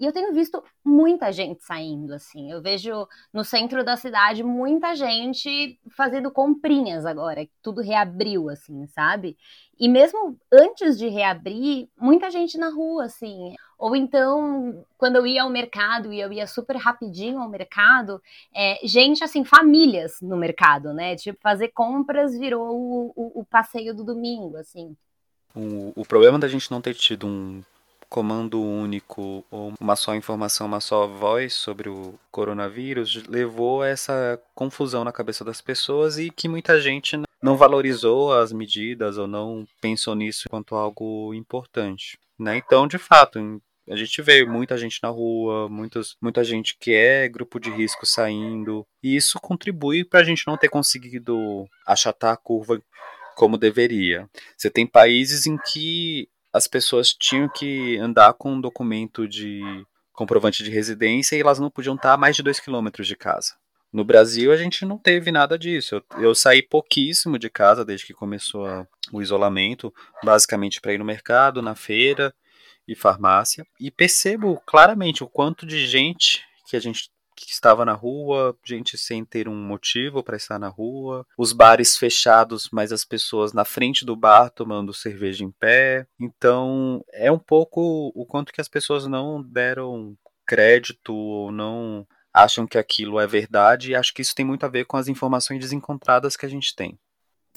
e 0.00 0.06
eu 0.06 0.12
tenho 0.12 0.32
visto 0.32 0.64
muita 0.82 1.30
gente 1.30 1.62
saindo, 1.62 2.14
assim. 2.14 2.50
Eu 2.50 2.62
vejo 2.62 3.06
no 3.30 3.44
centro 3.44 3.84
da 3.84 3.98
cidade 3.98 4.42
muita 4.42 4.96
gente 4.96 5.78
fazendo 5.90 6.30
comprinhas 6.30 7.04
agora, 7.04 7.46
tudo 7.60 7.82
reabriu, 7.82 8.48
assim, 8.48 8.86
sabe? 8.86 9.36
E 9.78 9.86
mesmo 9.88 10.38
antes 10.50 10.96
de 10.96 11.06
reabrir, 11.08 11.86
muita 12.00 12.30
gente 12.30 12.56
na 12.56 12.70
rua, 12.70 13.04
assim. 13.04 13.54
Ou 13.78 13.94
então, 13.94 14.82
quando 14.96 15.16
eu 15.16 15.26
ia 15.26 15.42
ao 15.42 15.50
mercado 15.50 16.10
e 16.14 16.18
eu 16.18 16.32
ia 16.32 16.46
super 16.46 16.76
rapidinho 16.76 17.38
ao 17.38 17.48
mercado, 17.48 18.22
é, 18.54 18.78
gente, 18.82 19.22
assim, 19.22 19.44
famílias 19.44 20.18
no 20.22 20.36
mercado, 20.36 20.94
né? 20.94 21.14
Tipo, 21.14 21.38
fazer 21.42 21.68
compras 21.68 22.38
virou 22.38 22.74
o, 22.74 23.12
o, 23.14 23.40
o 23.40 23.44
passeio 23.44 23.94
do 23.94 24.02
domingo, 24.02 24.56
assim. 24.56 24.96
O, 25.54 25.92
o 25.94 26.06
problema 26.06 26.38
da 26.38 26.48
gente 26.48 26.70
não 26.70 26.80
ter 26.80 26.94
tido 26.94 27.26
um 27.26 27.62
comando 28.10 28.60
único 28.60 29.44
ou 29.50 29.72
uma 29.80 29.94
só 29.94 30.16
informação, 30.16 30.66
uma 30.66 30.80
só 30.80 31.06
voz 31.06 31.54
sobre 31.54 31.88
o 31.88 32.18
coronavírus 32.30 33.24
levou 33.28 33.82
a 33.82 33.88
essa 33.88 34.42
confusão 34.52 35.04
na 35.04 35.12
cabeça 35.12 35.44
das 35.44 35.60
pessoas 35.60 36.18
e 36.18 36.28
que 36.28 36.48
muita 36.48 36.80
gente 36.80 37.16
não 37.40 37.56
valorizou 37.56 38.34
as 38.34 38.52
medidas 38.52 39.16
ou 39.16 39.28
não 39.28 39.64
pensou 39.80 40.16
nisso 40.16 40.48
quanto 40.50 40.74
algo 40.74 41.32
importante. 41.32 42.18
Né? 42.36 42.56
Então, 42.56 42.88
de 42.88 42.98
fato, 42.98 43.38
a 43.88 43.96
gente 43.96 44.20
vê 44.20 44.44
muita 44.44 44.76
gente 44.76 44.98
na 45.02 45.08
rua, 45.08 45.68
muitas, 45.68 46.16
muita 46.20 46.42
gente 46.42 46.76
que 46.78 46.92
é 46.92 47.28
grupo 47.28 47.60
de 47.60 47.70
risco 47.70 48.04
saindo, 48.04 48.84
e 49.02 49.14
isso 49.14 49.38
contribui 49.40 50.04
para 50.04 50.20
a 50.20 50.24
gente 50.24 50.46
não 50.46 50.56
ter 50.56 50.68
conseguido 50.68 51.64
achatar 51.86 52.32
a 52.32 52.36
curva 52.36 52.82
como 53.36 53.56
deveria. 53.56 54.28
Você 54.56 54.68
tem 54.68 54.86
países 54.86 55.46
em 55.46 55.56
que 55.56 56.28
as 56.52 56.66
pessoas 56.66 57.12
tinham 57.12 57.48
que 57.48 57.98
andar 57.98 58.32
com 58.34 58.52
um 58.52 58.60
documento 58.60 59.28
de 59.28 59.60
comprovante 60.12 60.62
de 60.62 60.70
residência 60.70 61.36
e 61.36 61.40
elas 61.40 61.58
não 61.58 61.70
podiam 61.70 61.94
estar 61.94 62.12
a 62.12 62.16
mais 62.16 62.36
de 62.36 62.42
2 62.42 62.60
quilômetros 62.60 63.06
de 63.06 63.16
casa. 63.16 63.54
No 63.92 64.04
Brasil, 64.04 64.52
a 64.52 64.56
gente 64.56 64.84
não 64.84 64.96
teve 64.96 65.32
nada 65.32 65.58
disso. 65.58 65.96
Eu, 65.96 66.22
eu 66.22 66.34
saí 66.34 66.62
pouquíssimo 66.62 67.38
de 67.38 67.50
casa 67.50 67.84
desde 67.84 68.06
que 68.06 68.14
começou 68.14 68.66
a, 68.66 68.86
o 69.12 69.20
isolamento, 69.20 69.92
basicamente 70.22 70.80
para 70.80 70.92
ir 70.92 70.98
no 70.98 71.04
mercado, 71.04 71.60
na 71.60 71.74
feira 71.74 72.32
e 72.86 72.94
farmácia. 72.94 73.66
E 73.80 73.90
percebo 73.90 74.60
claramente 74.64 75.24
o 75.24 75.28
quanto 75.28 75.66
de 75.66 75.86
gente 75.86 76.44
que 76.68 76.76
a 76.76 76.80
gente 76.80 77.10
que 77.46 77.52
estava 77.52 77.84
na 77.84 77.92
rua, 77.92 78.56
gente 78.64 78.96
sem 78.98 79.24
ter 79.24 79.48
um 79.48 79.56
motivo 79.56 80.22
para 80.22 80.36
estar 80.36 80.58
na 80.58 80.68
rua, 80.68 81.26
os 81.36 81.52
bares 81.52 81.96
fechados, 81.96 82.68
mas 82.72 82.92
as 82.92 83.04
pessoas 83.04 83.52
na 83.52 83.64
frente 83.64 84.04
do 84.04 84.16
bar 84.16 84.50
tomando 84.50 84.94
cerveja 84.94 85.44
em 85.44 85.50
pé. 85.50 86.06
Então, 86.18 87.04
é 87.12 87.30
um 87.30 87.38
pouco 87.38 88.12
o 88.14 88.26
quanto 88.26 88.52
que 88.52 88.60
as 88.60 88.68
pessoas 88.68 89.06
não 89.06 89.42
deram 89.42 90.16
crédito 90.46 91.14
ou 91.14 91.52
não 91.52 92.06
acham 92.32 92.66
que 92.66 92.78
aquilo 92.78 93.18
é 93.18 93.26
verdade, 93.26 93.90
e 93.90 93.94
acho 93.94 94.14
que 94.14 94.22
isso 94.22 94.34
tem 94.34 94.44
muito 94.44 94.64
a 94.64 94.68
ver 94.68 94.84
com 94.84 94.96
as 94.96 95.08
informações 95.08 95.58
desencontradas 95.58 96.36
que 96.36 96.46
a 96.46 96.48
gente 96.48 96.74
tem. 96.74 96.98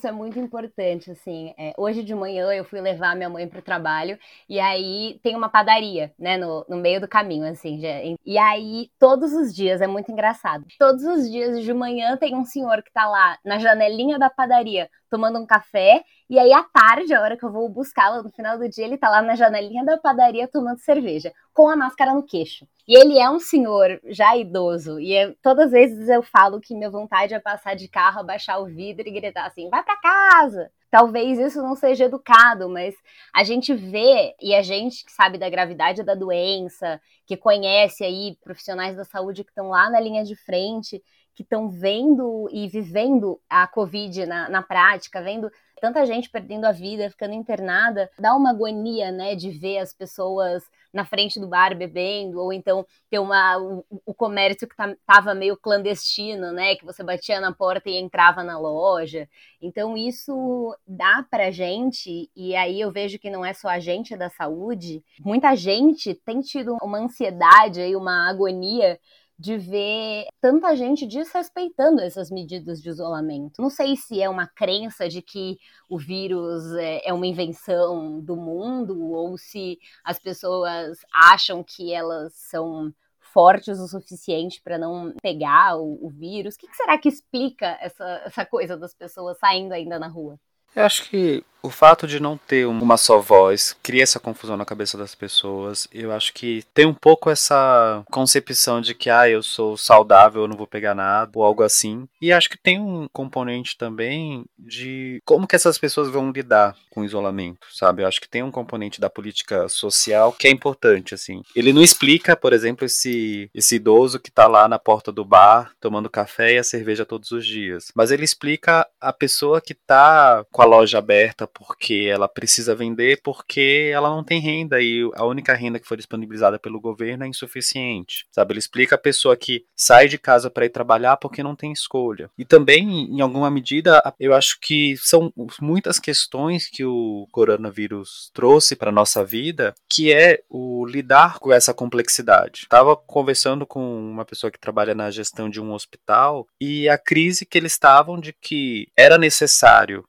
Isso 0.03 0.09
é 0.09 0.11
muito 0.11 0.37
importante, 0.37 1.09
assim. 1.11 1.53
É, 1.57 1.73
hoje 1.77 2.03
de 2.03 2.13
manhã 2.13 2.51
eu 2.51 2.65
fui 2.65 2.81
levar 2.81 3.15
minha 3.15 3.29
mãe 3.29 3.47
para 3.47 3.59
o 3.59 3.61
trabalho 3.61 4.19
e 4.49 4.59
aí 4.59 5.17
tem 5.23 5.33
uma 5.33 5.47
padaria, 5.47 6.13
né, 6.19 6.35
no, 6.35 6.65
no 6.67 6.75
meio 6.75 6.99
do 6.99 7.07
caminho, 7.07 7.49
assim. 7.49 7.79
Já, 7.79 7.87
e 8.25 8.37
aí 8.37 8.89
todos 8.99 9.31
os 9.31 9.55
dias 9.55 9.79
é 9.79 9.87
muito 9.87 10.11
engraçado. 10.11 10.65
Todos 10.77 11.05
os 11.05 11.31
dias 11.31 11.63
de 11.63 11.73
manhã 11.73 12.17
tem 12.17 12.35
um 12.35 12.43
senhor 12.43 12.83
que 12.83 12.89
está 12.89 13.07
lá 13.07 13.37
na 13.45 13.59
janelinha 13.59 14.19
da 14.19 14.29
padaria 14.29 14.89
tomando 15.09 15.39
um 15.39 15.45
café 15.45 16.03
E 16.33 16.39
aí, 16.39 16.51
à 16.51 16.63
tarde, 16.63 17.13
a 17.13 17.21
hora 17.21 17.37
que 17.37 17.45
eu 17.45 17.51
vou 17.51 17.69
buscá-lo, 17.69 18.23
no 18.23 18.31
final 18.31 18.57
do 18.57 18.67
dia, 18.67 18.83
ele 18.83 18.97
tá 18.97 19.07
lá 19.07 19.21
na 19.21 19.35
janelinha 19.35 19.85
da 19.85 19.99
padaria 19.99 20.47
tomando 20.47 20.79
cerveja, 20.79 21.31
com 21.53 21.69
a 21.69 21.75
máscara 21.75 22.11
no 22.11 22.25
queixo. 22.25 22.67
E 22.87 22.99
ele 22.99 23.19
é 23.19 23.29
um 23.29 23.39
senhor 23.39 23.99
já 24.05 24.35
idoso, 24.35 24.99
e 24.99 25.13
todas 25.43 25.65
as 25.65 25.71
vezes 25.71 26.09
eu 26.09 26.23
falo 26.23 26.59
que 26.59 26.73
minha 26.73 26.89
vontade 26.89 27.35
é 27.35 27.39
passar 27.39 27.75
de 27.75 27.87
carro, 27.87 28.21
abaixar 28.21 28.59
o 28.59 28.65
vidro 28.65 29.07
e 29.07 29.11
gritar 29.11 29.45
assim: 29.45 29.69
vai 29.69 29.83
para 29.83 29.95
casa! 30.01 30.71
Talvez 30.89 31.37
isso 31.37 31.61
não 31.61 31.75
seja 31.75 32.05
educado, 32.05 32.67
mas 32.67 32.95
a 33.31 33.43
gente 33.43 33.71
vê, 33.71 34.33
e 34.41 34.55
a 34.55 34.63
gente 34.63 35.05
que 35.05 35.11
sabe 35.11 35.37
da 35.37 35.47
gravidade 35.51 36.01
da 36.01 36.15
doença, 36.15 36.99
que 37.27 37.37
conhece 37.37 38.03
aí 38.03 38.35
profissionais 38.43 38.97
da 38.97 39.05
saúde 39.05 39.43
que 39.43 39.51
estão 39.51 39.69
lá 39.69 39.87
na 39.87 39.99
linha 39.99 40.23
de 40.23 40.35
frente, 40.35 40.99
que 41.35 41.43
estão 41.43 41.69
vendo 41.69 42.47
e 42.51 42.67
vivendo 42.67 43.39
a 43.49 43.67
Covid 43.67 44.25
na, 44.25 44.49
na 44.49 44.61
prática, 44.61 45.21
vendo 45.21 45.51
tanta 45.83 46.05
gente 46.05 46.29
perdendo 46.29 46.63
a 46.63 46.71
vida, 46.71 47.09
ficando 47.09 47.33
internada, 47.33 48.09
dá 48.17 48.33
uma 48.33 48.51
agonia, 48.51 49.11
né, 49.11 49.35
de 49.35 49.49
ver 49.51 49.79
as 49.79 49.93
pessoas 49.93 50.63
na 50.93 51.03
frente 51.03 51.41
do 51.41 51.47
bar 51.49 51.75
bebendo, 51.75 52.39
ou 52.39 52.53
então 52.53 52.85
ter 53.09 53.19
uma, 53.19 53.57
o, 53.57 53.83
o 54.05 54.13
comércio 54.13 54.65
que 54.65 54.77
tá, 54.77 55.35
meio 55.35 55.57
clandestino, 55.57 56.53
né, 56.53 56.77
que 56.77 56.85
você 56.85 57.03
batia 57.03 57.41
na 57.41 57.51
porta 57.51 57.89
e 57.89 57.97
entrava 57.97 58.45
na 58.45 58.57
loja. 58.57 59.27
Então 59.61 59.97
isso 59.97 60.73
dá 60.87 61.25
pra 61.29 61.51
gente, 61.51 62.31
e 62.33 62.55
aí 62.55 62.79
eu 62.79 62.89
vejo 62.89 63.19
que 63.19 63.29
não 63.29 63.43
é 63.43 63.53
só 63.53 63.67
a 63.67 63.79
gente 63.79 64.15
da 64.15 64.29
saúde, 64.29 65.03
muita 65.19 65.53
gente 65.53 66.13
tem 66.13 66.39
tido 66.39 66.77
uma 66.81 66.99
ansiedade 66.99 67.81
aí, 67.81 67.93
uma 67.93 68.29
agonia 68.29 68.97
de 69.37 69.57
ver 69.57 70.25
tanta 70.39 70.75
gente 70.75 71.05
desrespeitando 71.05 72.01
essas 72.01 72.29
medidas 72.29 72.81
de 72.81 72.89
isolamento. 72.89 73.61
Não 73.61 73.69
sei 73.69 73.95
se 73.95 74.21
é 74.21 74.29
uma 74.29 74.47
crença 74.47 75.09
de 75.09 75.21
que 75.21 75.57
o 75.89 75.97
vírus 75.97 76.73
é, 76.75 77.01
é 77.05 77.13
uma 77.13 77.27
invenção 77.27 78.19
do 78.19 78.35
mundo 78.35 79.11
ou 79.11 79.37
se 79.37 79.79
as 80.03 80.19
pessoas 80.19 80.99
acham 81.13 81.63
que 81.63 81.91
elas 81.91 82.33
são 82.33 82.93
fortes 83.33 83.79
o 83.79 83.87
suficiente 83.87 84.61
para 84.61 84.77
não 84.77 85.13
pegar 85.21 85.77
o, 85.77 86.05
o 86.05 86.09
vírus. 86.09 86.53
O 86.53 86.57
que, 86.59 86.67
que, 86.67 86.75
será 86.75 86.97
que 86.97 87.09
explica 87.09 87.77
essa, 87.81 88.21
essa 88.25 88.45
coisa 88.45 88.77
das 88.77 88.93
pessoas 88.93 89.37
saindo 89.39 89.73
ainda 89.73 89.97
na 89.97 90.07
rua? 90.07 90.39
Eu 90.75 90.83
acho 90.83 91.09
que 91.09 91.43
o 91.63 91.69
fato 91.69 92.05
de 92.05 92.19
não 92.19 92.37
ter 92.37 92.67
uma 92.67 92.97
só 92.97 93.19
voz 93.19 93.73
cria 93.81 94.03
essa 94.03 94.19
confusão 94.19 94.57
na 94.57 94.65
cabeça 94.65 94.97
das 94.97 95.15
pessoas. 95.15 95.87
Eu 95.93 96.11
acho 96.11 96.33
que 96.33 96.63
tem 96.73 96.85
um 96.85 96.93
pouco 96.93 97.29
essa 97.29 98.03
concepção 98.11 98.81
de 98.81 98.93
que, 98.93 99.09
ah, 99.09 99.29
eu 99.29 99.41
sou 99.41 99.77
saudável, 99.77 100.41
eu 100.41 100.47
não 100.47 100.57
vou 100.57 100.67
pegar 100.67 100.93
nada, 100.93 101.31
ou 101.35 101.43
algo 101.43 101.63
assim. 101.63 102.05
E 102.21 102.33
acho 102.33 102.49
que 102.49 102.57
tem 102.61 102.79
um 102.79 103.07
componente 103.13 103.77
também 103.77 104.43
de 104.59 105.21
como 105.25 105.47
que 105.47 105.55
essas 105.55 105.77
pessoas 105.77 106.09
vão 106.09 106.31
lidar 106.31 106.75
com 106.89 107.01
o 107.01 107.05
isolamento, 107.05 107.65
sabe? 107.71 108.03
Eu 108.03 108.07
acho 108.07 108.19
que 108.19 108.29
tem 108.29 108.43
um 108.43 108.51
componente 108.51 108.99
da 108.99 109.09
política 109.09 109.67
social 109.69 110.33
que 110.33 110.47
é 110.47 110.51
importante, 110.51 111.15
assim. 111.15 111.41
Ele 111.55 111.71
não 111.71 111.81
explica, 111.81 112.35
por 112.35 112.51
exemplo, 112.51 112.85
esse, 112.85 113.49
esse 113.53 113.75
idoso 113.75 114.19
que 114.19 114.29
tá 114.29 114.47
lá 114.47 114.67
na 114.67 114.77
porta 114.77 115.11
do 115.11 115.23
bar 115.23 115.71
tomando 115.79 116.09
café 116.09 116.53
e 116.53 116.57
a 116.57 116.63
cerveja 116.63 117.05
todos 117.05 117.31
os 117.31 117.45
dias. 117.45 117.85
Mas 117.95 118.11
ele 118.11 118.25
explica 118.25 118.85
a 118.99 119.13
pessoa 119.13 119.61
que 119.61 119.73
tá 119.73 120.45
com 120.51 120.61
a 120.61 120.65
loja 120.65 120.97
aberta 120.97 121.47
porque 121.53 122.07
ela 122.09 122.27
precisa 122.27 122.75
vender 122.75 123.21
porque 123.23 123.91
ela 123.93 124.09
não 124.09 124.23
tem 124.23 124.39
renda 124.39 124.81
e 124.81 125.09
a 125.15 125.25
única 125.25 125.53
renda 125.53 125.79
que 125.79 125.87
foi 125.87 125.97
disponibilizada 125.97 126.59
pelo 126.59 126.81
governo 126.81 127.23
é 127.23 127.27
insuficiente. 127.27 128.25
Sabe, 128.31 128.53
ele 128.53 128.59
explica 128.59 128.95
a 128.95 128.99
pessoa 128.99 129.37
que 129.37 129.65
sai 129.75 130.07
de 130.07 130.17
casa 130.17 130.49
para 130.49 130.65
ir 130.65 130.69
trabalhar 130.69 131.17
porque 131.17 131.43
não 131.43 131.55
tem 131.55 131.71
escolha. 131.71 132.29
E 132.37 132.45
também, 132.45 133.05
em 133.05 133.21
alguma 133.21 133.49
medida, 133.49 134.01
eu 134.19 134.33
acho 134.33 134.57
que 134.61 134.95
são 134.97 135.31
muitas 135.61 135.99
questões 135.99 136.69
que 136.69 136.83
o 136.83 137.27
coronavírus 137.31 138.29
trouxe 138.33 138.75
para 138.75 138.91
nossa 138.91 139.23
vida, 139.23 139.73
que 139.89 140.11
é 140.11 140.41
o 140.49 140.85
lidar 140.85 141.39
com 141.39 141.51
essa 141.51 141.73
complexidade. 141.73 142.61
Estava 142.63 142.95
conversando 142.95 143.65
com 143.65 143.81
uma 144.11 144.25
pessoa 144.25 144.51
que 144.51 144.59
trabalha 144.59 144.95
na 144.95 145.11
gestão 145.11 145.49
de 145.49 145.61
um 145.61 145.73
hospital 145.73 146.47
e 146.59 146.89
a 146.89 146.97
crise 146.97 147.45
que 147.45 147.57
eles 147.57 147.73
estavam 147.73 148.19
de 148.19 148.33
que 148.33 148.87
era 148.97 149.17
necessário 149.17 150.03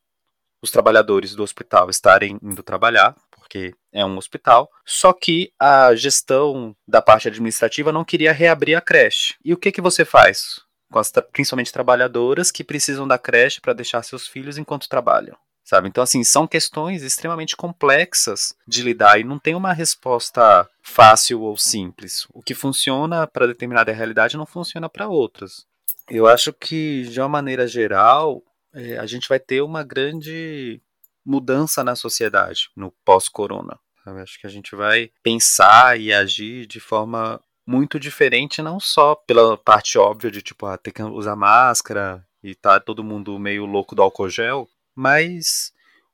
os 0.65 0.71
trabalhadores 0.71 1.35
do 1.35 1.43
hospital 1.43 1.91
estarem 1.91 2.39
indo 2.43 2.63
trabalhar, 2.63 3.15
porque 3.31 3.75
é 3.93 4.05
um 4.05 4.17
hospital, 4.17 4.71
só 4.85 5.13
que 5.13 5.53
a 5.61 5.95
gestão 5.95 6.75
da 6.89 7.03
parte 7.03 7.29
administrativa 7.29 7.93
não 7.93 8.03
queria 8.03 8.33
reabrir 8.33 8.75
a 8.75 8.81
creche. 8.81 9.35
E 9.45 9.53
o 9.53 9.59
que, 9.59 9.71
que 9.71 9.83
você 9.83 10.07
faz? 10.07 10.63
Com 10.91 10.99
as 10.99 11.13
principalmente 11.31 11.73
trabalhadoras 11.73 12.51
que 12.51 12.65
precisam 12.65 13.07
da 13.07 13.19
creche 13.19 13.61
para 13.61 13.75
deixar 13.75 14.03
seus 14.03 14.27
filhos 14.27 14.57
enquanto 14.57 14.89
trabalham. 14.89 15.37
Sabe? 15.63 15.89
Então, 15.89 16.03
assim, 16.03 16.25
são 16.25 16.47
questões 16.47 17.03
extremamente 17.03 17.57
complexas 17.57 18.55
de 18.67 18.83
lidar 18.83 19.19
e 19.19 19.25
não 19.25 19.39
tem 19.39 19.55
uma 19.55 19.73
resposta 19.73 20.69
fácil 20.83 21.43
ou 21.43 21.57
simples. 21.57 22.27
O 22.33 22.43
que 22.43 22.55
funciona 22.55 23.27
para 23.27 23.47
determinada 23.47 23.93
realidade 23.93 24.37
não 24.37 24.47
funciona 24.47 24.89
para 24.89 25.09
outras. 25.09 25.67
Eu 26.09 26.27
acho 26.27 26.53
que, 26.53 27.05
de 27.05 27.19
uma 27.19 27.29
maneira 27.29 27.67
geral, 27.67 28.43
é, 28.75 28.99
a 28.99 29.07
gente 29.07 29.29
vai 29.29 29.39
ter 29.39 29.63
uma 29.63 29.83
grande 29.83 30.81
mudança 31.25 31.83
na 31.83 31.97
sociedade 31.97 32.69
no 32.77 32.91
pós-corona. 33.05 33.79
Acho 34.05 34.39
que 34.39 34.47
a 34.47 34.51
gente 34.51 34.77
vai 34.77 35.11
pensar 35.23 35.99
e 35.99 36.13
agir 36.13 36.67
de 36.67 36.79
forma 36.79 37.41
muito 37.67 37.99
diferente, 37.99 38.61
não 38.61 38.79
só 38.79 39.15
pela 39.15 39.57
parte 39.57 39.97
óbvia 39.97 40.31
de 40.31 40.43
tipo, 40.43 40.67
ah, 40.67 40.77
ter 40.77 40.93
que 40.93 41.03
usar 41.03 41.35
máscara 41.35 42.23
e 42.43 42.55
tá 42.55 42.79
todo 42.79 43.03
mundo 43.03 43.39
meio 43.39 43.65
louco 43.65 43.95
do 43.95 44.03
álcool 44.03 44.29
gel, 44.29 44.69
mas 44.95 45.73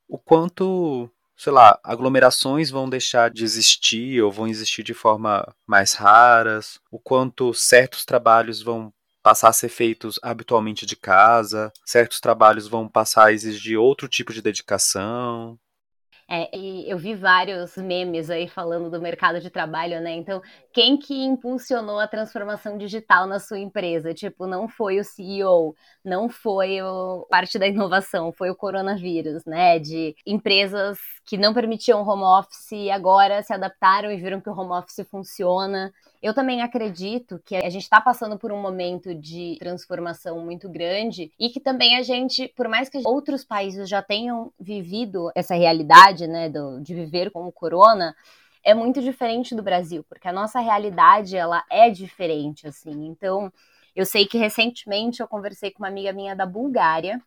o 0.08 0.16
quanto, 0.16 1.10
sei 1.36 1.52
lá, 1.52 1.80
aglomerações 1.82 2.70
vão 2.70 2.88
deixar 2.88 3.30
de 3.30 3.42
existir 3.42 4.22
ou 4.22 4.30
vão 4.30 4.46
existir 4.46 4.84
de 4.84 4.94
forma 4.94 5.44
mais 5.66 5.94
raras, 5.94 6.80
o 6.88 7.00
quanto 7.00 7.52
certos 7.52 8.04
trabalhos 8.04 8.62
vão 8.62 8.92
passar 9.22 9.48
a 9.48 9.52
ser 9.52 9.68
feitos 9.68 10.18
habitualmente 10.22 10.86
de 10.86 10.96
casa, 10.96 11.72
certos 11.84 12.20
trabalhos 12.20 12.68
vão 12.68 12.88
passar 12.88 13.26
a 13.26 13.32
exigir 13.32 13.78
outro 13.78 14.08
tipo 14.08 14.32
de 14.32 14.42
dedicação. 14.42 15.58
É, 16.32 16.48
eu 16.86 16.96
vi 16.96 17.12
vários 17.16 17.76
memes 17.76 18.30
aí 18.30 18.46
falando 18.46 18.88
do 18.88 19.02
mercado 19.02 19.40
de 19.40 19.50
trabalho, 19.50 20.00
né? 20.00 20.12
Então, 20.12 20.40
quem 20.72 20.96
que 20.96 21.12
impulsionou 21.12 21.98
a 21.98 22.06
transformação 22.06 22.78
digital 22.78 23.26
na 23.26 23.40
sua 23.40 23.58
empresa? 23.58 24.14
Tipo, 24.14 24.46
não 24.46 24.68
foi 24.68 25.00
o 25.00 25.04
CEO, 25.04 25.74
não 26.04 26.28
foi 26.28 26.80
o, 26.82 27.26
parte 27.28 27.58
da 27.58 27.66
inovação, 27.66 28.32
foi 28.32 28.48
o 28.48 28.54
coronavírus, 28.54 29.44
né? 29.44 29.80
De 29.80 30.14
empresas 30.24 30.98
que 31.30 31.38
não 31.38 31.54
permitiam 31.54 32.02
home 32.02 32.24
office 32.24 32.90
agora 32.92 33.40
se 33.40 33.52
adaptaram 33.52 34.10
e 34.10 34.16
viram 34.16 34.40
que 34.40 34.50
o 34.50 34.52
home 34.52 34.72
office 34.72 35.06
funciona. 35.08 35.94
Eu 36.20 36.34
também 36.34 36.60
acredito 36.60 37.40
que 37.44 37.54
a 37.54 37.70
gente 37.70 37.84
está 37.84 38.00
passando 38.00 38.36
por 38.36 38.50
um 38.50 38.60
momento 38.60 39.14
de 39.14 39.56
transformação 39.60 40.44
muito 40.44 40.68
grande 40.68 41.30
e 41.38 41.48
que 41.48 41.60
também 41.60 41.96
a 41.96 42.02
gente, 42.02 42.48
por 42.56 42.66
mais 42.66 42.88
que 42.88 43.00
outros 43.04 43.44
países 43.44 43.88
já 43.88 44.02
tenham 44.02 44.52
vivido 44.58 45.30
essa 45.32 45.54
realidade, 45.54 46.26
né, 46.26 46.48
do, 46.48 46.80
de 46.80 46.94
viver 46.94 47.30
com 47.30 47.46
o 47.46 47.52
corona, 47.52 48.12
é 48.64 48.74
muito 48.74 49.00
diferente 49.00 49.54
do 49.54 49.62
Brasil, 49.62 50.04
porque 50.08 50.26
a 50.26 50.32
nossa 50.32 50.58
realidade 50.58 51.36
ela 51.36 51.62
é 51.70 51.90
diferente, 51.90 52.66
assim. 52.66 53.06
Então, 53.06 53.52
eu 53.94 54.04
sei 54.04 54.26
que 54.26 54.36
recentemente 54.36 55.20
eu 55.20 55.28
conversei 55.28 55.70
com 55.70 55.84
uma 55.84 55.88
amiga 55.88 56.12
minha 56.12 56.34
da 56.34 56.44
Bulgária 56.44 57.22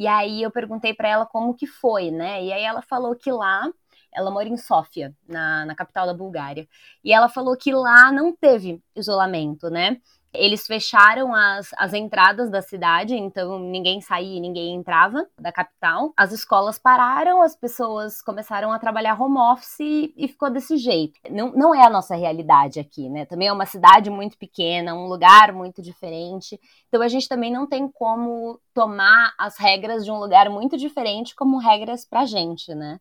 e 0.00 0.06
aí 0.06 0.42
eu 0.42 0.50
perguntei 0.50 0.94
para 0.94 1.10
ela 1.10 1.26
como 1.26 1.54
que 1.54 1.66
foi, 1.66 2.10
né? 2.10 2.42
E 2.42 2.50
aí 2.54 2.62
ela 2.62 2.80
falou 2.80 3.14
que 3.14 3.30
lá, 3.30 3.70
ela 4.10 4.30
mora 4.30 4.48
em 4.48 4.56
Sófia, 4.56 5.14
na, 5.28 5.66
na 5.66 5.74
capital 5.74 6.06
da 6.06 6.14
Bulgária, 6.14 6.66
e 7.04 7.12
ela 7.12 7.28
falou 7.28 7.54
que 7.54 7.70
lá 7.70 8.10
não 8.10 8.34
teve 8.34 8.82
isolamento, 8.96 9.68
né? 9.68 10.00
Eles 10.32 10.66
fecharam 10.66 11.34
as, 11.34 11.70
as 11.76 11.92
entradas 11.92 12.50
da 12.50 12.62
cidade, 12.62 13.14
então 13.14 13.58
ninguém 13.58 14.00
saía, 14.00 14.40
ninguém 14.40 14.74
entrava 14.74 15.26
da 15.38 15.50
capital. 15.52 16.12
As 16.16 16.32
escolas 16.32 16.78
pararam, 16.78 17.42
as 17.42 17.56
pessoas 17.56 18.22
começaram 18.22 18.72
a 18.72 18.78
trabalhar 18.78 19.20
home 19.20 19.38
office 19.38 19.80
e, 19.80 20.14
e 20.16 20.28
ficou 20.28 20.50
desse 20.50 20.76
jeito. 20.76 21.18
Não, 21.30 21.52
não 21.52 21.74
é 21.74 21.84
a 21.84 21.90
nossa 21.90 22.14
realidade 22.14 22.78
aqui, 22.78 23.08
né? 23.08 23.24
Também 23.24 23.48
é 23.48 23.52
uma 23.52 23.66
cidade 23.66 24.08
muito 24.08 24.38
pequena, 24.38 24.94
um 24.94 25.06
lugar 25.06 25.52
muito 25.52 25.82
diferente. 25.82 26.60
Então 26.88 27.02
a 27.02 27.08
gente 27.08 27.28
também 27.28 27.52
não 27.52 27.66
tem 27.66 27.88
como 27.88 28.60
tomar 28.72 29.34
as 29.36 29.58
regras 29.58 30.04
de 30.04 30.10
um 30.10 30.18
lugar 30.18 30.48
muito 30.48 30.76
diferente 30.76 31.34
como 31.34 31.58
regras 31.58 32.04
pra 32.04 32.24
gente, 32.24 32.74
né? 32.74 33.00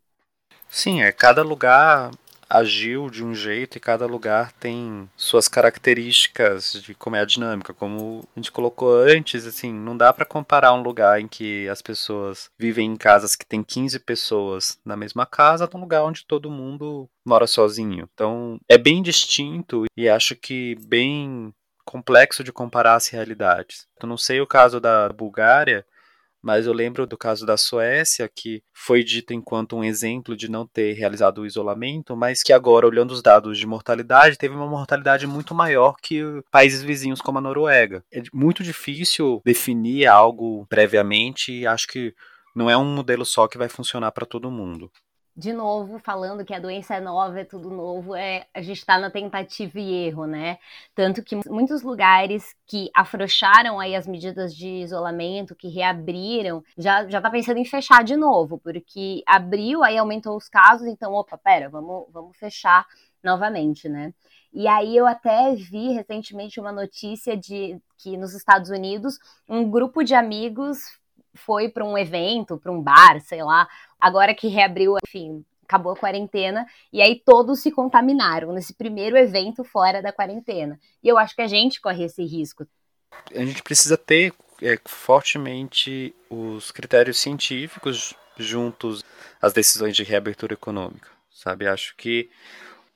Sim, 0.68 1.02
é 1.02 1.12
cada 1.12 1.42
lugar 1.42 2.12
agiu 2.50 3.10
de 3.10 3.24
um 3.24 3.36
jeito 3.36 3.78
e 3.78 3.80
cada 3.80 4.06
lugar 4.06 4.52
tem 4.54 5.10
suas 5.16 5.48
características 5.48 6.74
de 6.82 6.96
como 6.96 7.16
é 7.16 7.22
a 7.22 7.26
dinâmica. 7.26 7.74
Como 7.74 8.28
a 8.36 8.40
gente 8.40 8.52
colocou 8.52 8.96
antes, 8.96 9.46
assim, 9.46 9.72
não 9.72 9.96
dá 9.96 10.12
para 10.12 10.26
comparar 10.26 10.74
um 10.74 10.82
lugar 10.82 11.22
em 11.22 11.28
que 11.28 11.70
as 11.70 11.82
pessoas 11.82 12.50
vivem 12.58 12.92
em 12.92 12.96
casas 12.96 13.36
que 13.36 13.46
tem 13.46 13.64
15 13.64 14.00
pessoas 14.00 14.80
na 14.84 14.98
mesma 14.98 15.26
casa 15.26 15.68
com 15.68 15.78
um 15.78 15.82
lugar 15.82 16.04
onde 16.04 16.26
todo 16.26 16.50
mundo 16.50 17.08
mora 17.26 17.46
sozinho. 17.46 18.10
Então, 18.14 18.60
é 18.68 18.78
bem 18.78 19.04
distinto 19.04 19.86
e 19.96 20.10
acho 20.10 20.36
que 20.36 20.76
bem 20.88 21.54
complexo 21.86 22.44
de 22.44 22.52
comparar 22.52 22.96
as 22.96 23.08
realidades. 23.08 23.88
Eu 24.02 24.08
não 24.08 24.18
sei 24.18 24.40
o 24.42 24.48
caso 24.48 24.80
da 24.80 25.10
Bulgária, 25.10 25.86
mas 26.42 26.66
eu 26.66 26.74
lembro 26.74 27.06
do 27.06 27.18
caso 27.18 27.46
da 27.46 27.58
Suécia, 27.58 28.30
que 28.34 28.64
foi 28.74 29.04
dito 29.04 29.34
enquanto 29.34 29.76
um 29.76 29.84
exemplo 29.84 30.36
de 30.36 30.50
não 30.50 30.66
ter 30.66 30.94
realizado 30.94 31.42
o 31.42 31.46
isolamento, 31.46 32.16
mas 32.16 32.42
que 32.42 32.54
agora, 32.54 32.88
olhando 32.88 33.12
os 33.12 33.22
dados 33.22 33.58
de 33.58 33.68
mortalidade, 33.68 34.38
teve 34.38 34.56
uma 34.56 34.68
mortalidade 34.68 35.28
muito 35.28 35.54
maior 35.54 35.96
que 36.02 36.24
países 36.52 36.82
vizinhos 36.82 37.22
como 37.22 37.38
a 37.38 37.42
Noruega. 37.42 38.04
É 38.12 38.22
muito 38.34 38.64
difícil 38.64 39.42
definir 39.46 40.08
algo 40.08 40.66
previamente 40.68 41.52
e 41.52 41.68
acho 41.68 41.88
que 41.88 42.14
não 42.56 42.70
é 42.70 42.78
um 42.78 42.86
modelo 42.86 43.26
só 43.26 43.48
que 43.48 43.58
vai 43.58 43.70
funcionar 43.70 44.12
para 44.12 44.26
todo 44.26 44.52
mundo 44.52 44.92
de 45.40 45.54
novo, 45.54 46.00
falando 46.00 46.44
que 46.44 46.54
a 46.54 46.60
doença 46.60 46.96
é 46.96 47.00
nova, 47.00 47.40
é 47.40 47.46
tudo 47.46 47.70
novo, 47.70 48.14
é, 48.14 48.46
a 48.54 48.62
gente 48.62 48.80
está 48.80 49.00
na 49.00 49.10
tentativa 49.10 49.80
e 49.80 50.08
erro, 50.08 50.26
né? 50.26 50.60
Tanto 50.94 51.24
que 51.24 51.34
muitos 51.50 51.82
lugares 51.82 52.54
que 52.68 52.90
afrouxaram 52.94 53.80
aí 53.80 53.96
as 53.96 54.06
medidas 54.06 54.54
de 54.54 54.68
isolamento, 54.68 55.56
que 55.56 55.70
reabriram, 55.70 56.62
já, 56.78 57.08
já 57.08 57.22
tá 57.22 57.30
pensando 57.30 57.58
em 57.58 57.64
fechar 57.64 58.04
de 58.04 58.18
novo, 58.18 58.60
porque 58.60 59.24
abriu, 59.26 59.82
aí 59.82 59.98
aumentou 59.98 60.36
os 60.36 60.50
casos, 60.50 60.86
então, 60.86 61.14
opa, 61.14 61.38
pera, 61.38 61.70
vamos, 61.70 62.08
vamos 62.12 62.38
fechar 62.38 62.86
novamente, 63.24 63.88
né? 63.88 64.14
E 64.52 64.68
aí 64.68 64.98
eu 64.98 65.08
até 65.08 65.56
vi 65.56 65.94
recentemente 65.94 66.60
uma 66.60 66.72
notícia 66.74 67.38
de 67.38 67.80
que 67.98 68.18
nos 68.18 68.34
Estados 68.34 68.70
Unidos 68.70 69.18
um 69.48 69.70
grupo 69.70 70.04
de 70.04 70.14
amigos 70.14 70.99
foi 71.34 71.70
para 71.70 71.86
um 71.86 71.98
evento, 71.98 72.58
para 72.58 72.72
um 72.72 72.82
bar, 72.82 73.20
sei 73.22 73.44
lá, 73.44 73.68
agora 74.00 74.34
que 74.34 74.48
reabriu, 74.48 74.96
enfim, 75.06 75.44
acabou 75.64 75.92
a 75.92 75.98
quarentena, 75.98 76.66
e 76.92 77.02
aí 77.02 77.22
todos 77.24 77.60
se 77.60 77.72
contaminaram 77.72 78.52
nesse 78.52 78.74
primeiro 78.74 79.16
evento 79.16 79.64
fora 79.64 80.02
da 80.02 80.12
quarentena. 80.12 80.80
E 81.04 81.08
eu 81.08 81.18
acho 81.18 81.36
que 81.36 81.44
a 81.44 81.48
gente 81.48 81.80
corre 81.80 82.06
esse 82.06 82.24
risco. 82.24 82.66
A 83.34 83.46
gente 83.46 83.62
precisa 83.62 83.96
ter 83.96 84.34
é, 84.62 84.80
fortemente 84.86 86.14
os 86.30 86.72
critérios 86.72 87.20
científicos 87.20 88.16
juntos 88.38 89.04
às 89.42 89.54
decisões 89.54 89.96
de 89.96 90.04
reabertura 90.04 90.54
econômica, 90.54 91.10
sabe? 91.32 91.68
Acho 91.68 91.96
que 91.96 92.30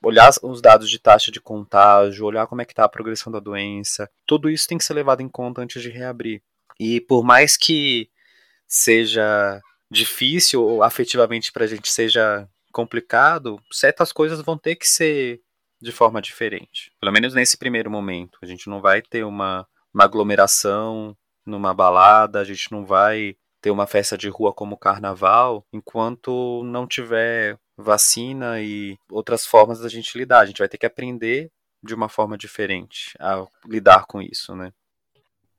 olhar 0.02 0.30
os 0.42 0.60
dados 0.60 0.90
de 0.90 0.98
taxa 0.98 1.30
de 1.30 1.40
contágio, 1.40 2.26
olhar 2.26 2.46
como 2.46 2.60
é 2.60 2.64
que 2.64 2.72
está 2.72 2.84
a 2.84 2.88
progressão 2.88 3.32
da 3.32 3.40
doença, 3.40 4.10
tudo 4.26 4.50
isso 4.50 4.68
tem 4.68 4.78
que 4.78 4.84
ser 4.84 4.94
levado 4.94 5.22
em 5.22 5.28
conta 5.28 5.62
antes 5.62 5.80
de 5.80 5.90
reabrir. 5.90 6.42
E 6.78 7.00
por 7.00 7.22
mais 7.22 7.56
que 7.56 8.10
seja 8.66 9.60
difícil 9.90 10.62
ou 10.62 10.82
afetivamente 10.82 11.52
para 11.52 11.64
a 11.64 11.68
gente 11.68 11.90
seja 11.90 12.48
complicado, 12.72 13.60
certas 13.70 14.12
coisas 14.12 14.42
vão 14.42 14.58
ter 14.58 14.74
que 14.76 14.86
ser 14.86 15.40
de 15.80 15.92
forma 15.92 16.20
diferente. 16.20 16.90
Pelo 17.00 17.12
menos 17.12 17.34
nesse 17.34 17.56
primeiro 17.56 17.90
momento. 17.90 18.38
A 18.42 18.46
gente 18.46 18.68
não 18.68 18.80
vai 18.80 19.00
ter 19.02 19.24
uma, 19.24 19.66
uma 19.92 20.04
aglomeração 20.04 21.16
numa 21.46 21.74
balada, 21.74 22.40
a 22.40 22.44
gente 22.44 22.72
não 22.72 22.84
vai 22.84 23.36
ter 23.60 23.70
uma 23.70 23.86
festa 23.86 24.16
de 24.18 24.28
rua 24.28 24.52
como 24.52 24.76
carnaval 24.76 25.64
enquanto 25.72 26.62
não 26.64 26.86
tiver 26.86 27.58
vacina 27.76 28.60
e 28.60 28.96
outras 29.10 29.46
formas 29.46 29.80
da 29.80 29.88
gente 29.88 30.16
lidar. 30.18 30.40
A 30.40 30.46
gente 30.46 30.58
vai 30.58 30.68
ter 30.68 30.78
que 30.78 30.86
aprender 30.86 31.50
de 31.82 31.94
uma 31.94 32.08
forma 32.08 32.36
diferente 32.36 33.14
a 33.20 33.46
lidar 33.66 34.06
com 34.06 34.20
isso, 34.20 34.54
né? 34.56 34.72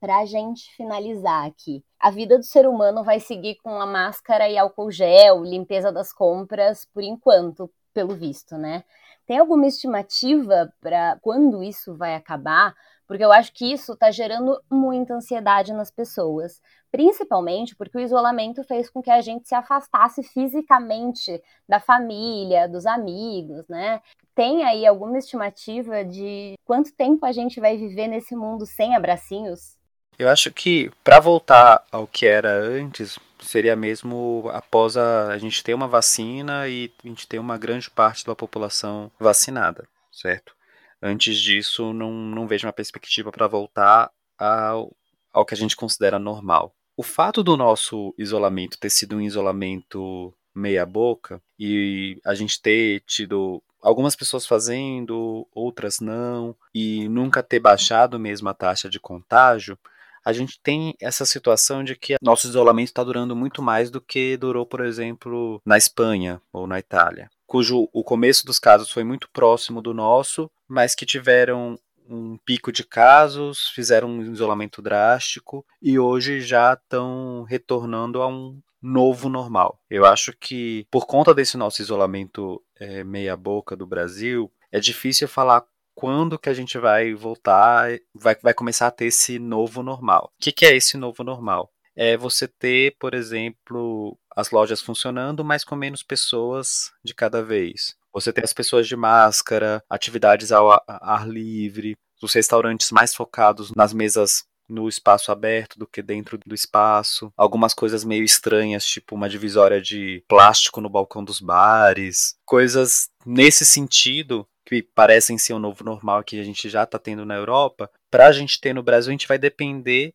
Para 0.06 0.20
a 0.20 0.26
gente 0.28 0.72
finalizar 0.76 1.48
aqui, 1.48 1.84
a 2.00 2.12
vida 2.12 2.38
do 2.38 2.44
ser 2.44 2.68
humano 2.68 3.04
vai 3.04 3.20
seguir 3.20 3.56
com 3.56 3.82
a 3.82 3.88
máscara 3.88 4.48
e 4.48 4.56
álcool 4.56 4.92
gel, 4.92 5.44
limpeza 5.44 5.92
das 5.92 6.14
compras, 6.14 6.86
por 6.94 7.02
enquanto, 7.02 7.68
pelo 7.92 8.14
visto, 8.14 8.56
né? 8.56 8.84
Tem 9.26 9.40
alguma 9.40 9.66
estimativa 9.66 10.72
para 10.80 11.18
quando 11.24 11.64
isso 11.64 11.96
vai 11.96 12.14
acabar? 12.14 12.76
Porque 13.08 13.26
eu 13.26 13.32
acho 13.32 13.52
que 13.52 13.74
isso 13.74 13.94
está 13.94 14.12
gerando 14.12 14.62
muita 14.70 15.16
ansiedade 15.16 15.74
nas 15.74 15.90
pessoas, 15.90 16.62
principalmente 16.92 17.76
porque 17.76 17.98
o 17.98 18.02
isolamento 18.02 18.64
fez 18.64 18.88
com 18.92 19.02
que 19.02 19.10
a 19.10 19.22
gente 19.22 19.48
se 19.48 19.56
afastasse 19.56 20.22
fisicamente 20.22 21.42
da 21.68 21.80
família, 21.80 22.70
dos 22.70 22.86
amigos, 22.86 23.68
né? 23.68 24.00
Tem 24.36 24.64
aí 24.64 24.86
alguma 24.86 25.18
estimativa 25.18 26.06
de 26.06 26.54
quanto 26.64 26.94
tempo 26.94 27.26
a 27.26 27.32
gente 27.32 27.60
vai 27.60 27.76
viver 27.76 28.08
nesse 28.08 28.36
mundo 28.36 28.68
sem 28.68 28.96
abracinhos? 28.96 29.84
Eu 30.18 30.30
acho 30.30 30.52
que 30.52 30.92
para 31.04 31.20
voltar 31.20 31.86
ao 31.92 32.08
que 32.08 32.26
era 32.26 32.52
antes, 32.58 33.20
seria 33.40 33.76
mesmo 33.76 34.50
após 34.54 34.96
a, 34.98 35.28
a 35.28 35.38
gente 35.38 35.64
ter 35.64 35.74
uma 35.74 35.88
vacina 35.88 36.68
e 36.68 36.92
a 37.04 37.08
gente 37.08 37.28
ter 37.28 37.40
uma 37.40 37.58
grande 37.58 37.90
parte 37.90 38.26
da 38.26 38.36
população 38.36 39.12
vacinada, 39.20 39.88
certo? 40.12 40.56
Antes 41.02 41.38
disso, 41.38 41.94
não, 41.94 42.12
não 42.12 42.48
vejo 42.48 42.66
uma 42.66 42.74
perspectiva 42.74 43.32
para 43.32 43.48
voltar 43.48 44.10
ao, 44.38 44.96
ao 45.32 45.46
que 45.46 45.54
a 45.54 45.58
gente 45.58 45.76
considera 45.76 46.18
normal. 46.18 46.74
O 46.98 47.04
fato 47.04 47.44
do 47.44 47.58
nosso 47.58 48.14
isolamento 48.18 48.80
ter 48.80 48.90
sido 48.90 49.18
um 49.18 49.22
isolamento 49.22 50.34
meia-boca 50.54 51.42
e 51.60 52.18
a 52.26 52.34
gente 52.34 52.62
ter 52.62 53.02
tido 53.02 53.62
algumas 53.82 54.16
pessoas 54.16 54.48
fazendo, 54.48 55.46
outras 55.54 56.00
não, 56.00 56.56
e 56.74 57.08
nunca 57.10 57.44
ter 57.44 57.60
baixado 57.60 58.18
mesmo 58.18 58.48
a 58.48 58.54
taxa 58.54 58.90
de 58.90 59.00
contágio, 59.00 59.78
a 60.26 60.34
gente 60.34 60.60
tem 60.62 60.96
essa 61.00 61.26
situação 61.26 61.84
de 61.84 61.96
que 61.96 62.16
nosso 62.22 62.48
isolamento 62.48 62.88
está 62.88 63.04
durando 63.04 63.36
muito 63.36 63.62
mais 63.62 63.92
do 63.92 64.02
que 64.02 64.36
durou, 64.36 64.66
por 64.66 64.84
exemplo, 64.84 65.62
na 65.64 65.78
Espanha 65.78 66.42
ou 66.52 66.66
na 66.66 66.80
Itália, 66.80 67.30
cujo 67.46 67.88
o 67.94 68.04
começo 68.04 68.46
dos 68.46 68.58
casos 68.58 68.92
foi 68.92 69.04
muito 69.04 69.30
próximo 69.32 69.82
do 69.82 69.94
nosso, 69.94 70.50
mas 70.68 70.96
que 70.96 71.06
tiveram 71.06 71.78
um 72.08 72.38
pico 72.38 72.72
de 72.72 72.84
casos, 72.84 73.70
fizeram 73.70 74.10
um 74.10 74.22
isolamento 74.34 74.82
drástico 74.82 75.66
e 75.82 75.98
hoje 75.98 76.42
já 76.42 76.74
estão 76.74 77.44
retornando 77.44 78.22
a 78.22 78.28
um 78.28 78.60
novo 78.82 79.30
normal. 79.30 79.80
Eu 79.90 80.06
acho 80.06 80.34
que 80.40 80.86
por 80.92 81.06
conta 81.08 81.34
desse 81.34 81.58
nosso 81.58 81.82
isolamento 81.82 82.62
é, 82.80 83.04
meia 83.04 83.36
boca 83.36 83.76
do 83.76 83.88
Brasil, 83.88 84.52
é 84.72 84.80
difícil 84.80 85.28
falar 85.28 85.66
quando 85.96 86.38
que 86.38 86.50
a 86.50 86.54
gente 86.54 86.78
vai 86.78 87.14
voltar, 87.14 87.98
vai, 88.14 88.36
vai 88.36 88.54
começar 88.54 88.88
a 88.88 88.92
ter 88.92 89.06
esse 89.06 89.40
novo 89.40 89.82
normal. 89.82 90.32
O 90.38 90.44
que, 90.44 90.52
que 90.52 90.66
é 90.66 90.76
esse 90.76 90.98
novo 90.98 91.24
normal? 91.24 91.72
É 91.96 92.18
você 92.18 92.48
ter, 92.48 92.96
por 93.00 93.14
exemplo, 93.14 94.18
as 94.36 94.52
lojas 94.52 94.82
funcionando, 94.82 95.46
mas 95.46 95.64
com 95.64 95.76
menos 95.76 96.04
pessoas 96.04 96.92
de 97.04 97.16
cada 97.16 97.42
vez. 97.42 97.96
Você 98.14 98.34
ter 98.34 98.44
as 98.44 98.54
pessoas 98.54 98.88
de 98.88 98.96
máscara, 98.96 99.82
atividades 99.90 100.52
ao 100.52 100.70
ar 100.88 101.28
livre, 101.28 101.96
os 102.22 102.34
restaurantes 102.34 102.92
mais 102.92 103.16
focados 103.16 103.72
nas 103.74 103.94
mesas 103.94 104.44
no 104.68 104.90
espaço 104.90 105.32
aberto 105.32 105.78
do 105.78 105.88
que 105.88 106.02
dentro 106.02 106.40
do 106.46 106.56
espaço. 106.56 107.32
Algumas 107.38 107.74
coisas 107.74 108.04
meio 108.04 108.24
estranhas, 108.24 108.86
tipo 108.86 109.16
uma 109.16 109.30
divisória 109.30 109.82
de 109.82 110.24
plástico 110.28 110.82
no 110.82 110.90
balcão 110.90 111.24
dos 111.24 111.40
bares. 111.40 112.36
Coisas 112.46 113.10
nesse 113.26 113.66
sentido 113.66 114.48
que 114.66 114.82
parecem 114.82 115.38
ser 115.38 115.54
o 115.54 115.60
novo 115.60 115.84
normal 115.84 116.24
que 116.24 116.40
a 116.40 116.44
gente 116.44 116.68
já 116.70 116.84
está 116.84 116.98
tendo 116.98 117.26
na 117.26 117.36
Europa, 117.36 117.90
para 118.10 118.28
a 118.28 118.32
gente 118.32 118.60
ter 118.60 118.74
no 118.74 118.84
Brasil, 118.84 119.12
a 119.12 119.14
gente 119.14 119.28
vai 119.28 119.38
depender 119.38 120.14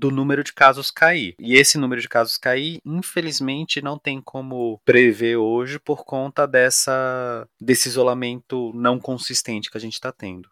do 0.00 0.10
número 0.10 0.42
de 0.42 0.52
casos 0.54 0.90
cair. 0.90 1.34
E 1.38 1.54
esse 1.56 1.76
número 1.76 2.00
de 2.00 2.08
casos 2.08 2.38
cair, 2.38 2.80
infelizmente, 2.86 3.82
não 3.82 3.98
tem 3.98 4.18
como 4.18 4.80
prever 4.82 5.36
hoje 5.36 5.78
por 5.78 6.06
conta 6.06 6.46
dessa 6.46 7.46
desse 7.60 7.88
isolamento 7.88 8.72
não 8.74 8.98
consistente 8.98 9.70
que 9.70 9.76
a 9.76 9.80
gente 9.80 9.92
está 9.92 10.10
tendo. 10.10 10.48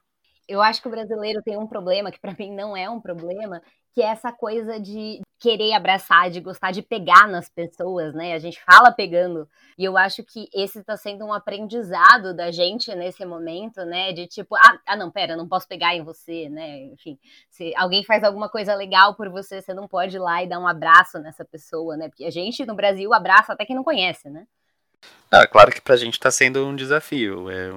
Eu 0.47 0.61
acho 0.61 0.83
que 0.83 0.89
o 0.89 0.91
brasileiro 0.91 1.43
tem 1.43 1.57
um 1.57 1.67
problema 1.67 2.11
que 2.11 2.21
para 2.21 2.35
mim 2.39 2.55
não 2.55 2.77
é 2.77 2.91
um 2.91 3.01
problema, 3.01 3.63
que 3.95 4.03
é 4.03 4.07
essa 4.07 4.31
coisa 4.33 4.79
de 4.79 5.21
querer 5.39 5.73
abraçar, 5.73 6.31
de 6.31 6.41
gostar 6.41 6.73
de 6.73 6.83
pegar 6.83 7.29
nas 7.29 7.49
pessoas, 7.49 8.13
né? 8.15 8.35
A 8.35 8.39
gente 8.39 8.61
fala 8.65 8.91
pegando. 8.91 9.49
E 9.77 9.85
eu 9.85 9.97
acho 9.97 10.25
que 10.25 10.49
esse 10.53 10.81
está 10.81 10.97
sendo 10.97 11.25
um 11.25 11.33
aprendizado 11.33 12.35
da 12.35 12.51
gente 12.51 12.93
nesse 12.95 13.25
momento, 13.25 13.85
né? 13.85 14.13
De 14.13 14.27
tipo, 14.27 14.57
ah, 14.57 14.79
ah, 14.87 14.97
não, 14.97 15.11
pera, 15.11 15.37
não 15.37 15.49
posso 15.49 15.69
pegar 15.69 15.95
em 15.95 16.03
você, 16.03 16.49
né? 16.49 16.81
Enfim, 16.87 17.19
se 17.49 17.73
alguém 17.77 18.05
faz 18.05 18.25
alguma 18.25 18.49
coisa 18.49 18.75
legal 18.75 19.15
por 19.15 19.29
você, 19.29 19.63
você 19.63 19.73
não 19.73 19.87
pode 19.87 20.17
ir 20.17 20.21
lá 20.21 20.43
e 20.43 20.49
dar 20.49 20.59
um 20.59 20.67
abraço 20.67 21.19
nessa 21.19 21.45
pessoa, 21.45 21.97
né? 21.97 22.09
Porque 22.09 22.25
a 22.25 22.31
gente 22.31 22.67
no 22.67 22.75
Brasil 22.75 23.15
abraça 23.15 23.53
até 23.53 23.65
quem 23.65 23.77
não 23.77 23.85
conhece, 23.85 24.29
né? 24.29 24.47
Ah, 25.31 25.47
claro 25.47 25.71
que 25.71 25.81
pra 25.81 25.97
gente 25.97 26.15
está 26.15 26.31
sendo 26.31 26.67
um 26.67 26.75
desafio. 26.75 27.49
É, 27.49 27.73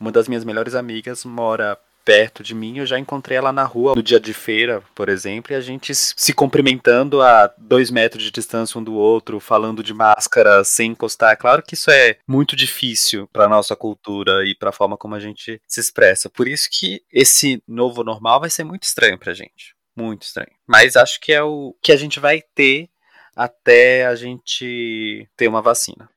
uma 0.00 0.10
das 0.10 0.26
minhas 0.26 0.44
melhores 0.44 0.74
amigas 0.74 1.24
mora 1.24 1.78
perto 2.06 2.40
de 2.40 2.54
mim, 2.54 2.78
eu 2.78 2.86
já 2.86 3.00
encontrei 3.00 3.36
ela 3.36 3.52
na 3.52 3.64
rua 3.64 3.96
no 3.96 4.02
dia 4.02 4.20
de 4.20 4.32
feira, 4.32 4.80
por 4.94 5.08
exemplo, 5.08 5.52
e 5.52 5.56
a 5.56 5.60
gente 5.60 5.92
se 5.92 6.32
cumprimentando 6.32 7.20
a 7.20 7.52
dois 7.58 7.90
metros 7.90 8.22
de 8.22 8.30
distância 8.30 8.78
um 8.78 8.84
do 8.84 8.94
outro, 8.94 9.40
falando 9.40 9.82
de 9.82 9.92
máscara 9.92 10.62
sem 10.62 10.92
encostar. 10.92 11.32
É 11.32 11.36
claro 11.36 11.64
que 11.64 11.74
isso 11.74 11.90
é 11.90 12.16
muito 12.24 12.54
difícil 12.54 13.28
para 13.32 13.48
nossa 13.48 13.74
cultura 13.74 14.46
e 14.46 14.54
para 14.54 14.70
a 14.70 14.72
forma 14.72 14.96
como 14.96 15.16
a 15.16 15.20
gente 15.20 15.60
se 15.66 15.80
expressa. 15.80 16.30
Por 16.30 16.46
isso 16.46 16.68
que 16.70 17.02
esse 17.12 17.60
novo 17.66 18.04
normal 18.04 18.38
vai 18.38 18.50
ser 18.50 18.62
muito 18.62 18.84
estranho 18.84 19.18
pra 19.18 19.34
gente. 19.34 19.74
Muito 19.96 20.22
estranho. 20.22 20.52
Mas 20.64 20.94
acho 20.94 21.20
que 21.20 21.32
é 21.32 21.42
o 21.42 21.74
que 21.82 21.90
a 21.90 21.96
gente 21.96 22.20
vai 22.20 22.40
ter 22.54 22.88
até 23.34 24.06
a 24.06 24.14
gente 24.14 25.28
ter 25.36 25.48
uma 25.48 25.60
vacina. 25.60 26.08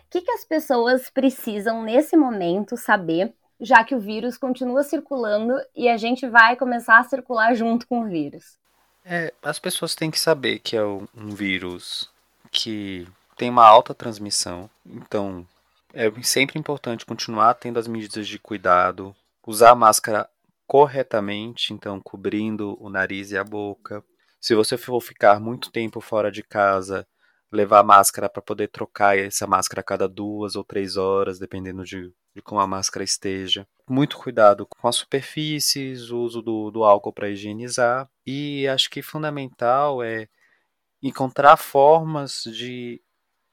O 0.00 0.10
que, 0.10 0.22
que 0.22 0.30
as 0.32 0.44
pessoas 0.44 1.08
precisam 1.08 1.84
nesse 1.84 2.16
momento 2.16 2.76
saber 2.76 3.32
já 3.60 3.82
que 3.84 3.94
o 3.94 4.00
vírus 4.00 4.36
continua 4.36 4.82
circulando 4.82 5.54
e 5.74 5.88
a 5.88 5.96
gente 5.96 6.28
vai 6.28 6.56
começar 6.56 6.98
a 6.98 7.04
circular 7.04 7.54
junto 7.54 7.86
com 7.86 8.02
o 8.02 8.08
vírus. 8.08 8.58
É, 9.04 9.32
as 9.42 9.58
pessoas 9.58 9.94
têm 9.94 10.10
que 10.10 10.18
saber 10.18 10.58
que 10.58 10.76
é 10.76 10.84
um 10.84 11.34
vírus 11.34 12.10
que 12.50 13.06
tem 13.36 13.50
uma 13.50 13.66
alta 13.66 13.94
transmissão, 13.94 14.68
então 14.84 15.46
é 15.92 16.10
sempre 16.22 16.58
importante 16.58 17.06
continuar 17.06 17.54
tendo 17.54 17.78
as 17.78 17.86
medidas 17.86 18.26
de 18.26 18.38
cuidado, 18.38 19.14
usar 19.46 19.70
a 19.70 19.74
máscara 19.74 20.28
corretamente, 20.66 21.72
então 21.72 22.00
cobrindo 22.00 22.76
o 22.80 22.90
nariz 22.90 23.30
e 23.30 23.38
a 23.38 23.44
boca. 23.44 24.02
Se 24.40 24.54
você 24.54 24.76
for 24.76 25.00
ficar 25.00 25.40
muito 25.40 25.70
tempo 25.70 26.00
fora 26.00 26.30
de 26.30 26.42
casa, 26.42 27.06
levar 27.50 27.82
máscara 27.82 28.28
para 28.28 28.42
poder 28.42 28.68
trocar 28.68 29.16
essa 29.16 29.46
máscara 29.46 29.80
a 29.80 29.84
cada 29.84 30.08
duas 30.08 30.56
ou 30.56 30.64
três 30.64 30.96
horas, 30.96 31.38
dependendo 31.38 31.84
de, 31.84 32.12
de 32.36 32.42
como 32.42 32.60
a 32.60 32.66
máscara 32.66 33.02
esteja. 33.02 33.66
Muito 33.88 34.18
cuidado 34.18 34.66
com 34.66 34.86
as 34.86 34.96
superfícies, 34.96 36.10
uso 36.10 36.42
do, 36.42 36.70
do 36.70 36.84
álcool 36.84 37.12
para 37.12 37.30
higienizar. 37.30 38.08
E 38.26 38.68
acho 38.68 38.90
que 38.90 39.00
fundamental 39.00 40.02
é 40.02 40.28
encontrar 41.02 41.56
formas 41.56 42.42
de 42.44 43.00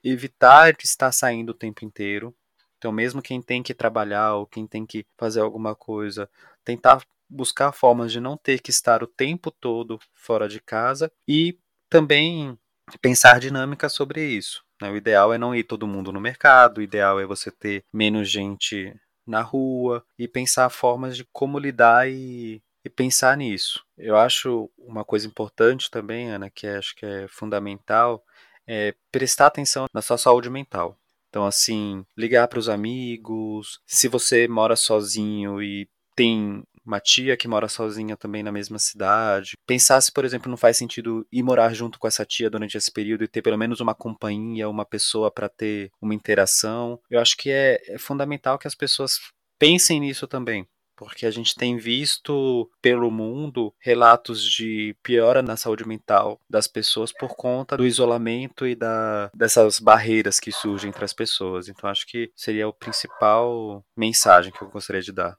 evitar 0.03 0.73
de 0.73 0.83
estar 0.83 1.13
saindo 1.13 1.51
o 1.51 1.53
tempo 1.53 1.85
inteiro. 1.85 2.35
Então, 2.77 2.91
mesmo 2.91 3.21
quem 3.21 3.41
tem 3.41 3.63
que 3.63 3.73
trabalhar 3.73 4.35
ou 4.35 4.45
quem 4.45 4.67
tem 4.67 4.85
que 4.85 5.05
fazer 5.17 5.39
alguma 5.39 5.73
coisa, 5.73 6.29
tentar 6.65 7.01
buscar 7.29 7.71
formas 7.71 8.11
de 8.11 8.19
não 8.19 8.35
ter 8.35 8.59
que 8.59 8.69
estar 8.69 9.01
o 9.01 9.07
tempo 9.07 9.49
todo 9.49 9.97
fora 10.13 10.49
de 10.49 10.59
casa 10.59 11.09
e 11.25 11.57
também 11.89 12.59
pensar 13.01 13.39
dinâmicas 13.39 13.93
sobre 13.93 14.23
isso. 14.25 14.63
Né? 14.81 14.89
O 14.89 14.95
ideal 14.95 15.33
é 15.33 15.37
não 15.37 15.55
ir 15.55 15.63
todo 15.63 15.87
mundo 15.87 16.11
no 16.11 16.19
mercado, 16.19 16.77
o 16.79 16.81
ideal 16.81 17.19
é 17.19 17.25
você 17.25 17.51
ter 17.51 17.83
menos 17.91 18.29
gente 18.29 18.93
na 19.25 19.41
rua 19.41 20.05
e 20.19 20.27
pensar 20.27 20.69
formas 20.69 21.15
de 21.15 21.25
como 21.31 21.57
lidar 21.57 22.09
e, 22.09 22.61
e 22.83 22.89
pensar 22.89 23.37
nisso. 23.37 23.83
Eu 23.97 24.17
acho 24.17 24.69
uma 24.77 25.05
coisa 25.05 25.27
importante 25.27 25.89
também, 25.89 26.29
Ana, 26.29 26.49
que 26.49 26.67
acho 26.67 26.95
que 26.95 27.05
é 27.05 27.27
fundamental, 27.29 28.23
é 28.67 28.93
prestar 29.11 29.47
atenção 29.47 29.85
na 29.93 30.01
sua 30.01 30.17
saúde 30.17 30.49
mental. 30.49 30.97
Então, 31.29 31.45
assim, 31.45 32.05
ligar 32.15 32.47
para 32.47 32.59
os 32.59 32.69
amigos. 32.69 33.79
Se 33.87 34.07
você 34.07 34.47
mora 34.47 34.75
sozinho 34.75 35.63
e 35.63 35.89
tem 36.15 36.63
uma 36.85 36.99
tia 36.99 37.37
que 37.37 37.47
mora 37.47 37.67
sozinha 37.67 38.17
também 38.17 38.43
na 38.43 38.51
mesma 38.51 38.79
cidade. 38.79 39.53
Pensar 39.65 39.99
se, 40.01 40.11
por 40.11 40.25
exemplo, 40.25 40.49
não 40.49 40.57
faz 40.57 40.77
sentido 40.77 41.25
ir 41.31 41.43
morar 41.43 41.73
junto 41.73 41.99
com 41.99 42.07
essa 42.07 42.25
tia 42.25 42.49
durante 42.49 42.77
esse 42.77 42.91
período 42.91 43.23
e 43.23 43.27
ter 43.27 43.41
pelo 43.41 43.57
menos 43.57 43.79
uma 43.79 43.95
companhia, 43.95 44.69
uma 44.69 44.85
pessoa 44.85 45.31
para 45.31 45.49
ter 45.49 45.91
uma 46.01 46.13
interação. 46.13 46.99
Eu 47.09 47.19
acho 47.19 47.37
que 47.37 47.49
é, 47.49 47.81
é 47.87 47.97
fundamental 47.97 48.57
que 48.57 48.67
as 48.67 48.75
pessoas 48.75 49.19
pensem 49.59 49.99
nisso 49.99 50.27
também 50.27 50.67
porque 50.95 51.25
a 51.25 51.31
gente 51.31 51.55
tem 51.55 51.77
visto 51.77 52.69
pelo 52.81 53.11
mundo 53.11 53.73
relatos 53.79 54.43
de 54.43 54.95
piora 55.03 55.41
na 55.41 55.57
saúde 55.57 55.87
mental 55.87 56.39
das 56.49 56.67
pessoas 56.67 57.11
por 57.11 57.35
conta 57.35 57.75
do 57.75 57.85
isolamento 57.85 58.65
e 58.65 58.75
da, 58.75 59.29
dessas 59.35 59.79
barreiras 59.79 60.39
que 60.39 60.51
surgem 60.51 60.89
entre 60.89 61.03
as 61.03 61.13
pessoas. 61.13 61.67
Então 61.67 61.89
acho 61.89 62.07
que 62.07 62.31
seria 62.35 62.67
a 62.67 62.73
principal 62.73 63.83
mensagem 63.97 64.51
que 64.51 64.61
eu 64.61 64.69
gostaria 64.69 65.01
de 65.01 65.11
dar. 65.11 65.37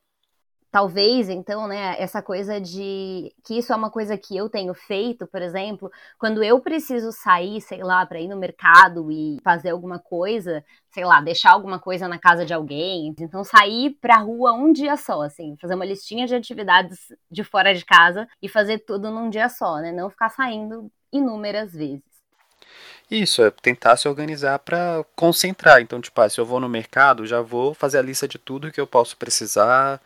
Talvez, 0.75 1.29
então, 1.29 1.69
né, 1.69 1.95
essa 2.01 2.21
coisa 2.21 2.61
de 2.61 3.33
que 3.45 3.57
isso 3.57 3.73
é 3.73 3.77
uma 3.77 3.91
coisa 3.91 4.19
que 4.19 4.37
eu 4.37 4.49
tenho 4.49 4.75
feito, 4.75 5.25
por 5.25 5.41
exemplo, 5.41 5.89
quando 6.19 6.43
eu 6.43 6.59
preciso 6.59 7.13
sair, 7.13 7.61
sei 7.61 7.81
lá, 7.85 8.05
para 8.05 8.19
ir 8.19 8.27
no 8.27 8.37
mercado 8.37 9.09
e 9.09 9.39
fazer 9.45 9.71
alguma 9.71 10.01
coisa, 10.01 10.65
sei 10.91 11.05
lá, 11.05 11.21
deixar 11.21 11.53
alguma 11.53 11.79
coisa 11.79 12.09
na 12.09 12.19
casa 12.19 12.45
de 12.45 12.53
alguém, 12.53 13.15
então 13.21 13.45
sair 13.45 13.97
pra 14.01 14.17
rua 14.17 14.53
um 14.53 14.73
dia 14.73 14.97
só, 14.97 15.23
assim, 15.23 15.57
fazer 15.61 15.77
uma 15.77 15.85
listinha 15.85 16.27
de 16.27 16.35
atividades 16.35 16.99
de 17.31 17.45
fora 17.45 17.73
de 17.73 17.85
casa 17.85 18.27
e 18.43 18.49
fazer 18.49 18.81
tudo 18.81 19.13
num 19.13 19.31
dia 19.31 19.49
só, 19.49 19.77
né, 19.77 19.93
não 19.93 20.11
ficar 20.11 20.31
saindo 20.31 20.91
inúmeras 21.13 21.73
vezes. 21.73 22.03
Isso, 23.09 23.45
é 23.45 23.51
tentar 23.53 23.97
se 23.97 24.09
organizar 24.09 24.59
para 24.59 25.05
concentrar. 25.15 25.81
Então, 25.81 26.01
tipo, 26.01 26.21
ah, 26.21 26.29
se 26.29 26.41
eu 26.41 26.45
vou 26.45 26.59
no 26.59 26.69
mercado, 26.69 27.25
já 27.27 27.41
vou 27.41 27.75
fazer 27.75 27.99
a 27.99 28.03
lista 28.03 28.27
de 28.27 28.39
tudo 28.39 28.73
que 28.73 28.81
eu 28.81 28.89
posso 28.89 29.17
precisar 29.17 30.01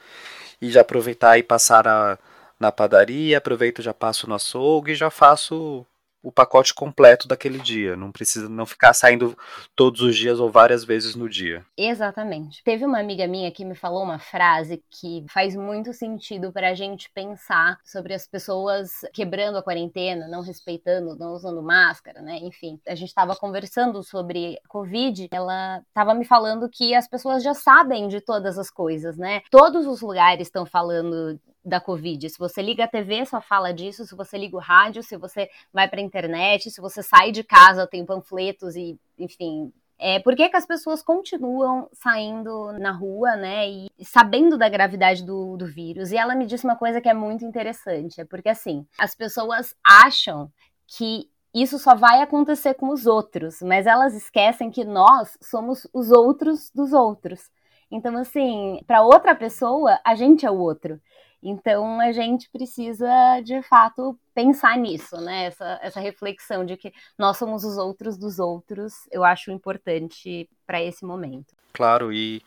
e 0.60 0.70
já 0.70 0.80
aproveitar 0.82 1.38
e 1.38 1.42
passar 1.42 1.86
a, 1.86 2.18
na 2.58 2.72
padaria, 2.72 3.38
aproveito 3.38 3.82
já 3.82 3.94
passo 3.94 4.28
no 4.28 4.34
açougue 4.34 4.92
e 4.92 4.96
já 4.96 5.10
faço 5.10 5.86
o 6.28 6.32
pacote 6.32 6.74
completo 6.74 7.26
daquele 7.26 7.58
dia. 7.58 7.96
Não 7.96 8.12
precisa 8.12 8.50
não 8.50 8.66
ficar 8.66 8.92
saindo 8.92 9.36
todos 9.74 10.02
os 10.02 10.14
dias 10.14 10.38
ou 10.38 10.50
várias 10.50 10.84
vezes 10.84 11.14
no 11.14 11.26
dia. 11.26 11.64
Exatamente. 11.74 12.62
Teve 12.62 12.84
uma 12.84 13.00
amiga 13.00 13.26
minha 13.26 13.50
que 13.50 13.64
me 13.64 13.74
falou 13.74 14.02
uma 14.02 14.18
frase 14.18 14.82
que 14.90 15.24
faz 15.30 15.56
muito 15.56 15.94
sentido 15.94 16.52
para 16.52 16.68
a 16.68 16.74
gente 16.74 17.10
pensar 17.14 17.78
sobre 17.82 18.12
as 18.12 18.26
pessoas 18.26 18.90
quebrando 19.14 19.56
a 19.56 19.62
quarentena, 19.62 20.28
não 20.28 20.42
respeitando, 20.42 21.16
não 21.16 21.32
usando 21.32 21.62
máscara, 21.62 22.20
né? 22.20 22.38
Enfim, 22.42 22.78
a 22.86 22.94
gente 22.94 23.08
estava 23.08 23.34
conversando 23.34 24.02
sobre 24.02 24.58
Covid. 24.68 25.28
Ela 25.30 25.82
estava 25.88 26.12
me 26.12 26.26
falando 26.26 26.68
que 26.68 26.94
as 26.94 27.08
pessoas 27.08 27.42
já 27.42 27.54
sabem 27.54 28.06
de 28.06 28.20
todas 28.20 28.58
as 28.58 28.70
coisas, 28.70 29.16
né? 29.16 29.40
Todos 29.50 29.86
os 29.86 30.02
lugares 30.02 30.48
estão 30.48 30.66
falando 30.66 31.40
da 31.68 31.80
Covid. 31.80 32.28
Se 32.30 32.38
você 32.38 32.62
liga 32.62 32.84
a 32.84 32.88
TV, 32.88 33.24
só 33.26 33.40
fala 33.40 33.72
disso. 33.72 34.06
Se 34.06 34.14
você 34.14 34.38
liga 34.38 34.56
o 34.56 34.60
rádio, 34.60 35.02
se 35.02 35.16
você 35.16 35.48
vai 35.72 35.88
para 35.88 36.00
a 36.00 36.02
internet, 36.02 36.70
se 36.70 36.80
você 36.80 37.02
sai 37.02 37.30
de 37.30 37.44
casa, 37.44 37.86
tem 37.86 38.04
panfletos 38.04 38.76
e, 38.76 38.98
enfim. 39.18 39.72
É, 40.00 40.20
por 40.20 40.36
que, 40.36 40.48
que 40.48 40.56
as 40.56 40.64
pessoas 40.64 41.02
continuam 41.02 41.88
saindo 41.92 42.72
na 42.78 42.92
rua, 42.92 43.34
né, 43.34 43.68
e 43.68 43.90
sabendo 44.04 44.56
da 44.56 44.68
gravidade 44.68 45.24
do, 45.24 45.56
do 45.56 45.66
vírus? 45.66 46.12
E 46.12 46.16
ela 46.16 46.36
me 46.36 46.46
disse 46.46 46.64
uma 46.64 46.76
coisa 46.76 47.00
que 47.00 47.08
é 47.08 47.14
muito 47.14 47.44
interessante, 47.44 48.20
é 48.20 48.24
porque, 48.24 48.48
assim, 48.48 48.86
as 48.96 49.16
pessoas 49.16 49.74
acham 49.84 50.52
que 50.86 51.28
isso 51.52 51.78
só 51.80 51.96
vai 51.96 52.22
acontecer 52.22 52.74
com 52.74 52.90
os 52.90 53.06
outros, 53.06 53.60
mas 53.60 53.86
elas 53.86 54.14
esquecem 54.14 54.70
que 54.70 54.84
nós 54.84 55.36
somos 55.42 55.88
os 55.92 56.12
outros 56.12 56.70
dos 56.72 56.92
outros. 56.92 57.50
Então, 57.90 58.16
assim, 58.16 58.80
para 58.86 59.02
outra 59.02 59.34
pessoa, 59.34 59.98
a 60.04 60.14
gente 60.14 60.44
é 60.46 60.50
o 60.50 60.58
outro. 60.58 61.00
Então 61.42 62.00
a 62.00 62.12
gente 62.12 62.50
precisa, 62.50 63.08
de 63.44 63.62
fato, 63.62 64.18
pensar 64.34 64.76
nisso, 64.76 65.16
né? 65.20 65.44
Essa, 65.44 65.78
essa 65.82 66.00
reflexão 66.00 66.64
de 66.64 66.76
que 66.76 66.92
nós 67.16 67.36
somos 67.36 67.64
os 67.64 67.76
outros 67.76 68.16
dos 68.16 68.38
outros, 68.38 68.94
eu 69.10 69.24
acho 69.24 69.50
importante 69.50 70.48
para 70.66 70.82
esse 70.82 71.04
momento. 71.04 71.54
Claro, 71.72 72.12
e, 72.12 72.42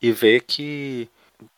e 0.00 0.10
ver 0.10 0.42
que 0.42 1.08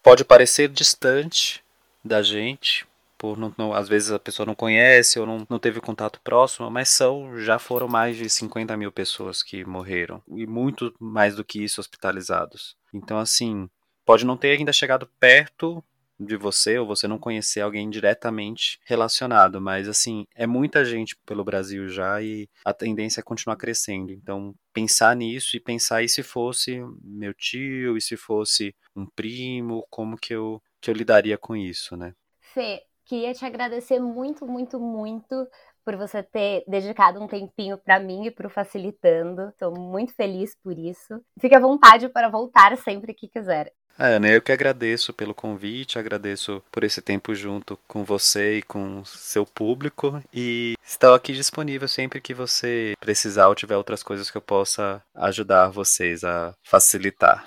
pode 0.03 0.25
parecer 0.25 0.69
distante 0.69 1.65
da 2.05 2.23
gente, 2.23 2.87
por 3.17 3.39
não, 3.39 3.55
não, 3.57 3.73
às 3.73 3.89
vezes 3.89 4.13
a 4.13 4.19
pessoa 4.19 4.45
não 4.45 4.55
conhece 4.55 5.19
ou 5.19 5.25
não, 5.25 5.47
não 5.49 5.59
teve 5.59 5.81
contato 5.81 6.21
próximo, 6.23 6.71
mas 6.71 6.91
são 6.91 7.39
já 7.41 7.59
foram 7.59 7.89
mais 7.89 8.17
de 8.17 8.29
50 8.29 8.77
mil 8.77 8.93
pessoas 8.93 9.43
que 9.43 9.65
morreram 9.65 10.23
e 10.29 10.47
muito 10.47 10.95
mais 11.01 11.35
do 11.35 11.43
que 11.43 11.65
isso 11.65 11.81
hospitalizados. 11.81 12.77
Então 12.93 13.19
assim 13.19 13.69
pode 14.05 14.27
não 14.27 14.37
ter 14.37 14.59
ainda 14.59 14.73
chegado 14.73 15.09
perto 15.19 15.83
de 16.19 16.37
você 16.37 16.79
ou 16.79 16.87
você 16.87 17.09
não 17.09 17.19
conhecer 17.19 17.61
alguém 17.61 17.91
diretamente 17.91 18.79
relacionado, 18.85 19.61
mas 19.61 19.89
assim, 19.89 20.25
é 20.35 20.47
muita 20.47 20.85
gente 20.85 21.17
pelo 21.27 21.45
Brasil 21.45 21.89
já 21.89 22.23
e 22.23 22.49
a 22.65 22.73
tendência 22.73 23.21
é 23.21 23.23
continuar 23.23 23.57
crescendo. 23.57 24.13
Então, 24.13 24.55
pensar 24.73 25.15
nisso 25.17 25.57
e 25.57 25.61
pensar 25.61 26.03
e 26.03 26.09
se 26.09 26.23
fosse 26.23 26.81
meu 27.03 27.35
tio, 27.35 27.97
e 27.97 28.01
se 28.01 28.17
fosse 28.17 28.75
um 28.95 29.07
primo, 29.07 29.87
como 29.91 30.17
que 30.17 30.35
eu 30.35 30.63
que 30.81 30.91
eu 30.91 30.95
lidaria 30.95 31.39
com 31.39 31.57
isso, 31.57 31.97
né? 31.97 32.13
Fê, 32.53 32.83
queria 33.07 33.33
te 33.33 33.43
agradecer 33.45 33.99
muito, 33.99 34.47
muito, 34.47 34.79
muito 34.79 35.49
por 35.83 35.97
você 35.97 36.23
ter 36.23 36.63
dedicado 36.67 37.23
um 37.23 37.27
tempinho 37.27 37.79
para 37.79 37.99
mim 37.99 38.27
e 38.27 38.31
para 38.31 38.47
o 38.47 38.51
Facilitando. 38.51 39.49
Estou 39.49 39.73
muito 39.75 40.15
feliz 40.15 40.57
por 40.63 40.79
isso. 40.79 41.21
Fique 41.41 41.55
à 41.55 41.61
vontade 41.61 42.09
para 42.09 42.29
voltar 42.29 42.77
sempre 42.77 43.15
que 43.15 43.29
quiser. 43.29 43.73
É, 43.99 44.19
né? 44.19 44.37
Eu 44.37 44.43
que 44.43 44.51
agradeço 44.51 45.13
pelo 45.13 45.33
convite, 45.33 45.99
agradeço 45.99 46.63
por 46.73 46.83
esse 46.83 47.01
tempo 47.01 47.35
junto 47.35 47.79
com 47.87 48.03
você 48.03 48.59
e 48.59 48.63
com 48.63 49.05
seu 49.05 49.47
público 49.47 50.21
e 50.33 50.75
estou 50.85 51.15
aqui 51.15 51.33
disponível 51.33 51.87
sempre 51.87 52.21
que 52.21 52.35
você 52.35 52.95
precisar 52.99 53.49
ou 53.49 53.55
tiver 53.55 53.77
outras 53.77 54.03
coisas 54.03 54.31
que 54.31 54.37
eu 54.37 54.43
possa 54.43 55.01
ajudar 55.15 55.69
vocês 55.69 56.25
a 56.25 56.53
facilitar. 56.65 57.47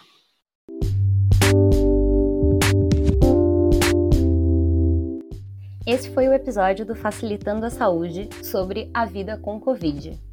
Esse 5.86 6.14
foi 6.14 6.28
o 6.28 6.34
episódio 6.34 6.86
do 6.86 6.96
Facilitando 6.96 7.66
a 7.66 7.70
Saúde 7.70 8.30
sobre 8.44 8.90
a 8.94 9.06
vida 9.06 9.38
com 9.38 9.60
Covid. 9.60 10.27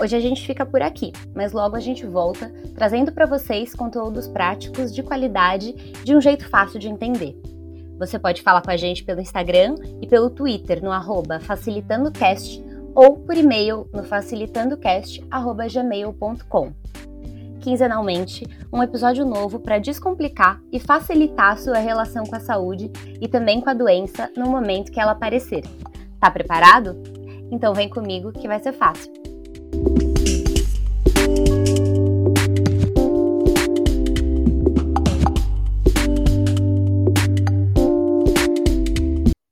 Hoje 0.00 0.16
a 0.16 0.20
gente 0.20 0.46
fica 0.46 0.64
por 0.64 0.80
aqui, 0.80 1.12
mas 1.34 1.52
logo 1.52 1.76
a 1.76 1.80
gente 1.80 2.06
volta 2.06 2.50
trazendo 2.74 3.12
para 3.12 3.26
vocês 3.26 3.74
conteúdos 3.74 4.26
práticos 4.26 4.94
de 4.94 5.02
qualidade 5.02 5.74
de 6.02 6.16
um 6.16 6.22
jeito 6.22 6.48
fácil 6.48 6.80
de 6.80 6.88
entender. 6.88 7.38
Você 7.98 8.18
pode 8.18 8.40
falar 8.40 8.62
com 8.62 8.70
a 8.70 8.78
gente 8.78 9.04
pelo 9.04 9.20
Instagram 9.20 9.74
e 10.00 10.06
pelo 10.06 10.30
Twitter 10.30 10.82
no 10.82 10.90
facilitandocast 11.40 12.64
ou 12.94 13.18
por 13.18 13.36
e-mail 13.36 13.86
no 13.92 14.02
facilitandocast.gmail.com. 14.02 16.72
Quinzenalmente, 17.60 18.46
um 18.72 18.82
episódio 18.82 19.26
novo 19.26 19.60
para 19.60 19.78
descomplicar 19.78 20.62
e 20.72 20.80
facilitar 20.80 21.58
sua 21.58 21.76
relação 21.76 22.24
com 22.24 22.36
a 22.36 22.40
saúde 22.40 22.90
e 23.20 23.28
também 23.28 23.60
com 23.60 23.68
a 23.68 23.74
doença 23.74 24.30
no 24.34 24.48
momento 24.48 24.90
que 24.90 24.98
ela 24.98 25.12
aparecer. 25.12 25.62
Tá 26.18 26.30
preparado? 26.30 26.96
Então 27.50 27.74
vem 27.74 27.90
comigo 27.90 28.32
que 28.32 28.48
vai 28.48 28.60
ser 28.60 28.72
fácil. 28.72 29.12
you 29.72 30.19